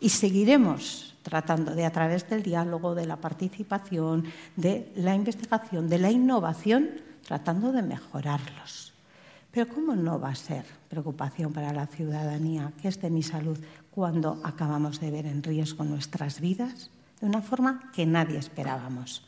Y 0.00 0.08
seguiremos 0.08 1.14
tratando 1.22 1.74
de, 1.74 1.86
a 1.86 1.92
través 1.92 2.28
del 2.28 2.42
diálogo, 2.42 2.94
de 2.94 3.06
la 3.06 3.16
participación, 3.16 4.24
de 4.56 4.92
la 4.96 5.14
investigación, 5.14 5.88
de 5.88 5.98
la 5.98 6.10
innovación, 6.10 6.90
tratando 7.24 7.70
de 7.70 7.82
mejorarlos. 7.82 8.91
Pero 9.52 9.68
¿cómo 9.68 9.94
no 9.94 10.18
va 10.18 10.30
a 10.30 10.34
ser 10.34 10.64
preocupación 10.88 11.52
para 11.52 11.72
la 11.72 11.86
ciudadanía 11.86 12.72
que 12.80 12.88
es 12.88 13.00
de 13.00 13.10
mi 13.10 13.22
salud 13.22 13.58
cuando 13.90 14.40
acabamos 14.44 14.98
de 14.98 15.10
ver 15.10 15.26
en 15.26 15.42
riesgo 15.42 15.84
nuestras 15.84 16.40
vidas 16.40 16.90
de 17.20 17.26
una 17.26 17.42
forma 17.42 17.92
que 17.92 18.06
nadie 18.06 18.38
esperábamos? 18.38 19.24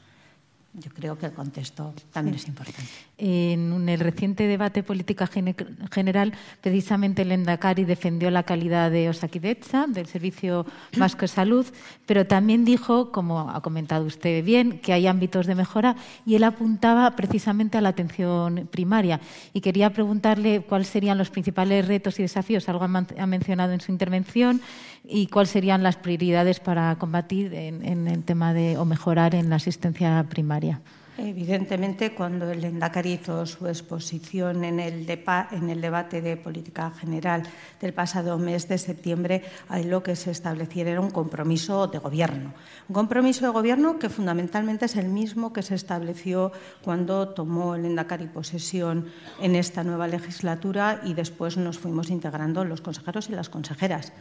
Yo 0.77 0.91
creo 0.91 1.17
que 1.17 1.27
el 1.27 1.33
contexto 1.33 1.95
también 2.13 2.35
es 2.35 2.49
importante. 2.49 2.83
En 3.17 3.89
el 3.89 4.01
reciente 4.01 4.49
debate 4.49 4.83
política 4.83 5.29
general, 5.29 6.33
precisamente 6.61 7.23
el 7.23 7.31
Endacari 7.31 7.85
defendió 7.85 8.29
la 8.33 8.43
calidad 8.43 8.91
de 8.91 9.09
Osakidecha, 9.09 9.87
del 9.87 10.07
Servicio 10.07 10.67
Vasco 10.97 11.21
de 11.21 11.29
Salud, 11.29 11.65
pero 12.07 12.27
también 12.27 12.65
dijo, 12.65 13.13
como 13.13 13.51
ha 13.51 13.61
comentado 13.61 14.05
usted 14.05 14.45
bien, 14.45 14.81
que 14.81 14.93
hay 14.93 15.07
ámbitos 15.07 15.47
de 15.47 15.55
mejora 15.55 15.95
y 16.27 16.35
él 16.35 16.43
apuntaba 16.43 17.09
precisamente 17.15 17.79
a 17.79 17.81
la 17.81 17.91
atención 17.91 18.69
primaria. 18.69 19.21
Y 19.53 19.61
quería 19.61 19.93
preguntarle 19.93 20.63
cuáles 20.63 20.89
serían 20.89 21.19
los 21.19 21.31
principales 21.31 21.87
retos 21.87 22.19
y 22.19 22.23
desafíos, 22.23 22.69
algo 22.69 22.85
ha 22.85 23.27
mencionado 23.27 23.73
en 23.75 23.81
su 23.81 23.93
intervención, 23.93 24.61
y 25.07 25.27
cuáles 25.27 25.51
serían 25.51 25.83
las 25.83 25.97
prioridades 25.97 26.61
para 26.61 26.97
combatir 26.97 27.53
en, 27.55 28.09
el 28.09 28.25
tema 28.25 28.55
de 28.55 28.79
o 28.79 28.85
mejorar 28.85 29.35
en 29.35 29.51
la 29.51 29.57
asistencia 29.57 30.25
primaria. 30.29 30.81
Evidentemente, 31.17 32.13
cuando 32.13 32.51
el 32.51 32.65
Endacari 32.65 33.13
hizo 33.13 33.47
su 33.47 33.69
exposición 33.69 34.65
en 34.65 34.81
el, 34.81 35.09
en 35.53 35.71
el, 35.71 35.81
debate 35.81 36.21
de 36.21 36.37
política 36.37 36.91
general 36.91 37.45
del 37.81 37.93
pasado 37.93 38.37
mes 38.37 38.67
de 38.67 38.79
septiembre, 38.79 39.45
ahí 39.69 39.85
lo 39.85 40.03
que 40.03 40.17
se 40.17 40.33
estableciera 40.33 40.91
era 40.91 41.01
un 41.01 41.13
compromiso 41.13 41.87
de 41.87 41.99
gobierno. 41.99 42.53
Un 42.89 42.95
compromiso 42.95 43.47
de 43.47 43.53
gobierno 43.53 44.01
que 44.01 44.09
fundamentalmente 44.09 44.87
es 44.87 44.97
el 44.97 45.09
mismo 45.09 45.53
que 45.53 45.63
se 45.63 45.77
estableció 45.77 46.51
cuando 46.83 47.29
tomó 47.29 47.77
el 47.77 47.85
Endacari 47.85 48.27
posesión 48.27 49.07
en 49.41 49.55
esta 49.55 49.85
nueva 49.85 50.09
legislatura 50.09 51.01
y 51.05 51.15
después 51.15 51.57
nos 51.57 51.79
fuimos 51.79 52.11
integrando 52.11 52.65
los 52.65 52.81
consejeros 52.81 53.31
y 53.31 53.35
las 53.35 53.49
consejeras 53.49 54.13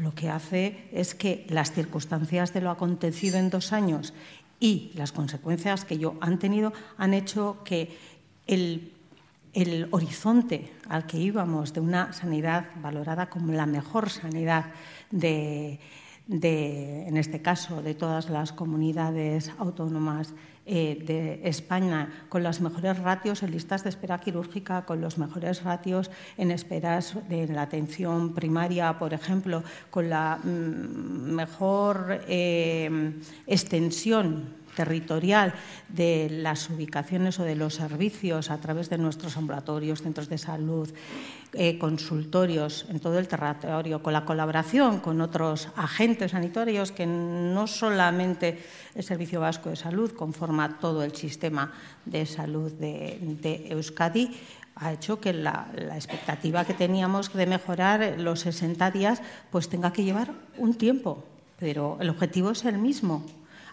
lo 0.00 0.14
que 0.14 0.30
hace 0.30 0.88
es 0.92 1.14
que 1.14 1.46
las 1.48 1.72
circunstancias 1.72 2.52
de 2.54 2.62
lo 2.62 2.70
acontecido 2.70 3.38
en 3.38 3.50
dos 3.50 3.72
años 3.72 4.14
y 4.58 4.92
las 4.94 5.12
consecuencias 5.12 5.84
que 5.84 5.94
ello 5.94 6.14
han 6.20 6.38
tenido 6.38 6.72
han 6.96 7.12
hecho 7.12 7.58
que 7.64 7.96
el, 8.46 8.92
horizonte 9.90 10.72
al 10.88 11.06
que 11.06 11.18
íbamos 11.18 11.72
de 11.74 11.80
una 11.80 12.12
sanidad 12.12 12.66
valorada 12.80 13.28
como 13.28 13.52
la 13.52 13.66
mejor 13.66 14.08
sanidad 14.08 14.72
de, 15.10 15.78
en 16.28 17.16
este 17.16 17.42
caso, 17.42 17.82
de 17.82 17.94
todas 17.94 18.30
las 18.30 18.52
comunidades 18.52 19.50
autónomas 19.58 20.34
eh, 20.72 21.02
de 21.04 21.40
España, 21.48 22.26
con 22.28 22.44
las 22.44 22.60
mejores 22.60 22.96
ratios 23.00 23.42
en 23.42 23.50
listas 23.50 23.82
de 23.82 23.90
espera 23.90 24.20
quirúrgica, 24.20 24.84
con 24.84 25.00
los 25.00 25.18
mejores 25.18 25.64
ratios 25.64 26.12
en 26.38 26.52
esperas 26.52 27.16
de 27.28 27.48
la 27.48 27.62
atención 27.62 28.34
primaria, 28.34 28.96
por 28.96 29.12
ejemplo, 29.12 29.64
con 29.90 30.08
la 30.08 30.36
mm, 30.36 31.34
mejor 31.34 32.20
eh, 32.28 33.14
extensión 33.48 34.59
territorial 34.74 35.54
de 35.88 36.28
las 36.30 36.70
ubicaciones 36.70 37.38
o 37.38 37.44
de 37.44 37.56
los 37.56 37.74
servicios 37.74 38.50
a 38.50 38.58
través 38.58 38.90
de 38.90 38.98
nuestros 38.98 39.36
ambulatorios, 39.36 40.02
centros 40.02 40.28
de 40.28 40.38
salud, 40.38 40.88
eh, 41.52 41.78
consultorios 41.78 42.86
en 42.88 43.00
todo 43.00 43.18
el 43.18 43.28
territorio, 43.28 44.02
con 44.02 44.12
la 44.12 44.24
colaboración 44.24 45.00
con 45.00 45.20
otros 45.20 45.68
agentes 45.76 46.32
sanitarios 46.32 46.92
que 46.92 47.06
no 47.06 47.66
solamente 47.66 48.62
el 48.94 49.02
Servicio 49.02 49.40
Vasco 49.40 49.70
de 49.70 49.76
Salud 49.76 50.12
conforma 50.12 50.78
todo 50.78 51.02
el 51.02 51.14
sistema 51.14 51.72
de 52.04 52.26
salud 52.26 52.72
de, 52.72 53.66
Euskadi, 53.70 54.30
ha 54.76 54.92
hecho 54.92 55.20
que 55.20 55.32
la, 55.32 55.68
la, 55.74 55.96
expectativa 55.96 56.64
que 56.64 56.74
teníamos 56.74 57.32
de 57.32 57.46
mejorar 57.46 58.14
los 58.18 58.40
60 58.40 58.90
días 58.92 59.20
pues 59.50 59.68
tenga 59.68 59.92
que 59.92 60.04
llevar 60.04 60.32
un 60.56 60.74
tiempo 60.74 61.24
pero 61.60 61.98
el 62.00 62.08
objetivo 62.08 62.50
es 62.50 62.64
el 62.64 62.78
mismo. 62.78 63.22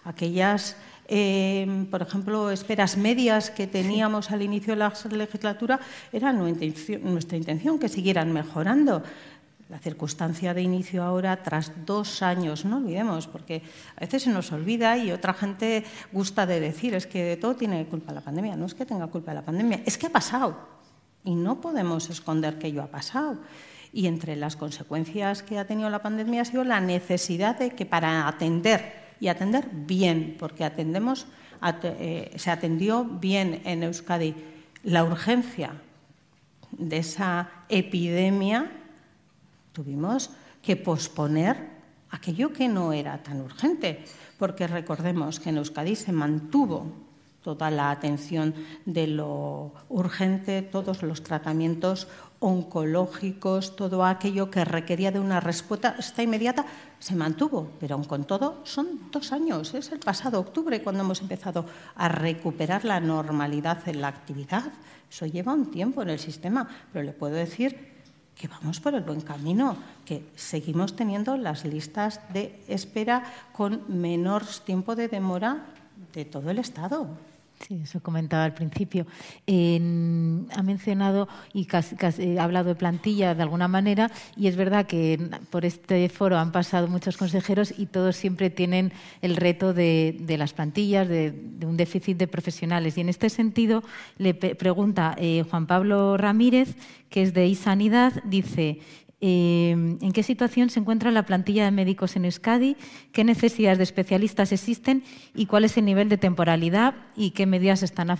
Aquellas, 0.04 0.76
eh, 1.08 1.86
por 1.90 2.02
ejemplo, 2.02 2.50
esperas 2.50 2.98
medias 2.98 3.50
que 3.50 3.66
teníamos 3.66 4.30
al 4.30 4.42
inicio 4.42 4.74
de 4.74 4.80
la 4.80 4.92
legislatura, 5.10 5.80
era 6.12 6.32
nuestra 6.32 7.36
intención 7.36 7.78
que 7.78 7.88
siguieran 7.88 8.32
mejorando. 8.32 9.02
La 9.70 9.78
circunstancia 9.78 10.54
de 10.54 10.62
inicio 10.62 11.02
ahora, 11.02 11.42
tras 11.42 11.72
dos 11.84 12.22
años, 12.22 12.64
no 12.64 12.78
olvidemos, 12.78 13.26
porque 13.26 13.62
a 13.96 14.00
veces 14.00 14.22
se 14.22 14.30
nos 14.30 14.52
olvida 14.52 14.96
y 14.96 15.12
otra 15.12 15.34
gente 15.34 15.84
gusta 16.12 16.46
de 16.46 16.60
decir, 16.60 16.94
es 16.94 17.06
que 17.06 17.36
todo 17.36 17.54
tiene 17.56 17.86
culpa 17.86 18.12
la 18.12 18.22
pandemia. 18.22 18.56
No 18.56 18.66
es 18.66 18.74
que 18.74 18.86
tenga 18.86 19.06
culpa 19.08 19.34
la 19.34 19.44
pandemia, 19.44 19.82
es 19.84 19.98
que 19.98 20.06
ha 20.06 20.10
pasado. 20.10 20.56
Y 21.24 21.34
no 21.34 21.60
podemos 21.60 22.08
esconder 22.08 22.58
que 22.58 22.68
ello 22.68 22.82
ha 22.82 22.86
pasado. 22.86 23.38
Y 23.92 24.06
entre 24.06 24.36
las 24.36 24.56
consecuencias 24.56 25.42
que 25.42 25.58
ha 25.58 25.66
tenido 25.66 25.88
la 25.90 26.02
pandemia 26.02 26.42
ha 26.42 26.44
sido 26.46 26.64
la 26.64 26.80
necesidad 26.80 27.58
de 27.58 27.70
que 27.70 27.84
para 27.86 28.28
atender, 28.28 29.07
y 29.20 29.28
atender 29.28 29.68
bien, 29.72 30.36
porque 30.38 30.64
atendemos, 30.64 31.26
eh, 31.82 32.30
se 32.36 32.50
atendió 32.50 33.04
bien 33.04 33.62
en 33.64 33.82
Euskadi. 33.82 34.34
La 34.84 35.04
urgencia 35.04 35.72
de 36.70 36.98
esa 36.98 37.50
epidemia, 37.68 38.70
tuvimos 39.72 40.30
que 40.62 40.76
posponer 40.76 41.56
aquello 42.10 42.52
que 42.52 42.68
no 42.68 42.92
era 42.92 43.22
tan 43.22 43.40
urgente, 43.40 44.04
porque 44.38 44.66
recordemos 44.66 45.40
que 45.40 45.50
en 45.50 45.58
Euskadi 45.58 45.96
se 45.96 46.12
mantuvo 46.12 46.92
toda 47.42 47.70
la 47.70 47.90
atención 47.90 48.54
de 48.84 49.06
lo 49.06 49.72
urgente, 49.88 50.62
todos 50.62 51.02
los 51.02 51.22
tratamientos 51.22 52.08
oncológicos, 52.40 53.74
todo 53.74 54.04
aquello 54.04 54.50
que 54.50 54.64
requería 54.64 55.10
de 55.10 55.20
una 55.20 55.40
respuesta 55.40 55.96
inmediata, 56.22 56.64
se 56.98 57.14
mantuvo, 57.14 57.70
pero 57.80 57.94
aun 57.94 58.04
con 58.04 58.24
todo 58.24 58.60
son 58.64 59.10
dos 59.10 59.32
años. 59.32 59.74
Es 59.74 59.90
el 59.92 59.98
pasado 59.98 60.40
octubre 60.40 60.82
cuando 60.82 61.02
hemos 61.02 61.20
empezado 61.20 61.66
a 61.96 62.08
recuperar 62.08 62.84
la 62.84 63.00
normalidad 63.00 63.86
en 63.88 64.00
la 64.00 64.08
actividad. 64.08 64.72
Eso 65.10 65.26
lleva 65.26 65.54
un 65.54 65.70
tiempo 65.70 66.02
en 66.02 66.10
el 66.10 66.18
sistema, 66.18 66.68
pero 66.92 67.04
le 67.04 67.12
puedo 67.12 67.34
decir 67.34 67.98
que 68.34 68.46
vamos 68.46 68.78
por 68.78 68.94
el 68.94 69.02
buen 69.02 69.20
camino, 69.20 69.76
que 70.04 70.30
seguimos 70.36 70.94
teniendo 70.94 71.36
las 71.36 71.64
listas 71.64 72.20
de 72.32 72.62
espera 72.68 73.24
con 73.52 73.82
menor 73.88 74.44
tiempo 74.64 74.94
de 74.94 75.08
demora 75.08 75.66
de 76.12 76.24
todo 76.24 76.50
el 76.50 76.58
Estado. 76.58 77.08
Sí, 77.60 77.80
eso 77.82 78.00
comentaba 78.00 78.44
al 78.44 78.54
principio. 78.54 79.06
ha 79.46 80.62
mencionado 80.62 81.28
y 81.52 81.66
ha 81.72 82.42
hablado 82.44 82.68
de 82.68 82.74
plantilla 82.74 83.34
de 83.34 83.42
alguna 83.42 83.68
manera 83.68 84.10
y 84.36 84.46
es 84.46 84.56
verdad 84.56 84.86
que 84.86 85.30
por 85.50 85.64
este 85.64 86.08
foro 86.08 86.38
han 86.38 86.52
pasado 86.52 86.86
muchos 86.86 87.16
consejeros 87.16 87.74
y 87.76 87.86
todos 87.86 88.16
siempre 88.16 88.50
tienen 88.50 88.92
el 89.22 89.36
reto 89.36 89.74
de, 89.74 90.16
las 90.38 90.52
plantillas, 90.52 91.08
de, 91.08 91.34
un 91.62 91.76
déficit 91.76 92.16
de 92.16 92.28
profesionales. 92.28 92.96
Y 92.96 93.00
en 93.00 93.08
este 93.08 93.28
sentido 93.28 93.82
le 94.18 94.34
pregunta 94.34 95.16
eh, 95.18 95.44
Juan 95.50 95.66
Pablo 95.66 96.16
Ramírez, 96.16 96.76
que 97.10 97.22
es 97.22 97.34
de 97.34 97.46
iSanidad, 97.46 98.22
dice, 98.24 98.78
Em, 99.20 99.98
en 100.00 100.12
qué 100.12 100.22
situación 100.22 100.70
se 100.70 100.78
encuentra 100.78 101.10
la 101.10 101.24
plantilla 101.24 101.64
de 101.64 101.72
médicos 101.72 102.14
en 102.14 102.24
Euskadi, 102.24 102.76
qué 103.12 103.24
necesidades 103.24 103.78
de 103.78 103.84
especialistas 103.84 104.52
existen 104.52 105.02
y 105.34 105.46
cuál 105.46 105.64
es 105.64 105.76
el 105.76 105.86
nivel 105.86 106.08
de 106.08 106.18
temporalidad 106.18 106.94
y 107.16 107.32
qué 107.32 107.44
medidas 107.44 107.82
están 107.82 108.16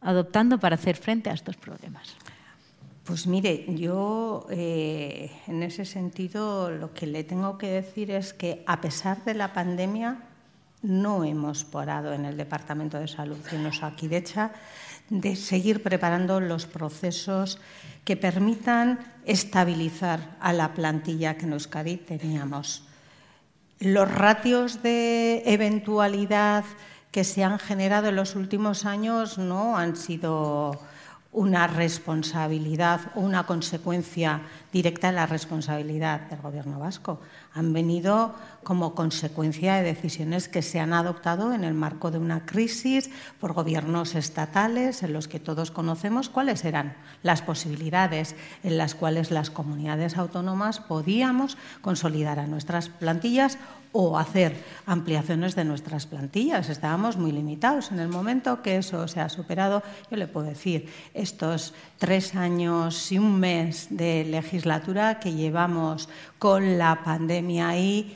adoptando 0.00 0.58
para 0.58 0.76
hacer 0.76 0.96
frente 0.96 1.28
a 1.28 1.34
estos 1.34 1.56
problemas. 1.56 2.16
Pues 3.04 3.26
mire, 3.26 3.66
yo 3.76 4.46
eh, 4.48 5.30
en 5.46 5.62
ese 5.62 5.84
sentido 5.84 6.70
lo 6.70 6.94
que 6.94 7.06
le 7.06 7.22
tengo 7.22 7.58
que 7.58 7.66
decir 7.66 8.10
es 8.10 8.32
que 8.32 8.64
a 8.66 8.80
pesar 8.80 9.22
de 9.24 9.34
la 9.34 9.52
pandemia 9.52 10.22
no 10.80 11.24
hemos 11.24 11.64
parado 11.64 12.14
en 12.14 12.24
el 12.24 12.38
Departamento 12.38 12.98
de 12.98 13.08
Salud 13.08 13.38
en 13.52 13.66
Osakidecha 13.66 14.48
de 14.48 14.54
seguir 15.34 15.82
preparando 15.82 16.40
los 16.40 16.66
procesos 16.66 17.58
que 18.04 18.16
permitan 18.16 18.98
estabilizar 19.24 20.36
a 20.40 20.52
la 20.52 20.74
plantilla 20.74 21.36
que 21.36 21.46
en 21.46 21.52
Euskadi 21.52 21.96
teníamos. 21.96 22.84
Los 23.80 24.10
ratios 24.10 24.82
de 24.82 25.42
eventualidad 25.46 26.64
que 27.10 27.24
se 27.24 27.44
han 27.44 27.58
generado 27.58 28.08
en 28.08 28.16
los 28.16 28.34
últimos 28.34 28.84
años 28.84 29.38
no 29.38 29.76
han 29.76 29.96
sido 29.96 30.80
una 31.34 31.66
responsabilidad 31.66 33.00
o 33.14 33.20
una 33.20 33.44
consecuencia 33.44 34.42
directa 34.72 35.08
de 35.08 35.14
la 35.14 35.26
responsabilidad 35.26 36.20
del 36.30 36.40
Gobierno 36.40 36.78
vasco. 36.78 37.20
Han 37.54 37.72
venido 37.72 38.34
como 38.64 38.94
consecuencia 38.94 39.74
de 39.74 39.82
decisiones 39.82 40.48
que 40.48 40.62
se 40.62 40.80
han 40.80 40.92
adoptado 40.92 41.52
en 41.52 41.62
el 41.62 41.74
marco 41.74 42.10
de 42.10 42.18
una 42.18 42.46
crisis 42.46 43.10
por 43.38 43.52
gobiernos 43.52 44.14
estatales 44.14 45.02
en 45.02 45.12
los 45.12 45.28
que 45.28 45.38
todos 45.38 45.70
conocemos 45.70 46.28
cuáles 46.28 46.64
eran 46.64 46.96
las 47.22 47.42
posibilidades 47.42 48.34
en 48.62 48.78
las 48.78 48.94
cuales 48.94 49.30
las 49.30 49.50
comunidades 49.50 50.16
autónomas 50.16 50.80
podíamos 50.80 51.56
consolidar 51.82 52.38
a 52.38 52.46
nuestras 52.46 52.88
plantillas 52.88 53.58
o 53.96 54.18
hacer 54.18 54.56
ampliaciones 54.86 55.54
de 55.54 55.64
nuestras 55.64 56.06
plantillas. 56.06 56.68
Estábamos 56.68 57.16
muy 57.16 57.30
limitados. 57.30 57.92
En 57.92 58.00
el 58.00 58.08
momento 58.08 58.60
que 58.60 58.78
eso 58.78 59.06
se 59.06 59.20
ha 59.20 59.28
superado, 59.28 59.84
yo 60.10 60.16
le 60.16 60.26
puedo 60.26 60.48
decir, 60.48 60.90
estos 61.14 61.74
tres 61.98 62.34
años 62.34 63.12
y 63.12 63.18
un 63.20 63.38
mes 63.38 63.86
de 63.90 64.24
legislatura 64.24 65.20
que 65.20 65.34
llevamos 65.34 66.08
con 66.44 66.76
la 66.76 67.02
pandemia 67.02 67.70
ahí, 67.70 68.14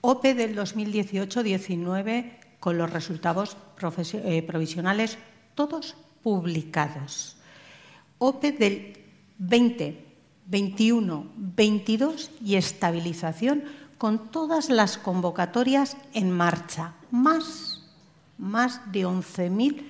OPE 0.00 0.32
del 0.32 0.56
2018-19 0.56 2.38
con 2.58 2.78
los 2.78 2.88
resultados 2.88 3.54
eh, 4.14 4.42
provisionales 4.42 5.18
todos 5.54 5.94
publicados. 6.22 7.36
OPE 8.16 8.52
del 8.52 8.98
20, 9.36 10.06
21, 10.46 11.26
22 11.36 12.30
y 12.42 12.54
estabilización 12.54 13.64
con 13.98 14.30
todas 14.30 14.70
las 14.70 14.96
convocatorias 14.96 15.98
en 16.14 16.30
marcha, 16.30 16.94
más, 17.10 17.90
más 18.38 18.90
de 18.90 19.06
11.000 19.06 19.84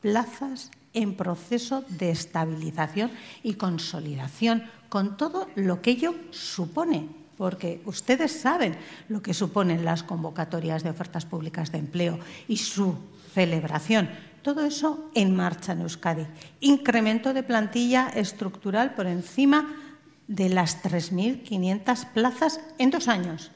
plazas 0.00 0.72
en 0.92 1.14
proceso 1.14 1.84
de 1.88 2.10
estabilización 2.10 3.12
y 3.44 3.54
consolidación, 3.54 4.64
con 4.94 5.16
todo 5.16 5.48
lo 5.56 5.82
que 5.82 5.90
ello 5.90 6.14
supone, 6.30 7.08
porque 7.36 7.82
ustedes 7.84 8.30
saben 8.30 8.76
lo 9.08 9.22
que 9.22 9.34
suponen 9.34 9.84
las 9.84 10.04
convocatorias 10.04 10.84
de 10.84 10.90
ofertas 10.90 11.26
públicas 11.26 11.72
de 11.72 11.78
empleo 11.78 12.20
y 12.46 12.58
su 12.58 12.94
celebración. 13.34 14.08
Todo 14.42 14.64
eso 14.64 15.10
en 15.16 15.34
marcha 15.34 15.72
en 15.72 15.80
Euskadi. 15.80 16.28
Incremento 16.60 17.34
de 17.34 17.42
plantilla 17.42 18.08
estructural 18.14 18.94
por 18.94 19.08
encima 19.08 19.74
de 20.28 20.48
las 20.48 20.80
3.500 20.84 22.12
plazas 22.12 22.60
en 22.78 22.90
dos 22.92 23.08
años. 23.08 23.50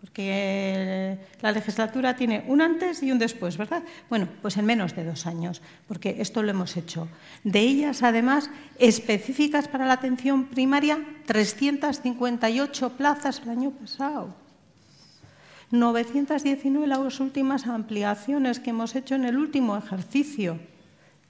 Porque 0.00 1.18
la 1.40 1.50
legislatura 1.50 2.14
tiene 2.14 2.44
un 2.46 2.60
antes 2.60 3.02
y 3.02 3.10
un 3.10 3.18
después, 3.18 3.56
¿verdad? 3.56 3.82
Bueno, 4.08 4.28
pues 4.40 4.56
en 4.56 4.64
menos 4.64 4.94
de 4.94 5.04
dos 5.04 5.26
años, 5.26 5.60
porque 5.88 6.16
esto 6.20 6.42
lo 6.42 6.50
hemos 6.50 6.76
hecho. 6.76 7.08
De 7.42 7.60
ellas, 7.60 8.04
además, 8.04 8.48
específicas 8.78 9.66
para 9.66 9.86
la 9.86 9.94
atención 9.94 10.46
primaria, 10.46 11.04
358 11.26 12.90
plazas 12.90 13.40
el 13.42 13.50
año 13.50 13.70
pasado. 13.72 14.34
919 15.70 16.86
las 16.86 17.20
últimas 17.20 17.66
ampliaciones 17.66 18.60
que 18.60 18.70
hemos 18.70 18.94
hecho 18.94 19.16
en 19.16 19.24
el 19.24 19.36
último 19.36 19.76
ejercicio. 19.76 20.58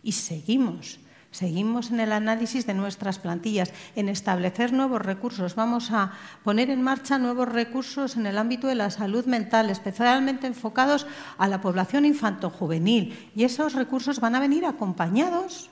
Y 0.03 0.13
seguimos. 0.13 1.01
Seguimos 1.39 1.93
en 1.93 2.01
el 2.01 2.11
análisis 2.11 2.67
de 2.67 2.75
nuestras 2.75 3.21
plantillas, 3.21 3.73
en 3.95 4.09
establecer 4.09 4.73
nuevos 4.73 5.01
recursos. 5.01 5.55
Vamos 5.55 5.93
a 5.93 6.11
poner 6.43 6.69
en 6.69 6.83
marcha 6.83 7.17
nuevos 7.17 7.49
recursos 7.49 8.17
en 8.17 8.27
el 8.27 8.39
ámbito 8.39 8.67
de 8.67 8.75
la 8.75 8.91
salud 8.91 9.25
mental, 9.25 9.71
especialmente 9.71 10.49
enfocados 10.49 11.07
a 11.39 11.47
la 11.47 11.61
población 11.61 12.05
infanto-juvenil. 12.05 13.31
Y 13.37 13.45
esos 13.45 13.75
recursos 13.75 14.19
van 14.19 14.35
a 14.35 14.41
venir 14.41 14.67
acompañados 14.67 15.71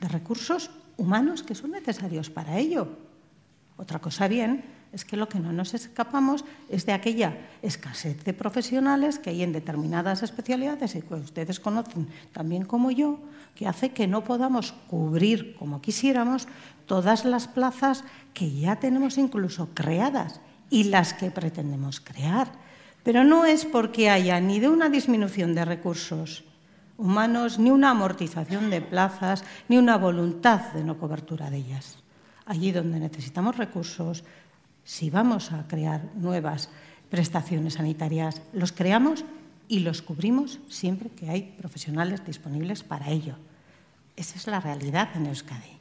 de 0.00 0.08
recursos 0.08 0.72
humanos 0.96 1.44
que 1.44 1.54
son 1.54 1.70
necesarios 1.70 2.28
para 2.28 2.58
ello. 2.58 2.88
Otra 3.76 4.00
cosa 4.00 4.26
bien 4.26 4.64
es 4.94 5.04
que 5.04 5.16
lo 5.16 5.28
que 5.28 5.40
no 5.40 5.52
nos 5.52 5.74
escapamos 5.74 6.44
es 6.68 6.86
de 6.86 6.92
aquella 6.92 7.36
escasez 7.62 8.22
de 8.22 8.32
profesionales 8.32 9.18
que 9.18 9.30
hay 9.30 9.42
en 9.42 9.52
determinadas 9.52 10.22
especialidades 10.22 10.94
y 10.94 11.02
que 11.02 11.14
ustedes 11.14 11.58
conocen 11.58 12.06
también 12.32 12.64
como 12.64 12.92
yo, 12.92 13.18
que 13.56 13.66
hace 13.66 13.90
que 13.90 14.06
no 14.06 14.22
podamos 14.22 14.72
cubrir 14.88 15.56
como 15.56 15.82
quisiéramos 15.82 16.46
todas 16.86 17.24
las 17.24 17.48
plazas 17.48 18.04
que 18.32 18.52
ya 18.52 18.76
tenemos 18.76 19.18
incluso 19.18 19.70
creadas 19.74 20.40
y 20.70 20.84
las 20.84 21.12
que 21.12 21.32
pretendemos 21.32 22.00
crear. 22.00 22.52
Pero 23.02 23.24
no 23.24 23.46
es 23.46 23.64
porque 23.64 24.10
haya 24.10 24.40
ni 24.40 24.60
de 24.60 24.68
una 24.68 24.88
disminución 24.88 25.56
de 25.56 25.64
recursos 25.64 26.44
humanos, 26.96 27.58
ni 27.58 27.70
una 27.70 27.90
amortización 27.90 28.70
de 28.70 28.80
plazas, 28.80 29.44
ni 29.68 29.76
una 29.76 29.98
voluntad 29.98 30.72
de 30.72 30.84
no 30.84 30.98
cobertura 30.98 31.50
de 31.50 31.58
ellas. 31.58 31.98
Allí 32.46 32.70
donde 32.70 33.00
necesitamos 33.00 33.56
recursos, 33.56 34.22
si 34.84 35.10
vamos 35.10 35.52
a 35.52 35.66
crear 35.66 36.10
nuevas 36.14 36.70
prestaciones 37.10 37.74
sanitarias. 37.74 38.42
Los 38.52 38.72
creamos 38.72 39.24
y 39.68 39.80
los 39.80 40.02
cubrimos 40.02 40.60
siempre 40.68 41.08
que 41.10 41.30
hay 41.30 41.54
profesionales 41.58 42.24
disponibles 42.26 42.82
para 42.82 43.10
ello. 43.10 43.36
Esa 44.16 44.36
es 44.36 44.46
la 44.46 44.60
realidad 44.60 45.08
en 45.14 45.26
Euskadi. 45.26 45.78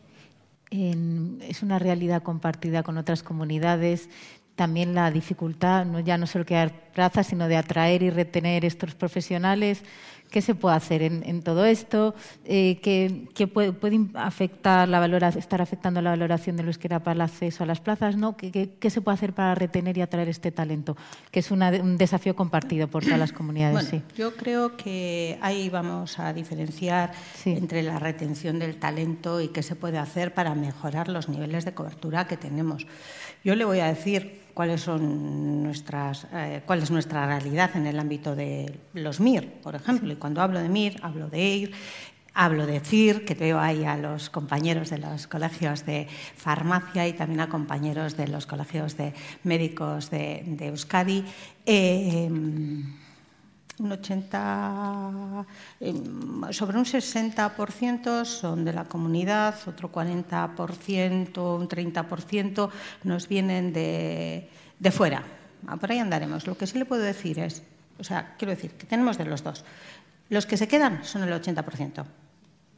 es 0.72 1.62
una 1.62 1.78
realidad 1.78 2.24
compartida 2.24 2.82
con 2.82 2.98
otras 2.98 3.22
comunidades. 3.22 4.10
También 4.56 4.94
la 4.94 5.10
dificultad, 5.12 5.86
no, 5.86 6.00
ya 6.00 6.18
no 6.18 6.28
solo 6.28 6.46
quedar 6.46 6.92
plazas, 6.94 7.28
sino 7.28 7.48
de 7.48 7.58
atraer 7.58 8.04
y 8.04 8.10
retener 8.10 8.66
estos 8.66 8.94
profesionales 8.94 9.84
¿Qué 10.34 10.42
se 10.42 10.56
puede 10.56 10.76
hacer 10.76 11.04
en, 11.04 11.44
todo 11.44 11.64
esto? 11.64 12.16
Eh, 12.44 12.80
¿Qué, 12.82 13.48
puede, 13.48 13.76
afectar 14.16 14.90
la 14.90 15.28
estar 15.30 15.62
afectando 15.62 16.02
la 16.02 16.10
valoración 16.10 16.56
de 16.58 16.64
los 16.64 16.80
que 16.80 16.88
era 16.88 17.04
para 17.04 17.14
el 17.14 17.22
acceso 17.22 17.64
a 17.64 17.68
las 17.68 17.80
plazas? 17.80 18.18
¿no? 18.18 18.36
¿Qué, 18.36 18.90
se 18.90 19.02
puede 19.02 19.14
hacer 19.14 19.34
para 19.34 19.54
retener 19.54 19.96
y 19.96 20.02
atraer 20.02 20.30
este 20.30 20.52
talento? 20.52 20.98
Que 21.30 21.42
es 21.42 21.52
un 21.52 21.98
desafío 22.00 22.36
compartido 22.36 22.88
por 22.88 23.04
todas 23.04 23.20
las 23.20 23.32
comunidades. 23.32 23.92
Bueno, 23.92 24.06
Yo 24.18 24.36
creo 24.36 24.76
que 24.76 25.38
ahí 25.40 25.70
vamos 25.70 26.18
a 26.18 26.34
diferenciar 26.34 27.12
entre 27.46 27.84
la 27.84 28.00
retención 28.00 28.58
del 28.58 28.78
talento 28.78 29.40
y 29.40 29.50
qué 29.50 29.62
se 29.62 29.76
puede 29.76 30.00
hacer 30.00 30.34
para 30.34 30.56
mejorar 30.56 31.10
los 31.10 31.30
niveles 31.30 31.64
de 31.64 31.76
cobertura 31.76 32.26
que 32.26 32.38
tenemos. 32.38 32.88
Yo 33.44 33.56
le 33.56 33.66
voy 33.66 33.80
a 33.80 33.88
decir 33.88 34.44
cuáles 34.54 34.82
son 34.82 35.64
nuestras, 35.64 36.28
eh, 36.32 36.62
cuál 36.66 36.82
es 36.82 36.92
nuestra 36.92 37.26
realidad 37.26 37.72
en 37.76 37.88
el 37.88 38.00
ámbito 38.00 38.36
de 38.36 38.80
los 38.94 39.20
MIR, 39.20 39.62
por 39.62 39.76
ejemplo. 39.76 40.14
Y 40.14 40.16
cuando 40.16 40.42
hablo 40.42 40.60
de 40.60 40.70
MIR, 40.70 41.00
hablo 41.02 41.28
de 41.28 41.42
EIR, 41.42 41.72
hablo 42.34 42.66
de 42.66 42.80
CIR, 42.80 43.26
que 43.26 43.34
veo 43.34 43.60
ahí 43.60 43.84
a 43.84 43.98
los 43.98 44.30
compañeros 44.30 44.90
de 44.90 45.00
los 45.00 45.28
colegios 45.28 45.86
de 45.86 46.08
farmacia 46.36 47.06
y 47.06 47.14
también 47.14 47.42
a 47.42 47.50
compañeros 47.50 48.16
de 48.16 48.30
los 48.30 48.46
colegios 48.46 48.96
de 48.96 49.14
médicos 49.44 50.10
de, 50.10 50.56
Euskadi. 50.62 51.26
Eh, 51.66 52.30
un 53.80 53.92
80, 53.92 55.46
em, 55.80 56.54
sobre 56.54 56.78
un 56.78 56.86
60% 56.86 58.26
son 58.26 58.66
de 58.66 58.74
la 58.74 58.86
comunidad, 58.86 59.56
otro 59.66 59.92
40%, 59.92 61.56
un 61.56 61.68
30% 61.68 62.70
nos 63.04 63.28
vienen 63.28 63.74
de, 63.74 64.50
de 64.80 64.92
fuera. 64.92 65.24
Ah, 65.68 65.78
por 65.78 65.92
ahí 65.92 66.00
andaremos. 66.00 66.46
Lo 66.46 66.58
que 66.58 66.68
sí 66.68 66.78
le 66.78 66.86
puedo 66.86 67.02
decir 67.02 67.40
es, 67.40 67.64
o 67.98 68.04
sea, 68.04 68.36
quiero 68.38 68.52
decir 68.52 68.72
que 68.72 68.86
tenemos 68.86 69.18
de 69.18 69.26
los 69.26 69.44
dos. 69.44 69.64
Los 70.30 70.46
que 70.46 70.58
se 70.58 70.68
quedan 70.68 71.04
son 71.04 71.24
el 71.24 71.34
80%, 71.34 72.06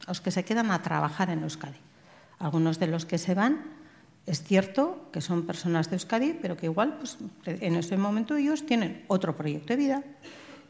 los 0.06 0.20
que 0.20 0.30
se 0.30 0.44
quedan 0.44 0.70
a 0.70 0.82
trabajar 0.82 1.30
en 1.30 1.42
Euskadi. 1.42 1.78
Algunos 2.38 2.78
de 2.78 2.86
los 2.86 3.06
que 3.06 3.18
se 3.18 3.34
van 3.34 3.76
es 4.26 4.42
cierto 4.42 5.08
que 5.12 5.20
son 5.20 5.46
personas 5.46 5.88
de 5.88 5.96
Euskadi, 5.96 6.34
pero 6.34 6.56
que 6.56 6.66
igual 6.66 6.98
pues, 6.98 7.18
en 7.46 7.76
ese 7.76 7.96
momento 7.96 8.36
ellos 8.36 8.66
tienen 8.66 9.04
otro 9.08 9.36
proyecto 9.36 9.68
de 9.72 9.76
vida, 9.76 10.02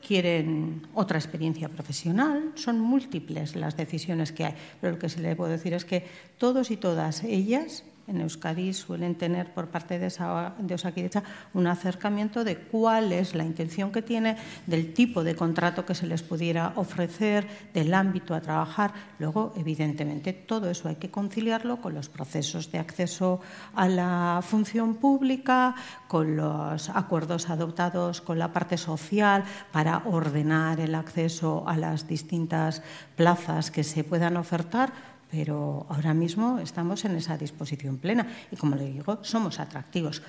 quieren 0.01 0.87
otra 0.95 1.19
experiencia 1.19 1.69
profesional, 1.69 2.53
son 2.55 2.81
múltiples 2.81 3.57
las 3.57 3.77
decisiones 3.77 4.33
que 4.33 4.45
hay, 4.45 4.55
pero 4.81 4.95
lo 4.95 4.99
que 4.99 5.09
se 5.09 5.21
le 5.21 5.37
puedo 5.37 5.51
decir 5.51 5.75
es 5.75 5.85
que 5.85 6.05
todos 6.39 6.71
y 6.71 6.77
todas 6.77 7.25
ellas 7.25 7.85
en 8.07 8.21
Euskadi 8.21 8.73
suelen 8.73 9.15
tener 9.15 9.53
por 9.53 9.69
parte 9.69 9.99
de, 9.99 10.07
esa, 10.07 10.55
de 10.59 10.75
Osakidecha 10.75 11.23
un 11.55 11.67
acercamiento 11.67 12.45
de 12.45 12.57
cuál 12.57 13.13
es 13.13 13.35
la 13.35 13.45
intención 13.45 13.91
que 13.91 14.03
tiene, 14.03 14.37
del 14.67 14.95
tipo 14.95 15.25
de 15.25 15.35
contrato 15.35 15.85
que 15.85 15.95
se 15.95 16.07
les 16.07 16.23
pudiera 16.23 16.73
ofrecer, 16.77 17.47
del 17.75 17.95
ámbito 17.95 18.35
a 18.35 18.41
trabajar. 18.41 18.93
Luego, 19.19 19.53
evidentemente, 19.57 20.33
todo 20.33 20.71
eso 20.71 20.89
hay 20.89 20.97
que 20.97 21.11
conciliarlo 21.11 21.81
con 21.81 21.95
los 21.95 22.09
procesos 22.09 22.71
de 22.71 22.79
acceso 22.79 23.41
a 23.75 23.89
la 23.89 24.41
función 24.43 24.97
pública, 24.97 25.75
con 26.09 26.37
los 26.37 26.89
acuerdos 26.91 27.51
adoptados 27.51 28.21
con 28.21 28.39
la 28.39 28.53
parte 28.53 28.77
social 28.79 29.45
para 29.73 30.03
ordenar 30.05 30.81
el 30.81 30.95
acceso 30.95 31.65
a 31.67 31.77
las 31.77 32.07
distintas 32.07 32.83
plazas 33.17 33.71
que 33.71 33.85
se 33.85 34.05
puedan 34.05 34.37
ofertar 34.37 35.16
pero 35.31 35.87
ahora 35.89 36.15
mismo 36.15 36.59
estamos 36.59 37.05
en 37.05 37.17
esa 37.17 37.37
disposición 37.37 37.99
plena 37.99 38.27
y, 38.51 38.57
como 38.57 38.77
le 38.77 38.91
digo, 38.91 39.19
somos 39.23 39.61
atractivos. 39.61 40.23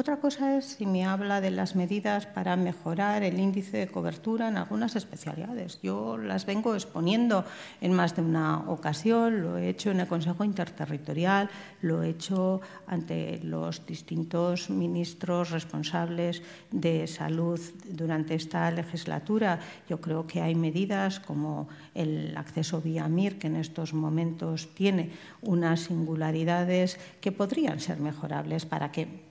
Otra 0.00 0.18
cosa 0.18 0.56
es 0.56 0.64
si 0.64 0.86
me 0.86 1.04
habla 1.04 1.40
de 1.40 1.50
las 1.50 1.74
medidas 1.74 2.24
para 2.24 2.54
mejorar 2.54 3.24
el 3.24 3.40
índice 3.40 3.78
de 3.78 3.88
cobertura 3.88 4.46
en 4.46 4.56
algunas 4.56 4.94
especialidades. 4.94 5.80
Yo 5.82 6.16
las 6.16 6.46
vengo 6.46 6.76
exponiendo 6.76 7.44
en 7.80 7.94
más 7.94 8.14
de 8.14 8.22
una 8.22 8.60
ocasión, 8.70 9.42
lo 9.42 9.58
he 9.58 9.68
hecho 9.68 9.90
en 9.90 9.98
el 9.98 10.06
Consejo 10.06 10.44
Interterritorial, 10.44 11.50
lo 11.82 12.04
he 12.04 12.10
hecho 12.10 12.60
ante 12.86 13.40
los 13.42 13.86
distintos 13.86 14.70
ministros 14.70 15.50
responsables 15.50 16.44
de 16.70 17.08
salud 17.08 17.60
durante 17.90 18.36
esta 18.36 18.70
legislatura. 18.70 19.58
Yo 19.88 20.00
creo 20.00 20.28
que 20.28 20.40
hay 20.40 20.54
medidas 20.54 21.18
como 21.18 21.66
el 21.96 22.36
acceso 22.36 22.80
vía 22.80 23.08
MIR, 23.08 23.40
que 23.40 23.48
en 23.48 23.56
estos 23.56 23.94
momentos 23.94 24.72
tiene 24.76 25.10
unas 25.42 25.80
singularidades 25.80 27.00
que 27.20 27.32
podrían 27.32 27.80
ser 27.80 27.98
mejorables 27.98 28.64
para 28.64 28.92
que 28.92 29.26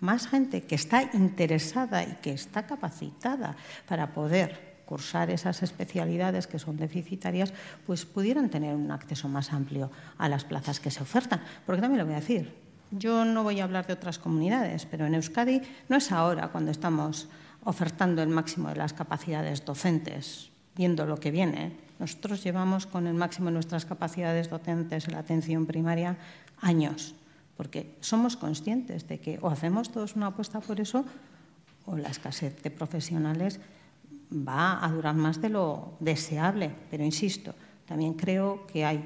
más 0.00 0.28
gente 0.28 0.62
que 0.62 0.74
está 0.74 1.10
interesada 1.14 2.04
y 2.04 2.16
que 2.22 2.32
está 2.32 2.66
capacitada 2.66 3.56
para 3.88 4.12
poder 4.12 4.76
cursar 4.86 5.30
esas 5.30 5.62
especialidades 5.62 6.46
que 6.46 6.58
son 6.58 6.76
deficitarias, 6.76 7.52
pues 7.86 8.06
pudieran 8.06 8.48
tener 8.48 8.74
un 8.74 8.90
acceso 8.90 9.28
más 9.28 9.52
amplio 9.52 9.90
a 10.16 10.28
las 10.28 10.44
plazas 10.44 10.80
que 10.80 10.90
se 10.90 11.02
ofertan. 11.02 11.42
Porque 11.66 11.82
también 11.82 11.98
lo 11.98 12.06
voy 12.06 12.14
a 12.14 12.20
decir, 12.20 12.54
yo 12.92 13.24
no 13.24 13.42
voy 13.42 13.60
a 13.60 13.64
hablar 13.64 13.86
de 13.86 13.94
otras 13.94 14.18
comunidades, 14.18 14.86
pero 14.86 15.06
en 15.06 15.14
Euskadi 15.14 15.60
no 15.88 15.96
es 15.96 16.12
ahora 16.12 16.48
cuando 16.48 16.70
estamos 16.70 17.28
ofertando 17.64 18.22
el 18.22 18.28
máximo 18.28 18.68
de 18.68 18.76
las 18.76 18.92
capacidades 18.92 19.64
docentes, 19.64 20.50
viendo 20.76 21.04
lo 21.04 21.18
que 21.18 21.32
viene. 21.32 21.76
Nosotros 21.98 22.44
llevamos 22.44 22.86
con 22.86 23.08
el 23.08 23.14
máximo 23.14 23.46
de 23.46 23.54
nuestras 23.54 23.86
capacidades 23.86 24.50
docentes 24.50 25.08
en 25.08 25.14
la 25.14 25.20
atención 25.20 25.66
primaria 25.66 26.16
años 26.60 27.16
porque 27.56 27.96
somos 28.00 28.36
conscientes 28.36 29.08
de 29.08 29.18
que 29.18 29.38
o 29.40 29.48
hacemos 29.48 29.90
todos 29.90 30.16
una 30.16 30.28
apuesta 30.28 30.60
por 30.60 30.80
eso 30.80 31.04
o 31.86 31.96
la 31.96 32.08
escasez 32.08 32.62
de 32.62 32.70
profesionales 32.70 33.60
va 34.30 34.84
a 34.84 34.90
durar 34.90 35.14
más 35.14 35.40
de 35.40 35.48
lo 35.48 35.96
deseable. 36.00 36.74
Pero 36.90 37.04
insisto, 37.04 37.54
también 37.86 38.14
creo 38.14 38.66
que 38.66 38.84
hay 38.84 39.04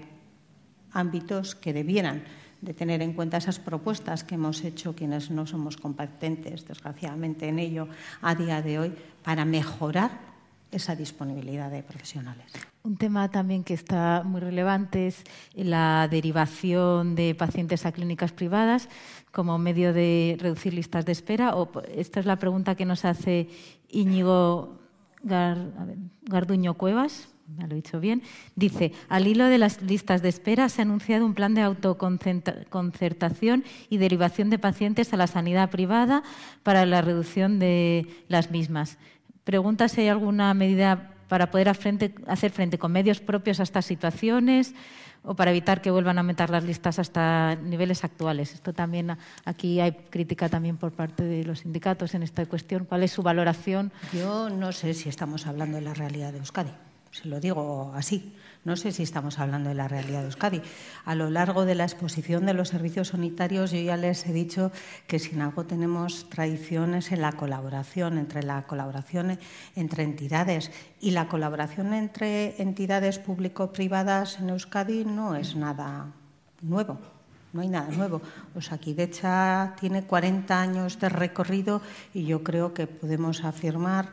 ámbitos 0.92 1.54
que 1.54 1.72
debieran 1.72 2.24
de 2.60 2.74
tener 2.74 3.00
en 3.00 3.12
cuenta 3.12 3.38
esas 3.38 3.58
propuestas 3.58 4.24
que 4.24 4.34
hemos 4.34 4.64
hecho 4.64 4.94
quienes 4.94 5.30
no 5.30 5.46
somos 5.46 5.76
competentes, 5.76 6.66
desgraciadamente, 6.66 7.48
en 7.48 7.58
ello 7.58 7.88
a 8.20 8.34
día 8.34 8.60
de 8.60 8.78
hoy, 8.78 8.92
para 9.22 9.44
mejorar 9.44 10.29
esa 10.70 10.96
disponibilidad 10.96 11.70
de 11.70 11.82
profesionales. 11.82 12.52
Un 12.82 12.96
tema 12.96 13.30
también 13.30 13.64
que 13.64 13.74
está 13.74 14.22
muy 14.24 14.40
relevante 14.40 15.06
es 15.06 15.22
la 15.54 16.08
derivación 16.10 17.14
de 17.14 17.34
pacientes 17.34 17.84
a 17.84 17.92
clínicas 17.92 18.32
privadas 18.32 18.88
como 19.32 19.58
medio 19.58 19.92
de 19.92 20.38
reducir 20.40 20.72
listas 20.72 21.04
de 21.04 21.12
espera. 21.12 21.54
Esta 21.94 22.20
es 22.20 22.26
la 22.26 22.36
pregunta 22.36 22.74
que 22.74 22.86
nos 22.86 23.04
hace 23.04 23.48
Íñigo 23.88 24.78
Garduño 25.22 26.74
Cuevas. 26.74 27.28
Me 27.56 27.66
lo 27.66 27.72
he 27.72 27.76
dicho 27.76 27.98
bien. 27.98 28.22
Dice, 28.54 28.92
al 29.08 29.26
hilo 29.26 29.46
de 29.46 29.58
las 29.58 29.82
listas 29.82 30.22
de 30.22 30.28
espera 30.28 30.68
se 30.68 30.82
ha 30.82 30.84
anunciado 30.84 31.26
un 31.26 31.34
plan 31.34 31.52
de 31.54 31.62
autoconcertación 31.62 33.64
y 33.88 33.98
derivación 33.98 34.50
de 34.50 34.60
pacientes 34.60 35.12
a 35.12 35.16
la 35.16 35.26
sanidad 35.26 35.68
privada 35.70 36.22
para 36.62 36.86
la 36.86 37.02
reducción 37.02 37.58
de 37.58 38.06
las 38.28 38.52
mismas. 38.52 38.98
Pregunta 39.50 39.88
si 39.88 40.02
hay 40.02 40.06
alguna 40.06 40.54
medida 40.54 41.10
para 41.26 41.50
poder 41.50 41.68
hacer 41.68 42.50
frente 42.52 42.78
con 42.78 42.92
medios 42.92 43.18
propios 43.18 43.58
a 43.58 43.64
estas 43.64 43.84
situaciones 43.84 44.76
o 45.24 45.34
para 45.34 45.50
evitar 45.50 45.82
que 45.82 45.90
vuelvan 45.90 46.18
a 46.18 46.20
aumentar 46.20 46.50
las 46.50 46.62
listas 46.62 47.00
hasta 47.00 47.56
niveles 47.56 48.04
actuales. 48.04 48.54
Esto 48.54 48.72
también 48.72 49.16
aquí 49.44 49.80
hay 49.80 49.90
crítica 50.08 50.48
también 50.48 50.76
por 50.76 50.92
parte 50.92 51.24
de 51.24 51.42
los 51.42 51.58
sindicatos 51.58 52.14
en 52.14 52.22
esta 52.22 52.46
cuestión. 52.46 52.84
¿Cuál 52.84 53.02
es 53.02 53.10
su 53.10 53.24
valoración? 53.24 53.90
Yo 54.12 54.50
no 54.50 54.70
sé 54.70 54.94
si 54.94 55.08
estamos 55.08 55.48
hablando 55.48 55.78
de 55.78 55.82
la 55.82 55.94
realidad 55.94 56.30
de 56.30 56.38
Euskadi. 56.38 56.70
Se 57.10 57.26
lo 57.26 57.40
digo 57.40 57.90
así. 57.96 58.32
No 58.62 58.76
sé 58.76 58.92
si 58.92 59.02
estamos 59.02 59.38
hablando 59.38 59.70
de 59.70 59.74
la 59.74 59.88
realidad 59.88 60.20
de 60.20 60.26
Euskadi. 60.26 60.60
A 61.06 61.14
lo 61.14 61.30
largo 61.30 61.64
de 61.64 61.74
la 61.74 61.84
exposición 61.84 62.44
de 62.44 62.52
los 62.52 62.68
servicios 62.68 63.08
sanitarios, 63.08 63.70
yo 63.70 63.80
ya 63.80 63.96
les 63.96 64.26
he 64.26 64.34
dicho 64.34 64.70
que 65.06 65.18
sin 65.18 65.40
algo 65.40 65.64
tenemos 65.64 66.28
tradiciones 66.28 67.10
en 67.10 67.22
la 67.22 67.32
colaboración, 67.32 68.18
entre 68.18 68.42
la 68.42 68.62
colaboración 68.64 69.38
entre 69.76 70.02
entidades 70.02 70.70
y 71.00 71.12
la 71.12 71.26
colaboración 71.28 71.94
entre 71.94 72.60
entidades 72.60 73.18
público-privadas 73.18 74.38
en 74.40 74.50
Euskadi 74.50 75.06
no 75.06 75.36
es 75.36 75.56
nada 75.56 76.12
nuevo. 76.60 76.98
No 77.54 77.62
hay 77.62 77.68
nada 77.68 77.90
nuevo. 77.90 78.20
Osakidecha 78.54 79.74
tiene 79.80 80.04
40 80.04 80.60
años 80.60 81.00
de 81.00 81.08
recorrido 81.08 81.80
y 82.12 82.24
yo 82.24 82.44
creo 82.44 82.74
que 82.74 82.86
podemos 82.86 83.42
afirmar 83.42 84.12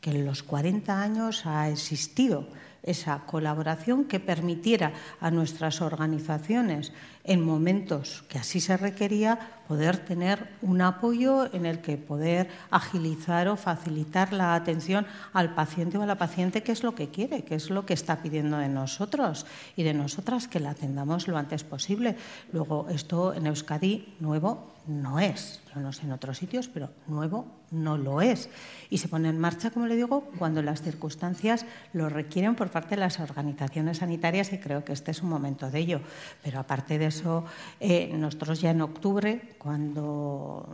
que 0.00 0.10
en 0.10 0.24
los 0.24 0.44
40 0.44 1.02
años 1.02 1.44
ha 1.44 1.68
existido 1.68 2.46
esa 2.88 3.20
colaboración 3.26 4.04
que 4.04 4.20
permitiera 4.20 4.92
a 5.20 5.30
nuestras 5.30 5.80
organizaciones 5.80 6.92
en 7.24 7.44
momentos 7.44 8.24
que 8.28 8.38
así 8.38 8.60
se 8.60 8.76
requería, 8.76 9.57
poder 9.68 9.98
tener 9.98 10.48
un 10.62 10.80
apoyo 10.80 11.52
en 11.54 11.66
el 11.66 11.80
que 11.80 11.98
poder 11.98 12.48
agilizar 12.70 13.48
o 13.48 13.56
facilitar 13.56 14.32
la 14.32 14.54
atención 14.54 15.06
al 15.34 15.54
paciente 15.54 15.98
o 15.98 16.02
a 16.02 16.06
la 16.06 16.16
paciente, 16.16 16.62
que 16.62 16.72
es 16.72 16.82
lo 16.82 16.94
que 16.94 17.10
quiere, 17.10 17.44
que 17.44 17.54
es 17.54 17.68
lo 17.68 17.84
que 17.84 17.92
está 17.94 18.22
pidiendo 18.22 18.56
de 18.56 18.68
nosotros 18.68 19.44
y 19.76 19.82
de 19.82 19.92
nosotras, 19.92 20.48
que 20.48 20.58
la 20.58 20.70
atendamos 20.70 21.28
lo 21.28 21.36
antes 21.36 21.64
posible. 21.64 22.16
Luego, 22.52 22.86
esto 22.88 23.34
en 23.34 23.46
Euskadi 23.46 24.16
nuevo 24.20 24.72
no 24.88 25.20
es. 25.20 25.60
Yo 25.74 25.80
no 25.80 25.92
sé 25.92 26.06
en 26.06 26.12
otros 26.12 26.38
sitios, 26.38 26.66
pero 26.66 26.88
nuevo 27.06 27.46
no 27.70 27.98
lo 27.98 28.22
es. 28.22 28.48
Y 28.88 28.98
se 28.98 29.08
pone 29.08 29.28
en 29.28 29.38
marcha, 29.38 29.70
como 29.70 29.86
le 29.86 29.96
digo, 29.96 30.24
cuando 30.38 30.62
las 30.62 30.80
circunstancias 30.80 31.66
lo 31.92 32.08
requieren 32.08 32.54
por 32.54 32.70
parte 32.70 32.94
de 32.94 33.00
las 33.00 33.20
organizaciones 33.20 33.98
sanitarias 33.98 34.52
y 34.52 34.58
creo 34.58 34.84
que 34.84 34.94
este 34.94 35.10
es 35.10 35.22
un 35.22 35.28
momento 35.28 35.70
de 35.70 35.78
ello. 35.78 36.00
Pero 36.42 36.58
aparte 36.58 36.98
de 36.98 37.06
eso, 37.06 37.44
eh, 37.80 38.10
nosotros 38.16 38.62
ya 38.62 38.70
en 38.70 38.80
octubre, 38.80 39.56
cuando 39.58 40.68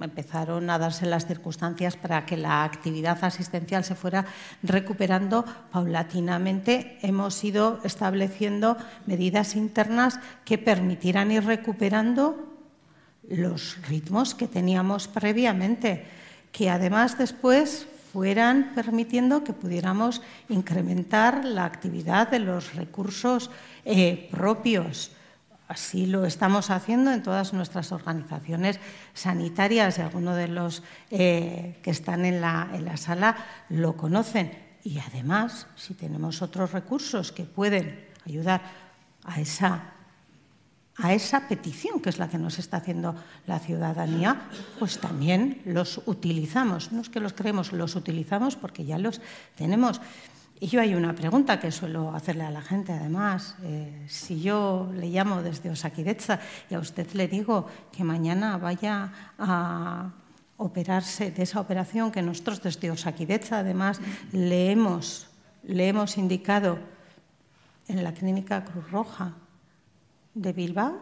empezaron 0.00 0.70
a 0.70 0.78
darse 0.78 1.06
las 1.06 1.26
circunstancias 1.26 1.96
para 1.96 2.24
que 2.24 2.36
la 2.36 2.64
actividad 2.64 3.22
asistencial 3.22 3.84
se 3.84 3.94
fuera 3.94 4.24
recuperando, 4.62 5.44
paulatinamente 5.70 6.98
hemos 7.02 7.42
ido 7.44 7.80
estableciendo 7.84 8.76
medidas 9.06 9.56
internas 9.56 10.18
que 10.44 10.58
permitieran 10.58 11.30
ir 11.30 11.44
recuperando 11.44 12.52
los 13.28 13.76
ritmos 13.88 14.34
que 14.34 14.48
teníamos 14.48 15.08
previamente, 15.08 16.04
que 16.50 16.70
además 16.70 17.18
después 17.18 17.86
fueran 18.12 18.72
permitiendo 18.74 19.42
que 19.42 19.54
pudiéramos 19.54 20.20
incrementar 20.48 21.44
la 21.44 21.64
actividad 21.64 22.28
de 22.28 22.40
los 22.40 22.74
recursos 22.74 23.50
eh, 23.84 24.28
propios. 24.30 25.12
Así 25.68 26.06
lo 26.06 26.26
estamos 26.26 26.70
haciendo 26.70 27.12
en 27.12 27.22
todas 27.22 27.52
nuestras 27.52 27.92
organizaciones 27.92 28.78
sanitarias 29.14 29.98
y 29.98 30.02
algunos 30.02 30.36
de 30.36 30.48
los 30.48 30.82
eh, 31.10 31.78
que 31.82 31.90
están 31.90 32.24
en 32.24 32.40
la, 32.40 32.68
en 32.72 32.84
la 32.84 32.96
sala 32.96 33.36
lo 33.68 33.96
conocen. 33.96 34.52
Y 34.84 34.98
además, 34.98 35.66
si 35.76 35.94
tenemos 35.94 36.42
otros 36.42 36.72
recursos 36.72 37.32
que 37.32 37.44
pueden 37.44 38.04
ayudar 38.26 38.62
a 39.24 39.40
esa 39.40 39.92
a 40.98 41.14
esa 41.14 41.48
petición 41.48 42.00
que 42.00 42.10
es 42.10 42.18
la 42.18 42.28
que 42.28 42.38
nos 42.38 42.58
está 42.58 42.78
haciendo 42.78 43.14
la 43.46 43.58
ciudadanía, 43.58 44.48
pues 44.78 44.98
también 44.98 45.62
los 45.64 46.02
utilizamos. 46.06 46.92
No 46.92 47.00
es 47.00 47.08
que 47.08 47.20
los 47.20 47.32
creemos, 47.32 47.72
los 47.72 47.96
utilizamos 47.96 48.56
porque 48.56 48.84
ya 48.84 48.98
los 48.98 49.20
tenemos. 49.56 50.00
Y 50.62 50.68
yo 50.68 50.80
hay 50.80 50.94
una 50.94 51.12
pregunta 51.12 51.58
que 51.58 51.72
suelo 51.72 52.14
hacerle 52.14 52.44
a 52.44 52.50
la 52.52 52.62
gente, 52.62 52.92
además. 52.92 53.56
Eh, 53.64 54.06
si 54.06 54.40
yo 54.40 54.92
le 54.94 55.08
llamo 55.08 55.42
desde 55.42 55.70
Osakidecha 55.70 56.38
y 56.70 56.74
a 56.74 56.78
usted 56.78 57.10
le 57.14 57.26
digo 57.26 57.66
que 57.90 58.04
mañana 58.04 58.58
vaya 58.58 59.10
a 59.40 60.12
operarse 60.58 61.32
de 61.32 61.42
esa 61.42 61.58
operación 61.58 62.12
que 62.12 62.22
nosotros 62.22 62.62
desde 62.62 62.92
Osakidecha, 62.92 63.58
además, 63.58 64.00
le 64.30 64.70
hemos, 64.70 65.26
le 65.64 65.88
hemos 65.88 66.16
indicado 66.16 66.78
en 67.88 68.04
la 68.04 68.14
clínica 68.14 68.64
Cruz 68.64 68.88
Roja, 68.88 69.34
de 70.32 70.52
Bilbao, 70.52 70.96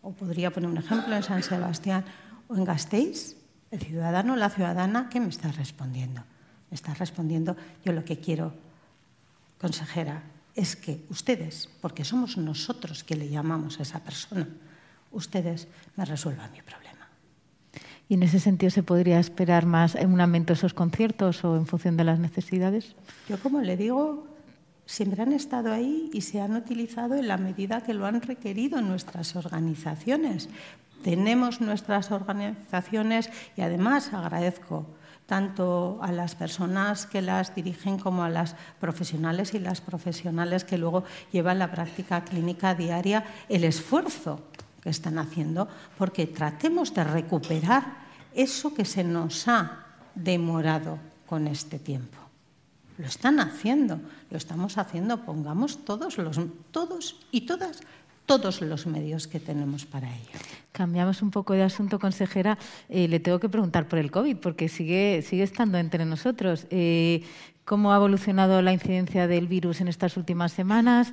o 0.00 0.12
podría 0.12 0.52
poner 0.52 0.70
un 0.70 0.78
ejemplo 0.78 1.16
en 1.16 1.24
San 1.24 1.42
Sebastián 1.42 2.04
o 2.46 2.54
en 2.54 2.62
Gasteiz, 2.62 3.34
el 3.72 3.80
ciudadano 3.80 4.36
la 4.36 4.48
ciudadana, 4.48 5.08
¿qué 5.08 5.18
me 5.18 5.30
está 5.30 5.50
respondiendo? 5.50 6.22
Me 6.70 6.76
está 6.76 6.94
respondiendo, 6.94 7.56
yo 7.84 7.92
lo 7.92 8.04
que 8.04 8.20
quiero, 8.20 8.65
consejera, 9.58 10.22
es 10.54 10.76
que 10.76 11.04
ustedes, 11.10 11.68
porque 11.80 12.04
somos 12.04 12.36
nosotros 12.36 13.04
que 13.04 13.16
le 13.16 13.28
llamamos 13.28 13.78
a 13.78 13.82
esa 13.82 14.00
persona, 14.00 14.48
ustedes 15.12 15.68
me 15.96 16.04
resuelvan 16.04 16.50
mi 16.52 16.62
problema. 16.62 17.08
¿Y 18.08 18.14
en 18.14 18.22
ese 18.22 18.38
sentido 18.38 18.70
se 18.70 18.82
podría 18.82 19.18
esperar 19.18 19.66
más 19.66 19.94
en 19.96 20.12
un 20.12 20.20
aumento 20.20 20.52
de 20.52 20.58
esos 20.58 20.74
conciertos 20.74 21.44
o 21.44 21.56
en 21.56 21.66
función 21.66 21.96
de 21.96 22.04
las 22.04 22.18
necesidades? 22.18 22.94
Yo, 23.28 23.38
como 23.40 23.60
le 23.60 23.76
digo, 23.76 24.26
siempre 24.86 25.22
han 25.22 25.32
estado 25.32 25.72
ahí 25.72 26.08
y 26.12 26.20
se 26.20 26.40
han 26.40 26.54
utilizado 26.54 27.16
en 27.16 27.28
la 27.28 27.36
medida 27.36 27.82
que 27.82 27.94
lo 27.94 28.06
han 28.06 28.22
requerido 28.22 28.80
nuestras 28.80 29.34
organizaciones. 29.34 30.48
Tenemos 31.02 31.60
nuestras 31.60 32.10
organizaciones 32.12 33.30
y 33.56 33.62
además 33.62 34.12
agradezco 34.12 34.86
tanto 35.26 35.98
a 36.02 36.12
las 36.12 36.34
personas 36.34 37.06
que 37.06 37.20
las 37.20 37.54
dirigen 37.54 37.98
como 37.98 38.22
a 38.22 38.30
las 38.30 38.54
profesionales 38.80 39.54
y 39.54 39.58
las 39.58 39.80
profesionales 39.80 40.64
que 40.64 40.78
luego 40.78 41.04
llevan 41.32 41.58
la 41.58 41.70
práctica 41.70 42.24
clínica 42.24 42.74
diaria, 42.74 43.24
el 43.48 43.64
esfuerzo 43.64 44.40
que 44.80 44.90
están 44.90 45.18
haciendo, 45.18 45.68
porque 45.98 46.26
tratemos 46.26 46.94
de 46.94 47.04
recuperar 47.04 48.06
eso 48.34 48.72
que 48.72 48.84
se 48.84 49.02
nos 49.02 49.48
ha 49.48 49.84
demorado 50.14 50.98
con 51.26 51.48
este 51.48 51.78
tiempo. 51.78 52.18
Lo 52.98 53.06
están 53.06 53.40
haciendo, 53.40 54.00
lo 54.30 54.38
estamos 54.38 54.78
haciendo. 54.78 55.24
Pongamos 55.24 55.84
todos, 55.84 56.16
los, 56.16 56.40
todos 56.70 57.16
y 57.30 57.42
todas 57.42 57.80
todos 58.26 58.60
los 58.60 58.86
medios 58.86 59.26
que 59.26 59.40
tenemos 59.40 59.86
para 59.86 60.08
ello. 60.08 60.38
Cambiamos 60.72 61.22
un 61.22 61.30
poco 61.30 61.54
de 61.54 61.62
asunto, 61.62 61.98
consejera. 61.98 62.58
Eh, 62.88 63.08
le 63.08 63.20
tengo 63.20 63.38
que 63.38 63.48
preguntar 63.48 63.88
por 63.88 63.98
el 63.98 64.10
COVID, 64.10 64.36
porque 64.36 64.68
sigue, 64.68 65.22
sigue 65.22 65.42
estando 65.42 65.78
entre 65.78 66.04
nosotros. 66.04 66.66
Eh, 66.70 67.22
¿Cómo 67.64 67.92
ha 67.92 67.96
evolucionado 67.96 68.62
la 68.62 68.72
incidencia 68.72 69.26
del 69.26 69.48
virus 69.48 69.80
en 69.80 69.88
estas 69.88 70.16
últimas 70.16 70.52
semanas? 70.52 71.12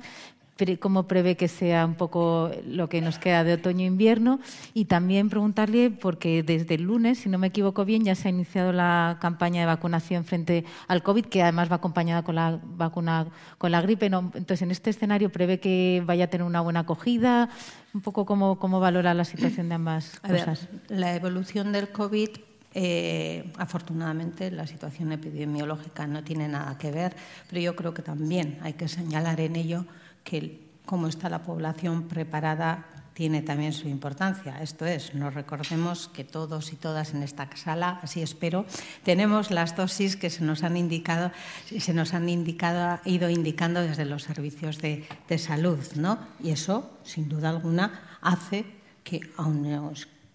Cómo 0.78 1.08
prevé 1.08 1.36
que 1.36 1.48
sea 1.48 1.84
un 1.84 1.94
poco 1.94 2.50
lo 2.66 2.88
que 2.88 3.00
nos 3.00 3.18
queda 3.18 3.42
de 3.42 3.54
otoño-invierno 3.54 4.38
y 4.72 4.84
también 4.84 5.28
preguntarle, 5.28 5.90
porque 5.90 6.42
desde 6.42 6.76
el 6.76 6.82
lunes, 6.82 7.18
si 7.18 7.28
no 7.28 7.38
me 7.38 7.48
equivoco 7.48 7.84
bien, 7.84 8.04
ya 8.04 8.14
se 8.14 8.28
ha 8.28 8.30
iniciado 8.30 8.72
la 8.72 9.18
campaña 9.20 9.60
de 9.60 9.66
vacunación 9.66 10.24
frente 10.24 10.64
al 10.86 11.02
COVID, 11.02 11.26
que 11.26 11.42
además 11.42 11.70
va 11.70 11.76
acompañada 11.76 12.22
con 12.22 12.36
la 12.36 12.60
vacuna 12.62 13.26
con 13.58 13.72
la 13.72 13.82
gripe. 13.82 14.06
Entonces, 14.06 14.62
en 14.62 14.70
este 14.70 14.90
escenario, 14.90 15.30
¿prevé 15.30 15.58
que 15.58 16.02
vaya 16.06 16.24
a 16.24 16.28
tener 16.28 16.46
una 16.46 16.60
buena 16.60 16.80
acogida? 16.80 17.50
Un 17.92 18.00
poco 18.00 18.24
cómo, 18.24 18.58
cómo 18.58 18.80
valora 18.80 19.12
la 19.14 19.24
situación 19.24 19.68
de 19.68 19.74
ambas 19.74 20.20
cosas. 20.20 20.68
la 20.88 21.14
evolución 21.14 21.72
del 21.72 21.88
COVID 21.88 22.28
eh, 22.76 23.52
afortunadamente, 23.56 24.50
la 24.50 24.66
situación 24.66 25.12
epidemiológica 25.12 26.08
no 26.08 26.24
tiene 26.24 26.48
nada 26.48 26.76
que 26.76 26.90
ver, 26.90 27.14
pero 27.48 27.60
yo 27.60 27.76
creo 27.76 27.94
que 27.94 28.02
también 28.02 28.58
hay 28.62 28.72
que 28.72 28.88
señalar 28.88 29.40
en 29.40 29.54
ello 29.54 29.86
que 30.24 30.60
cómo 30.84 31.06
está 31.06 31.28
la 31.28 31.42
población 31.42 32.08
preparada 32.08 32.86
tiene 33.14 33.42
también 33.42 33.72
su 33.72 33.88
importancia. 33.88 34.60
Esto 34.60 34.84
es, 34.84 35.14
nos 35.14 35.32
recordemos 35.32 36.08
que 36.08 36.24
todos 36.24 36.72
y 36.72 36.76
todas 36.76 37.14
en 37.14 37.22
esta 37.22 37.48
sala, 37.56 38.00
así 38.02 38.20
espero, 38.22 38.66
tenemos 39.04 39.50
las 39.52 39.76
dosis 39.76 40.16
que 40.16 40.30
se 40.30 40.42
nos 40.42 40.64
han 40.64 40.76
indicado, 40.76 41.30
se 41.78 41.94
nos 41.94 42.12
han 42.12 42.28
indicado, 42.28 43.00
ido 43.04 43.30
indicando 43.30 43.80
desde 43.80 44.04
los 44.04 44.24
servicios 44.24 44.78
de, 44.78 45.06
de 45.28 45.38
salud, 45.38 45.78
¿no? 45.94 46.18
Y 46.42 46.50
eso, 46.50 46.98
sin 47.04 47.28
duda 47.28 47.50
alguna, 47.50 48.18
hace 48.20 48.64
que, 49.04 49.20
aun 49.36 49.62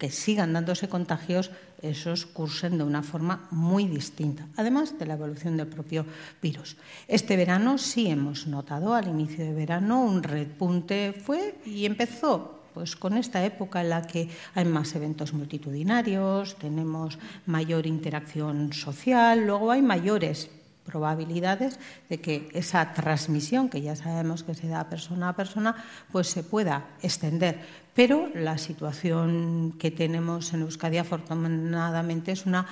que 0.00 0.10
sigan 0.10 0.56
dándose 0.56 0.88
contagios, 0.88 1.52
esos 1.84 2.24
cursen 2.24 2.80
de 2.80 2.84
una 2.84 3.04
forma 3.04 3.46
muy 3.52 3.84
distinta, 3.84 4.48
además 4.56 4.98
de 4.98 5.04
la 5.04 5.14
evolución 5.14 5.60
del 5.60 5.68
propio 5.68 6.06
virus. 6.40 6.76
Este 7.06 7.36
verano 7.36 7.76
sí 7.76 8.08
hemos 8.08 8.46
notado 8.46 8.94
al 8.94 9.08
inicio 9.08 9.44
de 9.44 9.52
verano 9.52 10.02
un 10.02 10.22
repunte, 10.22 11.12
fue 11.12 11.54
y 11.66 11.84
empezó 11.84 12.56
pues 12.72 12.96
con 12.96 13.18
esta 13.18 13.44
época 13.44 13.82
en 13.82 13.90
la 13.90 14.06
que 14.06 14.30
hay 14.54 14.64
más 14.64 14.94
eventos 14.94 15.34
multitudinarios, 15.34 16.56
tenemos 16.56 17.18
mayor 17.44 17.86
interacción 17.86 18.72
social, 18.72 19.44
luego 19.44 19.70
hay 19.70 19.82
mayores 19.82 20.48
probabilidades 20.90 21.78
de 22.10 22.20
que 22.20 22.50
esa 22.52 22.92
transmisión, 22.92 23.70
que 23.70 23.80
ya 23.80 23.94
sabemos 23.94 24.42
que 24.42 24.58
se 24.58 24.66
da 24.66 24.90
persona 24.90 25.30
a 25.30 25.38
persona, 25.38 25.78
pues 26.10 26.26
se 26.26 26.42
pueda 26.42 26.90
extender. 26.98 27.62
Pero 27.94 28.26
la 28.34 28.58
situación 28.58 29.74
que 29.78 29.90
tenemos 29.90 30.52
en 30.52 30.62
Euskadi 30.62 30.98
afortunadamente 30.98 32.32
es 32.32 32.46
una 32.46 32.66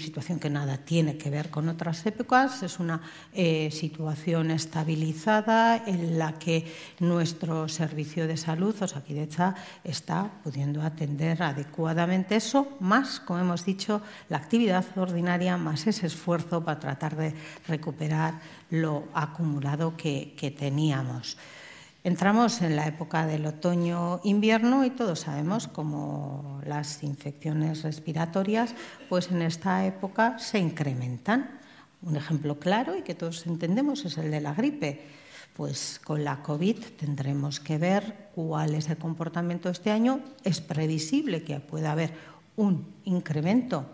situación 0.00 0.40
que 0.40 0.50
nada 0.50 0.78
tiene 0.78 1.16
que 1.16 1.30
ver 1.30 1.48
con 1.48 1.68
otras 1.68 2.04
épocas, 2.06 2.64
es 2.64 2.80
una 2.80 3.00
eh, 3.32 3.70
situación 3.70 4.50
estabilizada 4.50 5.76
en 5.86 6.18
la 6.18 6.32
que 6.40 6.66
nuestro 6.98 7.68
servicio 7.68 8.26
de 8.26 8.36
salud, 8.36 8.74
Osakidecha, 8.82 9.54
está 9.84 10.28
pudiendo 10.42 10.82
atender 10.82 11.40
adecuadamente 11.40 12.34
eso, 12.34 12.76
más, 12.80 13.20
como 13.20 13.38
hemos 13.38 13.64
dicho, 13.64 14.02
la 14.28 14.38
actividad 14.38 14.84
ordinaria, 14.96 15.56
más 15.56 15.86
ese 15.86 16.06
esfuerzo 16.06 16.64
para 16.64 16.80
tratar 16.80 17.16
de 17.16 17.32
recuperar 17.68 18.40
lo 18.70 19.04
acumulado 19.14 19.96
que 19.96 20.56
teníamos. 20.58 21.36
Entramos 22.04 22.60
en 22.60 22.76
la 22.76 22.86
época 22.86 23.26
del 23.26 23.46
otoño-invierno 23.46 24.84
y 24.84 24.90
todos 24.90 25.20
sabemos 25.20 25.68
cómo 25.68 26.60
las 26.66 27.02
infecciones 27.02 27.82
respiratorias, 27.82 28.74
pues 29.08 29.30
en 29.30 29.40
esta 29.40 29.86
época 29.86 30.38
se 30.38 30.58
incrementan. 30.58 31.60
Un 32.02 32.16
ejemplo 32.16 32.58
claro 32.58 32.94
y 32.94 33.00
que 33.00 33.14
todos 33.14 33.46
entendemos 33.46 34.04
es 34.04 34.18
el 34.18 34.30
de 34.30 34.42
la 34.42 34.52
gripe. 34.52 35.00
Pues 35.56 35.98
con 36.04 36.24
la 36.24 36.42
COVID 36.42 36.76
tendremos 36.98 37.58
que 37.58 37.78
ver 37.78 38.28
cuál 38.34 38.74
es 38.74 38.90
el 38.90 38.98
comportamiento 38.98 39.70
este 39.70 39.90
año. 39.90 40.20
Es 40.42 40.60
previsible 40.60 41.42
que 41.42 41.58
pueda 41.60 41.92
haber 41.92 42.12
un 42.56 42.86
incremento 43.04 43.86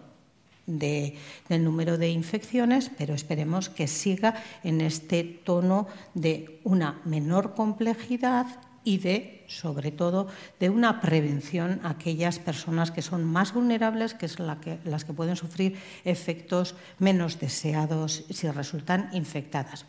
del 0.78 1.64
número 1.64 1.98
de 1.98 2.10
infecciones, 2.10 2.90
pero 2.96 3.14
esperemos 3.14 3.68
que 3.68 3.86
siga 3.86 4.42
en 4.62 4.80
este 4.80 5.24
tono 5.24 5.86
de 6.14 6.60
una 6.64 7.00
menor 7.04 7.54
complejidad 7.54 8.46
y 8.84 8.98
de, 8.98 9.44
sobre 9.46 9.90
todo, 9.90 10.28
de 10.58 10.70
una 10.70 11.00
prevención 11.00 11.80
a 11.84 11.90
aquellas 11.90 12.38
personas 12.38 12.90
que 12.90 13.02
son 13.02 13.24
más 13.24 13.52
vulnerables, 13.52 14.14
que 14.14 14.28
son 14.28 14.46
las 14.46 15.04
que 15.04 15.12
pueden 15.12 15.36
sufrir 15.36 15.76
efectos 16.04 16.74
menos 16.98 17.38
deseados 17.38 18.24
si 18.30 18.50
resultan 18.50 19.10
infectadas. 19.12 19.84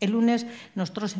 El 0.00 0.10
lunes 0.10 0.46
nosotros 0.74 1.16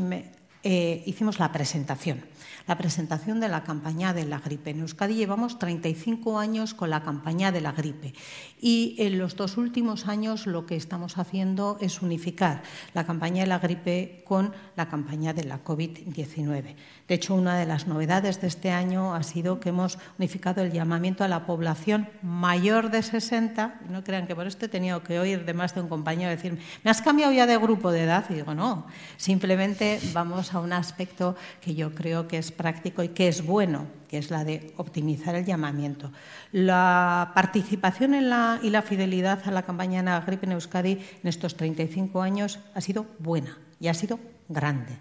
eh, 0.63 1.03
hicimos 1.07 1.39
la 1.39 1.53
presentación, 1.53 2.25
la 2.67 2.79
presentación 2.79 3.41
de 3.41 3.49
la 3.49 3.65
campaña 3.65 4.13
de 4.15 4.25
la 4.25 4.39
gripe. 4.39 4.71
En 4.71 4.81
Euskadi 4.81 5.15
llevamos 5.15 5.59
35 5.59 6.39
años 6.39 6.75
con 6.75 6.91
la 6.91 7.03
campaña 7.03 7.53
de 7.53 7.61
la 7.61 7.73
gripe 7.73 8.15
y 8.61 8.97
en 8.99 9.19
los 9.19 9.37
dos 9.37 9.57
últimos 9.57 10.09
años 10.09 10.47
lo 10.47 10.67
que 10.67 10.77
estamos 10.77 11.19
haciendo 11.19 11.77
es 11.81 12.01
unificar 12.03 12.63
la 12.95 13.05
campaña 13.05 13.43
de 13.43 13.49
la 13.49 13.59
gripe 13.59 14.23
con 14.27 14.53
la 14.77 14.89
campaña 14.89 15.33
de 15.33 15.45
la 15.45 15.63
COVID-19. 15.63 16.75
De 17.07 17.15
hecho, 17.15 17.35
una 17.35 17.59
de 17.59 17.67
las 17.67 17.87
novedades 17.87 18.41
de 18.41 18.47
este 18.47 18.71
año 18.71 19.15
ha 19.15 19.23
sido 19.23 19.61
que 19.61 19.69
hemos 19.69 19.99
unificado 20.19 20.63
el 20.63 20.73
llamamiento 20.73 21.23
a 21.23 21.29
la 21.29 21.45
población 21.45 22.09
mayor 22.23 22.91
de 22.91 23.03
60. 23.03 23.81
No 23.91 24.03
crean 24.03 24.27
que 24.27 24.35
por 24.35 24.47
esto 24.47 24.67
he 24.67 24.69
tenido 24.69 25.03
que 25.03 25.21
oír 25.21 25.45
de 25.45 25.53
más 25.53 25.75
de 25.75 25.83
un 25.83 25.89
compañero 25.89 26.31
decir, 26.31 26.59
¿me 26.83 26.91
has 26.91 27.03
cambiado 27.03 27.33
ya 27.33 27.47
de 27.47 27.59
grupo 27.59 27.93
de 27.93 28.05
edad? 28.05 28.25
Y 28.31 28.35
digo, 28.35 28.55
no, 28.55 28.87
simplemente 29.19 30.01
vamos 30.15 30.55
a 30.55 30.61
un 30.61 30.73
aspecto 30.73 31.37
que 31.61 31.75
yo 31.75 31.95
creo 31.95 32.27
que 32.27 32.39
es 32.39 32.53
práctico 32.55 33.03
y 33.03 33.09
que 33.09 33.29
es 33.29 33.45
bueno, 33.45 33.87
que 34.09 34.19
es 34.19 34.31
la 34.31 34.45
de 34.45 34.73
optimizar 34.77 35.35
el 35.35 35.45
llamamiento. 35.45 36.11
La 36.53 37.33
participación 37.35 38.15
en 38.15 38.31
la, 38.31 38.59
y 38.63 38.71
la 38.71 38.83
fidelidad 38.83 39.41
a 39.45 39.51
la 39.51 39.63
campaña 39.63 39.99
de 40.03 40.07
la 40.07 40.21
gripe 40.21 40.47
en 40.47 40.53
Euskadi 40.53 40.93
en 40.93 41.29
estos 41.29 41.57
35 41.57 42.23
años 42.23 42.61
ha 42.75 42.81
sido 42.81 43.07
buena 43.19 43.59
y 43.81 43.89
ha 43.89 43.95
sido 43.95 44.19
grande. 44.49 44.99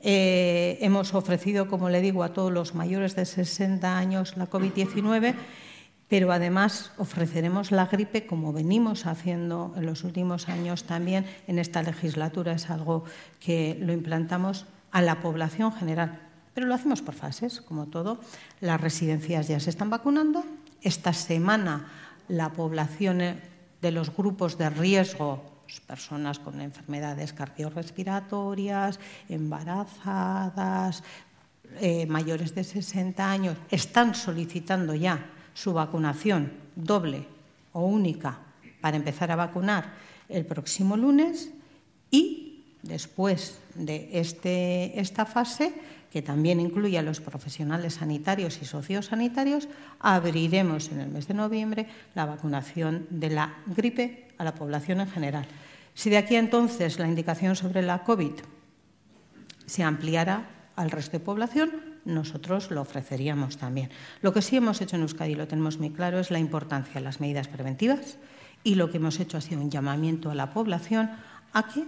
Eh, 0.00 0.78
hemos 0.82 1.14
ofrecido, 1.14 1.66
como 1.66 1.88
le 1.88 2.02
digo, 2.02 2.24
a 2.24 2.34
todos 2.34 2.52
los 2.52 2.74
mayores 2.74 3.16
de 3.16 3.24
60 3.24 3.96
años 3.96 4.36
la 4.36 4.50
COVID-19, 4.50 5.34
pero 6.08 6.30
además 6.30 6.92
ofreceremos 6.98 7.72
la 7.72 7.86
gripe 7.86 8.26
como 8.26 8.52
venimos 8.52 9.06
haciendo 9.06 9.72
en 9.76 9.86
los 9.86 10.04
últimos 10.04 10.50
años 10.50 10.84
también 10.84 11.24
en 11.46 11.58
esta 11.58 11.82
legislatura. 11.82 12.52
Es 12.52 12.68
algo 12.68 13.04
que 13.40 13.78
lo 13.80 13.94
implantamos 13.94 14.66
a 14.90 15.00
la 15.00 15.20
población 15.20 15.72
general, 15.72 16.20
pero 16.54 16.66
lo 16.66 16.74
hacemos 16.74 17.02
por 17.02 17.14
fases, 17.14 17.60
como 17.60 17.86
todo. 17.86 18.18
Las 18.60 18.80
residencias 18.80 19.48
ya 19.48 19.60
se 19.60 19.70
están 19.70 19.90
vacunando. 19.90 20.44
Esta 20.80 21.12
semana 21.12 21.90
la 22.28 22.52
población 22.52 23.18
de 23.82 23.90
los 23.90 24.14
grupos 24.14 24.56
de 24.56 24.70
riesgo 24.70 25.54
personas 25.80 26.38
con 26.38 26.60
enfermedades 26.60 27.32
cardiorrespiratorias, 27.32 29.00
embarazadas, 29.28 31.02
eh, 31.80 32.06
mayores 32.06 32.54
de 32.54 32.64
60 32.64 33.30
años, 33.30 33.56
están 33.70 34.14
solicitando 34.14 34.94
ya 34.94 35.30
su 35.54 35.72
vacunación 35.72 36.52
doble 36.76 37.26
o 37.72 37.86
única 37.86 38.38
para 38.80 38.96
empezar 38.96 39.30
a 39.30 39.36
vacunar 39.36 39.94
el 40.28 40.44
próximo 40.44 40.96
lunes 40.96 41.50
y 42.10 42.64
después 42.82 43.58
de 43.74 44.10
este, 44.12 44.98
esta 45.00 45.24
fase, 45.24 45.74
que 46.14 46.22
también 46.22 46.60
incluye 46.60 46.96
a 46.96 47.02
los 47.02 47.18
profesionales 47.18 47.94
sanitarios 47.94 48.62
y 48.62 48.64
sociosanitarios, 48.64 49.66
abriremos 49.98 50.92
en 50.92 51.00
el 51.00 51.10
mes 51.10 51.26
de 51.26 51.34
noviembre 51.34 51.88
la 52.14 52.24
vacunación 52.24 53.08
de 53.10 53.30
la 53.30 53.56
gripe 53.66 54.28
a 54.38 54.44
la 54.44 54.54
población 54.54 55.00
en 55.00 55.08
general. 55.10 55.44
Si 55.92 56.10
de 56.10 56.18
aquí 56.18 56.36
a 56.36 56.38
entonces 56.38 57.00
la 57.00 57.08
indicación 57.08 57.56
sobre 57.56 57.82
la 57.82 58.04
COVID 58.04 58.30
se 59.66 59.82
ampliara 59.82 60.48
al 60.76 60.92
resto 60.92 61.18
de 61.18 61.24
población, 61.24 61.98
nosotros 62.04 62.70
lo 62.70 62.82
ofreceríamos 62.82 63.56
también. 63.56 63.90
Lo 64.22 64.32
que 64.32 64.40
sí 64.40 64.56
hemos 64.56 64.80
hecho 64.82 64.94
en 64.94 65.02
Euskadi, 65.02 65.34
lo 65.34 65.48
tenemos 65.48 65.80
muy 65.80 65.90
claro, 65.90 66.20
es 66.20 66.30
la 66.30 66.38
importancia 66.38 66.94
de 66.94 67.00
las 67.00 67.18
medidas 67.18 67.48
preventivas 67.48 68.18
y 68.62 68.76
lo 68.76 68.88
que 68.88 68.98
hemos 68.98 69.18
hecho 69.18 69.36
ha 69.36 69.40
sido 69.40 69.60
un 69.60 69.68
llamamiento 69.72 70.30
a 70.30 70.36
la 70.36 70.54
población 70.54 71.10
a 71.52 71.66
que 71.66 71.84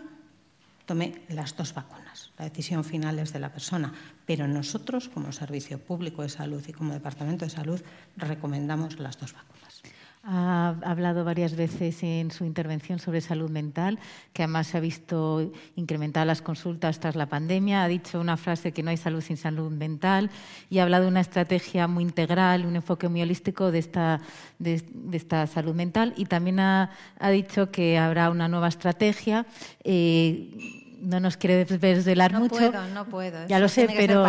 tome 0.84 1.22
las 1.28 1.56
dos 1.56 1.72
vacunas. 1.72 2.05
La 2.38 2.44
decisión 2.44 2.84
final 2.84 3.18
es 3.18 3.32
de 3.32 3.38
la 3.38 3.52
persona, 3.52 3.92
pero 4.26 4.46
nosotros, 4.46 5.08
como 5.08 5.32
Servicio 5.32 5.78
Público 5.78 6.22
de 6.22 6.28
Salud 6.28 6.62
y 6.66 6.72
como 6.72 6.92
Departamento 6.92 7.44
de 7.44 7.50
Salud, 7.50 7.80
recomendamos 8.16 8.98
las 8.98 9.18
dos 9.18 9.32
vacunas. 9.32 9.82
Ha 10.28 10.74
hablado 10.82 11.24
varias 11.24 11.54
veces 11.54 12.02
en 12.02 12.32
su 12.32 12.44
intervención 12.44 12.98
sobre 12.98 13.20
salud 13.20 13.48
mental, 13.48 14.00
que 14.32 14.42
además 14.42 14.66
se 14.66 14.76
ha 14.76 14.80
visto 14.80 15.52
incrementar 15.76 16.26
las 16.26 16.42
consultas 16.42 16.98
tras 16.98 17.14
la 17.14 17.26
pandemia. 17.26 17.84
Ha 17.84 17.88
dicho 17.88 18.20
una 18.20 18.36
frase 18.36 18.72
que 18.72 18.82
no 18.82 18.90
hay 18.90 18.96
salud 18.96 19.20
sin 19.20 19.36
salud 19.36 19.70
mental 19.70 20.28
y 20.68 20.78
ha 20.78 20.82
hablado 20.82 21.04
de 21.04 21.10
una 21.10 21.20
estrategia 21.20 21.86
muy 21.86 22.02
integral, 22.02 22.66
un 22.66 22.74
enfoque 22.74 23.08
muy 23.08 23.22
holístico 23.22 23.70
de 23.70 23.78
esta, 23.78 24.20
de, 24.58 24.82
esta 25.12 25.46
salud 25.46 25.76
mental. 25.76 26.12
Y 26.16 26.24
también 26.24 26.58
ha, 26.58 26.90
ha, 27.20 27.30
dicho 27.30 27.70
que 27.70 27.96
habrá 27.96 28.28
una 28.28 28.48
nueva 28.48 28.66
estrategia. 28.66 29.46
Eh, 29.84 30.85
no 31.00 31.20
nos 31.20 31.36
quiere 31.36 31.64
desvelar 31.64 32.32
no 32.32 32.40
mucho. 32.40 32.56
Puedo, 32.56 32.86
no 32.88 33.04
puedo. 33.06 33.46
Ya 33.46 33.58
lo 33.58 33.68
sé, 33.68 33.88
pero, 33.96 34.24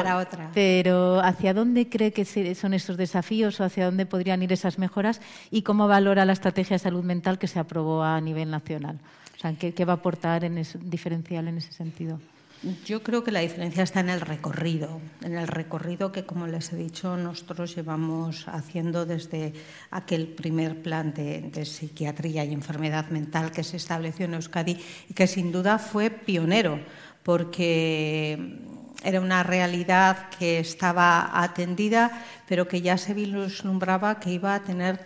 pero 0.54 1.20
¿hacia 1.22 1.54
dónde 1.54 1.90
cree 1.90 2.12
que 2.12 2.26
son 2.26 2.74
esos 2.74 2.98
desafíos 2.98 3.60
o 3.60 3.64
hacia 3.64 3.86
dónde 3.86 4.06
podrían 4.06 4.44
ir 4.44 4.54
esas 4.54 4.78
mejoras 4.78 5.22
y 5.52 5.62
cómo 5.62 5.88
valora 5.88 6.26
la 6.26 6.34
estrategia 6.34 6.76
de 6.76 6.80
salud 6.80 7.04
mental 7.04 7.40
que 7.40 7.48
se 7.48 7.60
aprobó 7.60 8.04
a 8.04 8.20
nivel 8.22 8.52
nacional? 8.52 9.00
O 9.36 9.40
sea, 9.40 9.54
¿qué, 9.54 9.74
qué 9.74 9.86
va 9.86 9.94
a 9.94 9.98
aportar 9.98 10.44
en 10.44 10.58
ese, 10.58 10.80
diferencial 10.80 11.48
en 11.48 11.58
ese 11.58 11.72
sentido? 11.72 12.20
Yo 12.86 13.04
creo 13.04 13.24
que 13.24 13.32
la 13.32 13.42
diferencia 13.42 13.84
está 13.84 14.00
en 14.00 14.10
el 14.10 14.20
recorrido, 14.20 15.00
en 15.22 15.38
el 15.38 15.48
recorrido 15.48 16.12
que, 16.12 16.26
como 16.26 16.48
les 16.48 16.74
he 16.74 16.76
dicho, 16.76 17.16
nosotros 17.16 17.76
llevamos 17.76 18.48
haciendo 18.48 19.06
desde 19.06 19.54
aquel 19.92 20.28
primer 20.30 20.82
plan 20.82 21.14
de, 21.14 21.66
psiquiatría 21.66 22.46
y 22.46 22.54
enfermedad 22.54 23.10
mental 23.10 23.52
que 23.52 23.64
se 23.64 23.78
estableció 23.78 24.26
en 24.26 24.34
Euskadi 24.34 24.80
y 25.08 25.14
que 25.14 25.28
sin 25.28 25.52
duda 25.52 25.78
fue 25.78 26.10
pionero, 26.10 26.80
porque 27.22 28.60
era 29.04 29.22
una 29.22 29.44
realidad 29.44 30.30
que 30.40 30.58
estaba 30.58 31.44
atendida, 31.44 32.26
pero 32.48 32.68
que 32.68 32.82
ya 32.82 32.98
se 32.98 33.14
vislumbraba 33.14 34.20
que 34.20 34.32
iba 34.32 34.56
a 34.56 34.64
tener 34.64 35.06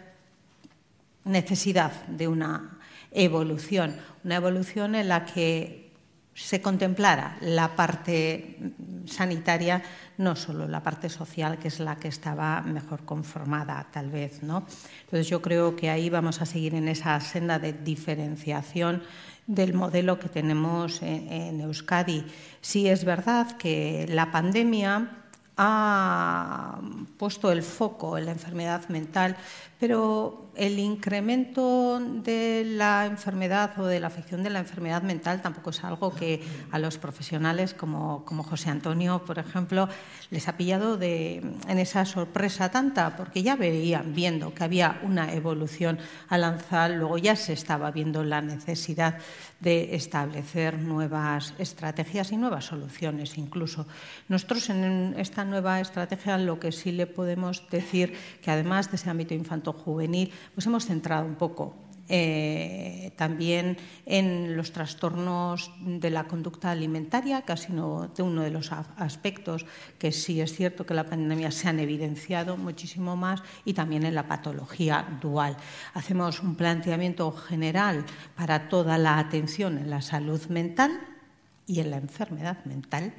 necesidad 1.26 1.92
de 2.08 2.30
una 2.30 2.80
evolución, 3.12 3.98
una 4.24 4.38
evolución 4.38 4.96
en 4.96 5.10
la 5.10 5.26
que 5.26 5.91
se 6.34 6.62
contemplara 6.62 7.38
la 7.42 7.76
parte 7.76 8.58
sanitaria, 9.06 9.84
no 10.18 10.36
solo 10.36 10.68
la 10.68 10.82
parte 10.82 11.10
social, 11.10 11.58
que 11.58 11.68
es 11.68 11.80
la 11.80 11.98
que 11.98 12.08
estaba 12.08 12.62
mejor 12.62 13.04
conformada, 13.04 13.88
tal 13.92 14.12
vez. 14.12 14.44
¿no? 14.44 14.66
Entonces, 15.04 15.28
yo 15.28 15.42
creo 15.42 15.76
que 15.76 15.90
ahí 15.90 16.10
vamos 16.10 16.42
a 16.42 16.46
seguir 16.46 16.76
en 16.76 16.88
esa 16.88 17.20
senda 17.20 17.60
de 17.60 17.74
diferenciación 17.74 19.04
del 19.48 19.74
modelo 19.74 20.20
que 20.20 20.30
tenemos 20.30 21.02
en, 21.02 21.60
Euskadi. 21.60 22.26
Sí 22.62 22.88
es 22.88 23.04
verdad 23.04 23.58
que 23.58 24.06
la 24.10 24.32
pandemia 24.32 25.18
ha 25.58 26.80
puesto 27.18 27.52
el 27.52 27.62
foco 27.62 28.18
en 28.18 28.26
la 28.26 28.32
enfermedad 28.32 28.88
mental, 28.90 29.36
pero 29.80 30.51
el 30.56 30.80
incremento 30.80 32.00
de 32.00 32.64
la 32.66 33.06
enfermedad 33.06 33.80
o 33.80 33.86
de 33.86 34.00
la 34.00 34.08
afección 34.08 34.44
de 34.44 34.50
la 34.50 34.60
enfermedad 34.60 35.02
mental 35.02 35.42
tampoco 35.42 35.70
es 35.70 35.84
algo 35.84 36.14
que 36.14 36.42
a 36.72 36.80
los 36.80 36.98
profesionales 36.98 37.74
como, 37.74 38.26
José 38.26 38.70
Antonio, 38.70 39.24
por 39.26 39.40
ejemplo, 39.40 39.88
les 40.30 40.48
ha 40.48 40.58
pillado 40.58 40.98
de, 40.98 41.38
en 41.68 41.80
esa 41.80 42.06
sorpresa 42.06 42.70
tanta, 42.70 43.16
porque 43.16 43.44
ya 43.44 43.56
veían 43.56 44.14
viendo 44.14 44.54
que 44.54 44.64
había 44.64 45.00
una 45.04 45.34
evolución 45.34 46.00
al 46.28 46.42
lanzar, 46.42 46.92
luego 46.92 47.18
ya 47.18 47.36
se 47.36 47.54
estaba 47.54 47.92
viendo 47.92 48.24
la 48.24 48.42
necesidad 48.42 49.18
de 49.60 49.96
establecer 49.96 50.80
nuevas 50.80 51.54
estrategias 51.60 52.32
y 52.32 52.38
nuevas 52.38 52.66
soluciones 52.66 53.38
incluso. 53.38 53.88
Nosotros 54.28 54.70
en 54.70 55.16
esta 55.18 55.46
nueva 55.46 55.80
estrategia 55.80 56.38
lo 56.38 56.60
que 56.60 56.72
sí 56.72 56.92
le 56.92 57.08
podemos 57.08 57.64
decir 57.70 58.14
que 58.42 58.52
además 58.52 58.90
de 58.90 58.98
ese 58.98 59.10
ámbito 59.10 59.34
infanto-juvenil, 59.34 60.32
pues 60.54 60.66
hemos 60.66 60.86
centrado 60.86 61.26
un 61.26 61.36
poco 61.36 61.76
eh, 62.14 63.14
también 63.16 63.78
en 64.06 64.58
los 64.58 64.74
trastornos 64.74 65.72
de 65.80 66.10
la 66.10 66.26
conducta 66.26 66.72
alimentaria, 66.72 67.44
casi 67.44 67.72
no 67.72 68.12
uno 68.20 68.42
de 68.42 68.52
los 68.52 68.74
aspectos 68.74 69.66
que 69.98 70.12
sí 70.12 70.42
es 70.42 70.54
cierto 70.54 70.86
que 70.86 70.94
la 70.94 71.06
pandemia 71.06 71.52
se 71.52 71.70
han 71.70 71.80
evidenciado 71.80 72.58
muchísimo 72.58 73.16
más, 73.16 73.42
y 73.64 73.74
también 73.74 74.04
en 74.04 74.14
la 74.14 74.28
patología 74.28 75.08
dual. 75.22 75.56
Hacemos 75.94 76.42
un 76.42 76.56
planteamiento 76.56 77.32
general 77.32 78.04
para 78.36 78.68
toda 78.68 78.98
la 78.98 79.18
atención 79.18 79.78
en 79.78 79.90
la 79.90 80.02
salud 80.02 80.46
mental 80.48 81.00
y 81.66 81.80
en 81.80 81.92
la 81.92 81.98
enfermedad 81.98 82.66
mental, 82.66 83.14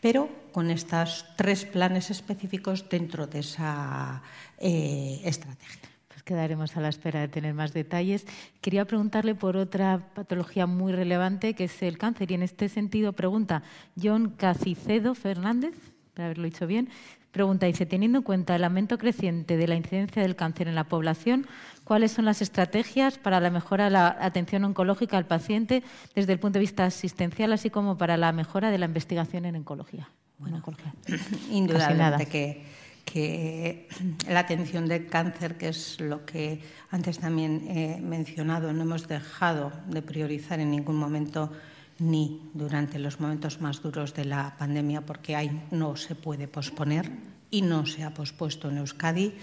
pero 0.00 0.30
con 0.52 0.70
estos 0.70 1.26
tres 1.36 1.66
planes 1.66 2.10
específicos 2.10 2.88
dentro 2.88 3.26
de 3.26 3.40
esa 3.40 4.22
eh, 4.56 5.20
estrategia. 5.22 5.87
Quedaremos 6.28 6.76
a 6.76 6.82
la 6.82 6.90
espera 6.90 7.20
de 7.20 7.28
tener 7.28 7.54
más 7.54 7.72
detalles. 7.72 8.26
Quería 8.60 8.84
preguntarle 8.84 9.34
por 9.34 9.56
otra 9.56 10.10
patología 10.14 10.66
muy 10.66 10.92
relevante 10.92 11.54
que 11.54 11.64
es 11.64 11.82
el 11.82 11.96
cáncer 11.96 12.30
y 12.30 12.34
en 12.34 12.42
este 12.42 12.68
sentido 12.68 13.14
pregunta 13.14 13.62
John 13.98 14.34
Cacicedo 14.36 15.14
Fernández, 15.14 15.74
para 16.12 16.26
haberlo 16.26 16.44
dicho 16.44 16.66
bien, 16.66 16.90
Pregunta, 17.32 17.64
dice, 17.64 17.86
teniendo 17.86 18.18
en 18.18 18.24
cuenta 18.24 18.56
el 18.56 18.64
aumento 18.64 18.98
creciente 18.98 19.56
de 19.56 19.68
la 19.68 19.74
incidencia 19.74 20.20
del 20.20 20.36
cáncer 20.36 20.68
en 20.68 20.74
la 20.74 20.84
población, 20.84 21.46
¿cuáles 21.84 22.12
son 22.12 22.24
las 22.24 22.42
estrategias 22.42 23.16
para 23.16 23.40
la 23.40 23.50
mejora 23.50 23.84
de 23.84 23.90
la 23.90 24.16
atención 24.20 24.64
oncológica 24.64 25.16
al 25.16 25.26
paciente 25.26 25.82
desde 26.14 26.32
el 26.32 26.40
punto 26.40 26.58
de 26.58 26.60
vista 26.60 26.84
asistencial, 26.84 27.52
así 27.52 27.70
como 27.70 27.96
para 27.96 28.16
la 28.16 28.32
mejora 28.32 28.70
de 28.70 28.78
la 28.78 28.86
investigación 28.86 29.44
en 29.46 29.56
oncología? 29.56 30.10
Bueno, 30.38 30.62
indudablemente 31.50 32.26
que, 32.26 32.64
que 33.10 33.88
la 34.28 34.40
atención 34.40 34.86
del 34.86 35.06
cáncer, 35.06 35.56
que 35.56 35.68
es 35.68 36.00
lo 36.00 36.24
que 36.24 36.60
antes 36.90 37.18
también 37.18 37.64
he 37.68 38.00
mencionado, 38.00 38.72
no 38.72 38.82
hemos 38.82 39.08
dejado 39.08 39.72
de 39.88 40.02
priorizar 40.02 40.60
en 40.60 40.70
ningún 40.70 40.96
momento 40.96 41.50
ni 41.98 42.50
durante 42.54 42.98
los 42.98 43.18
momentos 43.18 43.60
más 43.60 43.82
duros 43.82 44.14
de 44.14 44.24
la 44.24 44.54
pandemia, 44.56 45.02
porque 45.02 45.34
ahí 45.34 45.50
no 45.70 45.96
se 45.96 46.14
puede 46.14 46.46
posponer 46.46 47.10
y 47.50 47.62
no 47.62 47.86
se 47.86 48.04
ha 48.04 48.14
pospuesto 48.14 48.70
en 48.70 48.78
Euskadi. 48.78 49.34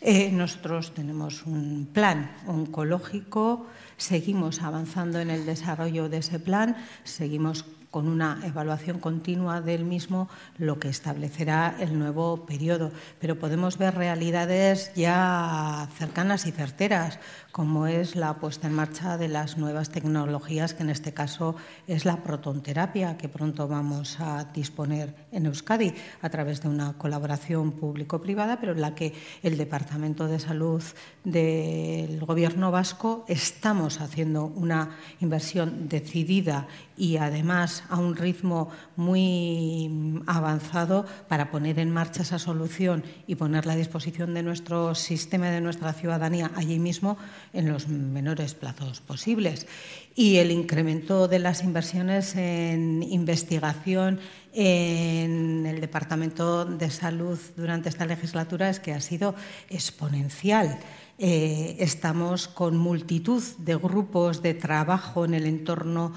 Eh, 0.00 0.32
nosotros 0.32 0.94
tenemos 0.94 1.46
un 1.46 1.88
plan 1.92 2.32
oncológico, 2.48 3.68
seguimos 3.96 4.62
avanzando 4.62 5.20
en 5.20 5.30
el 5.30 5.46
desarrollo 5.46 6.08
de 6.08 6.18
ese 6.18 6.40
plan, 6.40 6.76
seguimos 7.04 7.64
con 7.92 8.08
una 8.08 8.40
evaluación 8.42 8.98
continua 8.98 9.60
del 9.60 9.84
mismo, 9.84 10.30
lo 10.56 10.78
que 10.80 10.88
establecerá 10.88 11.76
el 11.78 11.98
nuevo 11.98 12.46
periodo. 12.46 12.90
Pero 13.20 13.38
podemos 13.38 13.76
ver 13.76 13.94
realidades 13.94 14.92
ya 14.94 15.86
cercanas 15.98 16.46
y 16.46 16.52
certeras, 16.52 17.20
como 17.52 17.86
es 17.86 18.16
la 18.16 18.34
puesta 18.38 18.66
en 18.66 18.72
marcha 18.72 19.18
de 19.18 19.28
las 19.28 19.58
nuevas 19.58 19.90
tecnologías, 19.90 20.72
que 20.72 20.84
en 20.84 20.88
este 20.88 21.12
caso 21.12 21.54
es 21.86 22.06
la 22.06 22.22
protonterapia, 22.22 23.18
que 23.18 23.28
pronto 23.28 23.68
vamos 23.68 24.18
a 24.20 24.44
disponer 24.44 25.14
en 25.30 25.44
Euskadi 25.44 25.92
a 26.22 26.30
través 26.30 26.62
de 26.62 26.68
una 26.68 26.94
colaboración 26.94 27.72
público-privada, 27.72 28.58
pero 28.58 28.72
en 28.72 28.80
la 28.80 28.94
que 28.94 29.12
el 29.42 29.58
Departamento 29.58 30.28
de 30.28 30.38
Salud 30.38 30.82
del 31.24 32.24
Gobierno 32.24 32.70
vasco 32.70 33.26
estamos 33.28 34.00
haciendo 34.00 34.46
una 34.46 34.96
inversión 35.20 35.90
decidida 35.90 36.68
y 36.96 37.18
además 37.18 37.81
a 37.88 37.98
un 37.98 38.16
ritmo 38.16 38.70
muy 38.96 40.22
avanzado 40.26 41.06
para 41.28 41.50
poner 41.50 41.78
en 41.78 41.90
marcha 41.90 42.22
esa 42.22 42.38
solución 42.38 43.04
y 43.26 43.36
ponerla 43.36 43.74
a 43.74 43.76
disposición 43.76 44.34
de 44.34 44.42
nuestro 44.42 44.94
sistema 44.94 45.50
de 45.50 45.60
nuestra 45.60 45.92
ciudadanía 45.92 46.50
allí 46.54 46.78
mismo 46.78 47.16
en 47.52 47.72
los 47.72 47.88
menores 47.88 48.54
plazos 48.54 49.00
posibles. 49.00 49.66
Y 50.14 50.36
el 50.36 50.50
incremento 50.50 51.26
de 51.26 51.38
las 51.38 51.62
inversiones 51.62 52.36
en 52.36 53.02
investigación 53.02 54.20
en 54.52 55.64
el 55.64 55.80
Departamento 55.80 56.66
de 56.66 56.90
Salud 56.90 57.38
durante 57.56 57.88
esta 57.88 58.04
legislatura 58.04 58.68
es 58.68 58.80
que 58.80 58.92
ha 58.92 59.00
sido 59.00 59.34
exponencial. 59.70 60.78
Eh, 61.18 61.76
estamos 61.78 62.48
con 62.48 62.76
multitud 62.76 63.42
de 63.58 63.76
grupos 63.76 64.42
de 64.42 64.54
trabajo 64.54 65.24
en 65.24 65.34
el 65.34 65.46
entorno 65.46 66.12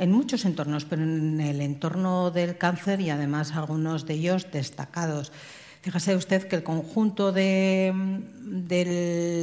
en 0.00 0.12
muchos 0.12 0.46
entornos, 0.46 0.86
pero 0.86 1.02
en 1.02 1.40
el 1.42 1.60
entorno 1.60 2.30
del 2.30 2.56
cáncer 2.56 3.02
y 3.02 3.10
además 3.10 3.52
algunos 3.52 4.06
de 4.06 4.14
ellos 4.14 4.46
destacados. 4.50 5.30
Fíjese 5.82 6.14
usted 6.14 6.46
que 6.46 6.56
el 6.56 6.62
conjunto 6.62 7.32
de, 7.32 7.90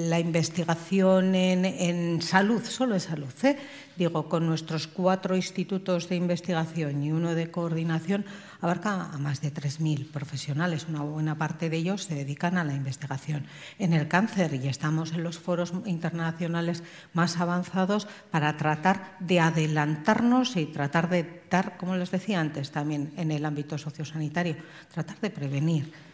la 0.08 0.20
investigación 0.20 1.34
en, 1.34 2.22
salud, 2.22 2.64
solo 2.64 2.94
en 2.94 3.00
salud, 3.00 3.34
¿eh? 3.42 3.58
digo, 3.96 4.30
con 4.30 4.46
nuestros 4.46 4.86
cuatro 4.86 5.36
institutos 5.36 6.08
de 6.10 6.16
investigación 6.16 7.02
y 7.02 7.12
uno 7.12 7.34
de 7.34 7.50
coordinación, 7.50 8.24
abarca 8.62 9.10
a 9.12 9.18
más 9.18 9.42
de 9.42 9.52
3.000 9.52 10.12
profesionales. 10.12 10.86
Una 10.88 11.02
buena 11.02 11.40
parte 11.40 11.72
de 11.72 11.78
ellos 11.78 12.04
se 12.04 12.14
dedican 12.14 12.60
a 12.60 12.64
la 12.64 12.76
investigación 12.76 13.48
en 13.80 13.94
el 13.94 14.08
cáncer 14.08 14.54
y 14.54 14.68
estamos 14.68 15.14
en 15.14 15.24
los 15.24 15.40
foros 15.40 15.74
internacionales 15.88 16.84
más 17.14 17.38
avanzados 17.38 18.08
para 18.30 18.58
tratar 18.58 19.18
de 19.20 19.40
adelantarnos 19.40 20.56
y 20.56 20.68
tratar 20.68 21.10
de 21.10 21.42
dar, 21.50 21.78
como 21.78 21.96
les 21.96 22.12
decía 22.12 22.40
antes, 22.40 22.70
también 22.70 23.12
en 23.18 23.32
el 23.32 23.44
ámbito 23.44 23.80
sociosanitario, 23.80 24.58
tratar 24.94 25.20
de 25.20 25.32
prevenir 25.32 26.07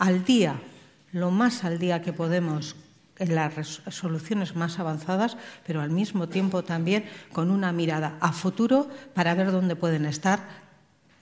al 0.00 0.24
día, 0.24 0.60
lo 1.12 1.30
más 1.30 1.62
al 1.62 1.78
día 1.78 2.02
que 2.02 2.12
podemos 2.12 2.74
en 3.18 3.34
las 3.34 3.82
soluciones 3.90 4.56
más 4.56 4.78
avanzadas, 4.78 5.36
pero 5.66 5.82
al 5.82 5.90
mismo 5.90 6.26
tiempo 6.28 6.64
también 6.64 7.04
con 7.32 7.50
una 7.50 7.70
mirada 7.70 8.16
a 8.20 8.32
futuro 8.32 8.88
para 9.14 9.34
ver 9.34 9.52
dónde 9.52 9.76
pueden 9.76 10.06
estar 10.06 10.40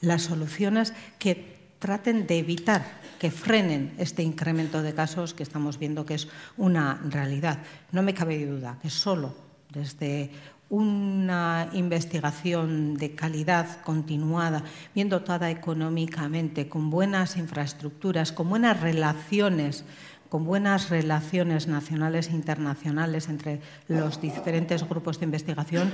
las 0.00 0.22
soluciones 0.22 0.94
que 1.18 1.58
traten 1.80 2.26
de 2.26 2.38
evitar 2.38 2.86
que 3.18 3.32
frenen 3.32 3.94
este 3.98 4.22
incremento 4.22 4.80
de 4.80 4.94
casos 4.94 5.34
que 5.34 5.42
estamos 5.42 5.78
viendo 5.78 6.06
que 6.06 6.14
es 6.14 6.28
una 6.56 7.00
realidad. 7.04 7.58
No 7.90 8.02
me 8.02 8.14
cabe 8.14 8.46
duda 8.46 8.78
que 8.80 8.90
solo 8.90 9.34
desde 9.70 10.30
una 10.70 11.70
investigación 11.72 12.96
de 12.96 13.14
calidad 13.14 13.80
continuada, 13.82 14.62
bien 14.94 15.08
dotada 15.08 15.50
económicamente, 15.50 16.68
con 16.68 16.90
buenas 16.90 17.36
infraestructuras, 17.36 18.32
con 18.32 18.48
buenas 18.48 18.80
relaciones, 18.80 19.84
con 20.28 20.44
buenas 20.44 20.90
relaciones 20.90 21.68
nacionales 21.68 22.28
e 22.28 22.32
internacionales 22.32 23.28
entre 23.28 23.60
los 23.88 24.20
diferentes 24.20 24.86
grupos 24.86 25.18
de 25.18 25.24
investigación, 25.24 25.92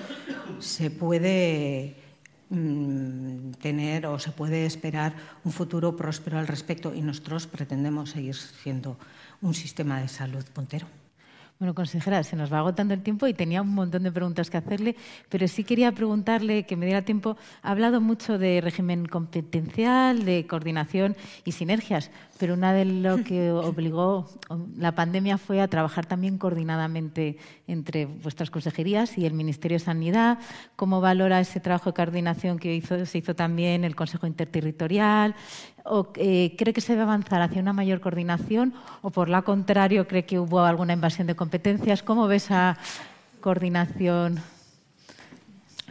se 0.58 0.90
puede 0.90 1.94
mm, 2.50 3.52
tener 3.62 4.06
o 4.06 4.18
se 4.18 4.32
puede 4.32 4.66
esperar 4.66 5.14
un 5.44 5.52
futuro 5.52 5.94
próspero 5.96 6.38
al 6.38 6.48
respecto 6.48 6.92
y 6.92 7.00
nosotros 7.00 7.46
pretendemos 7.46 8.10
seguir 8.10 8.34
siendo 8.34 8.98
un 9.40 9.54
sistema 9.54 10.00
de 10.00 10.08
salud 10.08 10.44
puntero. 10.52 11.03
Bueno, 11.60 11.72
consejera, 11.72 12.24
se 12.24 12.34
nos 12.34 12.52
va 12.52 12.58
agotando 12.58 12.94
el 12.94 13.02
tiempo 13.02 13.28
y 13.28 13.32
tenía 13.32 13.62
un 13.62 13.74
montón 13.74 14.02
de 14.02 14.10
preguntas 14.10 14.50
que 14.50 14.56
hacerle, 14.56 14.96
pero 15.28 15.46
sí 15.46 15.62
quería 15.62 15.92
preguntarle, 15.92 16.66
que 16.66 16.76
me 16.76 16.84
diera 16.84 17.02
tiempo, 17.02 17.36
ha 17.62 17.70
hablado 17.70 18.00
mucho 18.00 18.38
de 18.38 18.60
régimen 18.60 19.06
competencial, 19.06 20.24
de 20.24 20.48
coordinación 20.48 21.16
y 21.44 21.52
sinergias, 21.52 22.10
pero 22.44 22.52
una 22.52 22.74
de 22.74 22.84
lo 22.84 23.24
que 23.24 23.50
obligó 23.52 24.28
la 24.76 24.94
pandemia 24.94 25.38
fue 25.38 25.62
a 25.62 25.68
trabajar 25.68 26.04
también 26.04 26.36
coordinadamente 26.36 27.38
entre 27.66 28.04
vuestras 28.04 28.50
consejerías 28.50 29.16
y 29.16 29.24
el 29.24 29.32
Ministerio 29.32 29.76
de 29.76 29.84
Sanidad. 29.86 30.38
¿Cómo 30.76 31.00
valora 31.00 31.40
ese 31.40 31.58
trabajo 31.58 31.88
de 31.88 31.94
coordinación 31.94 32.58
que 32.58 32.78
se 33.06 33.16
hizo 33.16 33.34
también 33.34 33.82
el 33.82 33.96
Consejo 33.96 34.26
Interterritorial? 34.26 35.34
¿O 35.86 36.12
eh, 36.16 36.54
cree 36.58 36.74
que 36.74 36.82
se 36.82 36.92
debe 36.92 37.04
avanzar 37.04 37.40
hacia 37.40 37.62
una 37.62 37.72
mayor 37.72 38.02
coordinación 38.02 38.74
o, 39.00 39.08
por 39.08 39.30
lo 39.30 39.42
contrario, 39.42 40.06
cree 40.06 40.26
que 40.26 40.38
hubo 40.38 40.60
alguna 40.60 40.92
invasión 40.92 41.26
de 41.26 41.34
competencias? 41.34 42.02
¿Cómo 42.02 42.26
ve 42.28 42.36
esa 42.36 42.76
coordinación? 43.40 44.42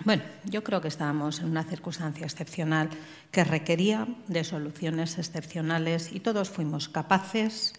Bueno, 0.06 0.24
yo 0.45 0.64
creo 0.64 0.82
que 0.82 0.88
estábamos 0.88 1.40
en 1.40 1.45
una 1.45 1.64
circunstancia 1.64 2.26
excepcional 2.26 2.90
que 3.32 3.44
requería 3.44 4.07
de 4.28 4.44
soluciones 4.44 5.18
excepcionales 5.18 6.11
y 6.11 6.20
todos 6.20 6.49
fuimos 6.49 6.90
capaces 6.90 7.74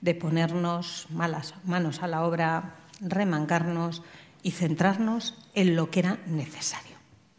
de 0.00 0.14
ponernos 0.14 1.06
malas 1.10 1.54
manos 1.64 2.02
a 2.02 2.08
la 2.08 2.24
obra, 2.24 2.74
remangarnos 3.00 4.02
y 4.42 4.50
centrarnos 4.50 5.36
en 5.54 5.76
lo 5.76 5.90
que 5.90 6.00
era 6.00 6.18
necesario. 6.26 6.96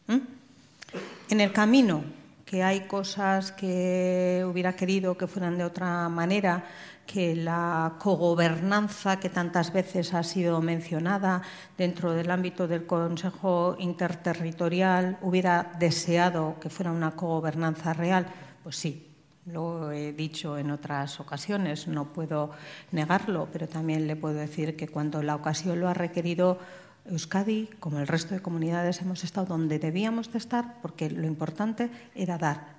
En 0.08 1.40
el 1.40 1.52
camino 1.54 2.04
que 2.46 2.64
hay 2.64 2.82
cosas 2.82 3.52
que 3.54 4.44
hubiera 4.46 4.76
querido 4.76 5.18
que 5.18 5.28
fueran 5.28 5.58
de 5.58 5.64
otra 5.64 6.10
manera, 6.10 6.66
que 7.12 7.36
la 7.36 7.96
cogobernanza 8.00 9.20
que 9.20 9.30
tantas 9.30 9.74
veces 9.74 10.14
ha 10.14 10.24
sido 10.24 10.62
mencionada 10.62 11.42
dentro 11.78 12.14
del 12.14 12.32
ámbito 12.32 12.68
del 12.68 12.86
Consejo 12.86 13.76
Interterritorial 13.80 15.18
hubiera 15.22 15.74
deseado 15.78 16.56
que 16.62 16.70
fuera 16.70 16.92
una 16.92 17.12
cogobernanza 17.12 17.92
real, 17.94 18.28
pues 18.64 18.78
sí, 18.78 19.10
lo 19.46 19.92
he 19.92 20.14
dicho 20.14 20.58
en 20.58 20.72
otras 20.72 21.20
ocasiones, 21.20 21.88
no 21.88 22.14
puedo 22.14 22.52
negarlo, 22.92 23.50
pero 23.52 23.68
también 23.68 24.08
le 24.08 24.16
puedo 24.16 24.36
decir 24.36 24.78
que 24.78 24.88
cuando 24.88 25.22
la 25.22 25.36
ocasión 25.36 25.82
lo 25.82 25.90
ha 25.90 25.94
requerido, 25.94 26.60
Euskadi, 27.06 27.68
como 27.80 28.00
el 28.00 28.08
resto 28.08 28.36
de 28.36 28.42
comunidades, 28.42 29.02
hemos 29.02 29.24
estado 29.26 29.48
donde 29.48 29.80
debíamos 29.80 30.32
de 30.32 30.38
estar 30.38 30.80
porque 30.82 31.10
lo 31.10 31.26
importante 31.26 31.90
era 32.16 32.38
dar 32.38 32.78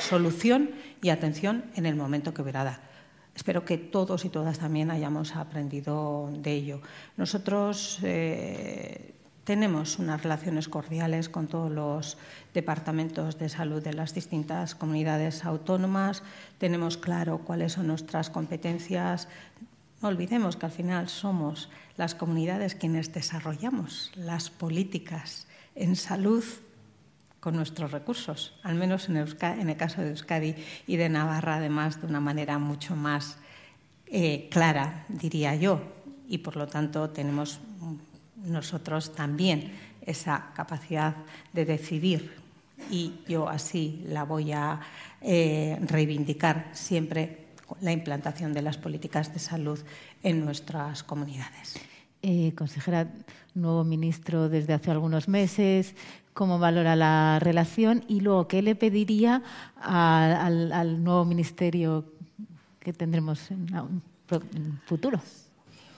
solución 0.00 0.70
y 1.02 1.10
atención 1.10 1.64
en 1.74 1.84
el 1.84 1.96
momento 1.96 2.32
que 2.32 2.40
hubiera 2.40 2.64
dar. 2.64 2.91
Espero 3.34 3.64
que 3.64 3.78
todos 3.78 4.24
y 4.24 4.28
todas 4.28 4.58
también 4.58 4.90
hayamos 4.90 5.36
aprendido 5.36 6.30
de 6.32 6.52
ello. 6.52 6.80
Nosotros 7.16 7.98
eh, 8.02 9.14
tenemos 9.44 9.98
unas 9.98 10.22
relaciones 10.22 10.68
cordiales 10.68 11.28
con 11.28 11.48
todos 11.48 11.70
los 11.70 12.18
departamentos 12.54 13.38
de 13.38 13.48
salud 13.48 13.82
de 13.82 13.94
las 13.94 14.14
distintas 14.14 14.74
comunidades 14.74 15.44
autónomas, 15.44 16.22
tenemos 16.58 16.96
claro 16.96 17.38
cuáles 17.38 17.72
son 17.72 17.88
nuestras 17.88 18.30
competencias. 18.30 19.28
No 20.00 20.08
olvidemos 20.08 20.56
que 20.56 20.66
al 20.66 20.72
final 20.72 21.08
somos 21.08 21.70
las 21.96 22.14
comunidades 22.14 22.74
quienes 22.74 23.12
desarrollamos 23.12 24.12
las 24.14 24.50
políticas 24.50 25.46
en 25.74 25.96
salud 25.96 26.44
con 27.42 27.56
nuestros 27.56 27.90
recursos, 27.90 28.54
al 28.62 28.76
menos 28.76 29.08
en, 29.08 29.16
el 29.16 29.76
caso 29.76 30.00
de 30.00 30.10
Euskadi 30.10 30.54
y 30.86 30.94
de 30.94 31.08
Navarra, 31.08 31.56
además, 31.56 32.00
de 32.00 32.06
una 32.06 32.20
manera 32.20 32.60
mucho 32.60 32.94
más 32.94 33.36
eh, 34.06 34.46
clara, 34.48 35.06
diría 35.08 35.56
yo, 35.56 35.82
y 36.28 36.38
por 36.38 36.54
lo 36.54 36.68
tanto 36.68 37.10
tenemos 37.10 37.58
nosotros 38.36 39.12
también 39.16 39.72
esa 40.06 40.52
capacidad 40.54 41.16
de 41.52 41.64
decidir 41.64 42.32
y 42.92 43.14
yo 43.26 43.48
así 43.48 44.04
la 44.06 44.22
voy 44.22 44.52
a 44.52 44.78
eh, 45.20 45.76
reivindicar 45.82 46.70
siempre 46.72 47.46
la 47.80 47.90
implantación 47.90 48.52
de 48.52 48.62
las 48.62 48.78
políticas 48.78 49.34
de 49.34 49.40
salud 49.40 49.80
en 50.22 50.44
nuestras 50.44 51.02
comunidades. 51.02 51.74
Eh, 52.24 52.52
consejera, 52.54 53.08
nuevo 53.54 53.82
ministro 53.82 54.48
desde 54.48 54.74
hace 54.74 54.92
algunos 54.92 55.26
meses, 55.26 55.96
¿cómo 56.34 56.58
valora 56.58 56.96
la 56.96 57.38
relación? 57.40 58.04
Y 58.08 58.20
luego, 58.20 58.48
¿qué 58.48 58.62
le 58.62 58.74
pediría 58.74 59.42
al, 59.80 61.02
nuevo 61.02 61.24
ministerio 61.24 62.04
que 62.80 62.92
tendremos 62.92 63.50
en 63.50 63.74
un 63.74 64.02
futuro? 64.86 65.20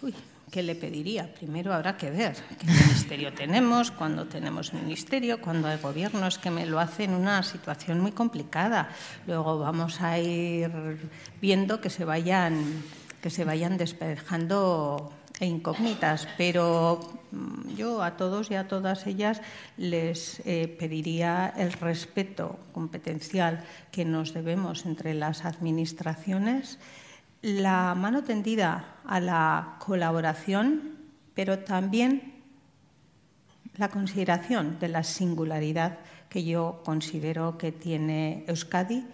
Uy, 0.02 0.14
¿qué 0.50 0.62
le 0.62 0.74
pediría? 0.74 1.32
Primero 1.32 1.72
habrá 1.72 1.96
que 1.96 2.10
ver 2.10 2.36
qué 2.58 2.66
ministerio 2.66 3.32
tenemos, 3.32 3.90
cuándo 3.90 4.26
tenemos 4.26 4.72
ministerio, 4.72 5.40
cuando 5.40 5.68
hay 5.68 5.78
gobiernos 5.78 6.38
que 6.38 6.50
me 6.50 6.66
lo 6.66 6.78
hacen 6.78 7.10
en 7.10 7.16
una 7.16 7.42
situación 7.42 8.00
muy 8.00 8.12
complicada. 8.12 8.88
Luego 9.26 9.58
vamos 9.58 10.00
a 10.00 10.18
ir 10.18 10.70
viendo 11.40 11.80
que 11.80 11.90
se 11.90 12.04
vayan, 12.04 12.82
que 13.22 13.30
se 13.30 13.44
vayan 13.44 13.76
despejando 13.76 15.12
e 15.40 15.46
incógnitas, 15.46 16.28
pero 16.38 17.00
mm, 17.32 17.74
yo 17.74 18.02
a 18.02 18.16
todos 18.16 18.50
y 18.50 18.54
a 18.54 18.68
todas 18.68 19.06
ellas 19.06 19.42
les 19.76 20.40
eh, 20.46 20.68
pediría 20.78 21.52
el 21.56 21.72
respeto 21.72 22.58
competencial 22.72 23.64
que 23.90 24.04
nos 24.04 24.32
debemos 24.32 24.86
entre 24.86 25.14
las 25.14 25.44
administraciones 25.44 26.78
la 27.44 27.94
mano 27.94 28.24
tendida 28.24 28.96
a 29.04 29.20
la 29.20 29.76
colaboración, 29.78 30.96
pero 31.34 31.58
también 31.58 32.40
la 33.76 33.90
consideración 33.90 34.78
de 34.78 34.88
la 34.88 35.04
singularidad 35.04 35.98
que 36.30 36.42
yo 36.42 36.80
considero 36.86 37.58
que 37.58 37.70
tiene 37.70 38.46
Euskadi 38.48 39.04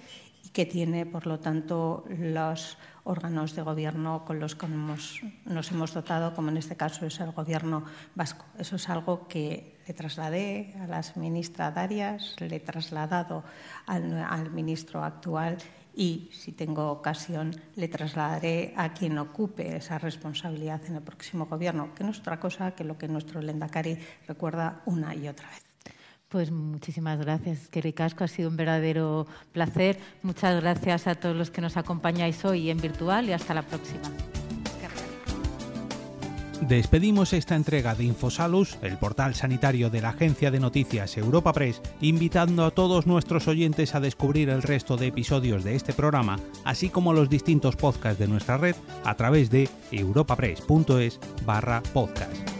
que 0.52 0.66
tiene, 0.66 1.06
por 1.06 1.26
lo 1.26 1.38
tanto, 1.38 2.04
los 2.08 2.76
órganos 3.04 3.54
de 3.54 3.62
gobierno 3.62 4.24
con 4.24 4.40
los 4.40 4.54
que 4.54 4.66
nos 4.66 5.70
hemos 5.70 5.94
dotado, 5.94 6.34
como 6.34 6.50
en 6.50 6.56
este 6.56 6.76
caso 6.76 7.06
es 7.06 7.20
el 7.20 7.32
gobierno 7.32 7.84
vasco. 8.14 8.44
Eso 8.58 8.76
es 8.76 8.88
algo 8.88 9.28
que 9.28 9.78
le 9.86 9.94
trasladé 9.94 10.74
a 10.80 10.86
las 10.86 11.16
ministras 11.16 11.74
Darias, 11.74 12.36
le 12.40 12.56
he 12.56 12.60
trasladado 12.60 13.44
al 13.86 14.50
ministro 14.50 15.02
actual 15.02 15.58
y, 15.94 16.30
si 16.32 16.52
tengo 16.52 16.90
ocasión, 16.90 17.54
le 17.74 17.88
trasladaré 17.88 18.74
a 18.76 18.92
quien 18.92 19.18
ocupe 19.18 19.76
esa 19.76 19.98
responsabilidad 19.98 20.84
en 20.86 20.96
el 20.96 21.02
próximo 21.02 21.46
gobierno, 21.46 21.94
que 21.94 22.04
no 22.04 22.10
es 22.10 22.20
otra 22.20 22.38
cosa 22.38 22.72
que 22.72 22.84
lo 22.84 22.96
que 22.96 23.08
nuestro 23.08 23.40
Lendakari 23.40 23.98
recuerda 24.26 24.82
una 24.86 25.14
y 25.14 25.28
otra 25.28 25.48
vez. 25.48 25.69
Pues 26.30 26.52
muchísimas 26.52 27.18
gracias, 27.18 27.66
que 27.68 27.80
ricasco, 27.80 28.22
ha 28.22 28.28
sido 28.28 28.50
un 28.50 28.56
verdadero 28.56 29.26
placer. 29.52 29.98
Muchas 30.22 30.60
gracias 30.60 31.08
a 31.08 31.16
todos 31.16 31.34
los 31.34 31.50
que 31.50 31.60
nos 31.60 31.76
acompañáis 31.76 32.44
hoy 32.44 32.70
en 32.70 32.80
virtual 32.80 33.28
y 33.28 33.32
hasta 33.32 33.52
la 33.52 33.62
próxima. 33.62 34.08
Despedimos 36.60 37.32
esta 37.32 37.56
entrega 37.56 37.96
de 37.96 38.04
Infosalus, 38.04 38.78
el 38.82 38.96
portal 38.96 39.34
sanitario 39.34 39.90
de 39.90 40.02
la 40.02 40.10
agencia 40.10 40.52
de 40.52 40.60
noticias 40.60 41.16
Europa 41.16 41.52
Press, 41.52 41.82
invitando 42.00 42.64
a 42.64 42.70
todos 42.70 43.08
nuestros 43.08 43.48
oyentes 43.48 43.96
a 43.96 44.00
descubrir 44.00 44.50
el 44.50 44.62
resto 44.62 44.96
de 44.96 45.08
episodios 45.08 45.64
de 45.64 45.74
este 45.74 45.94
programa, 45.94 46.38
así 46.64 46.90
como 46.90 47.12
los 47.12 47.28
distintos 47.28 47.74
podcasts 47.74 48.20
de 48.20 48.28
nuestra 48.28 48.56
red 48.56 48.76
a 49.04 49.16
través 49.16 49.50
de 49.50 49.68
europapress.es 49.90 51.18
barra 51.44 51.82
podcast. 51.92 52.59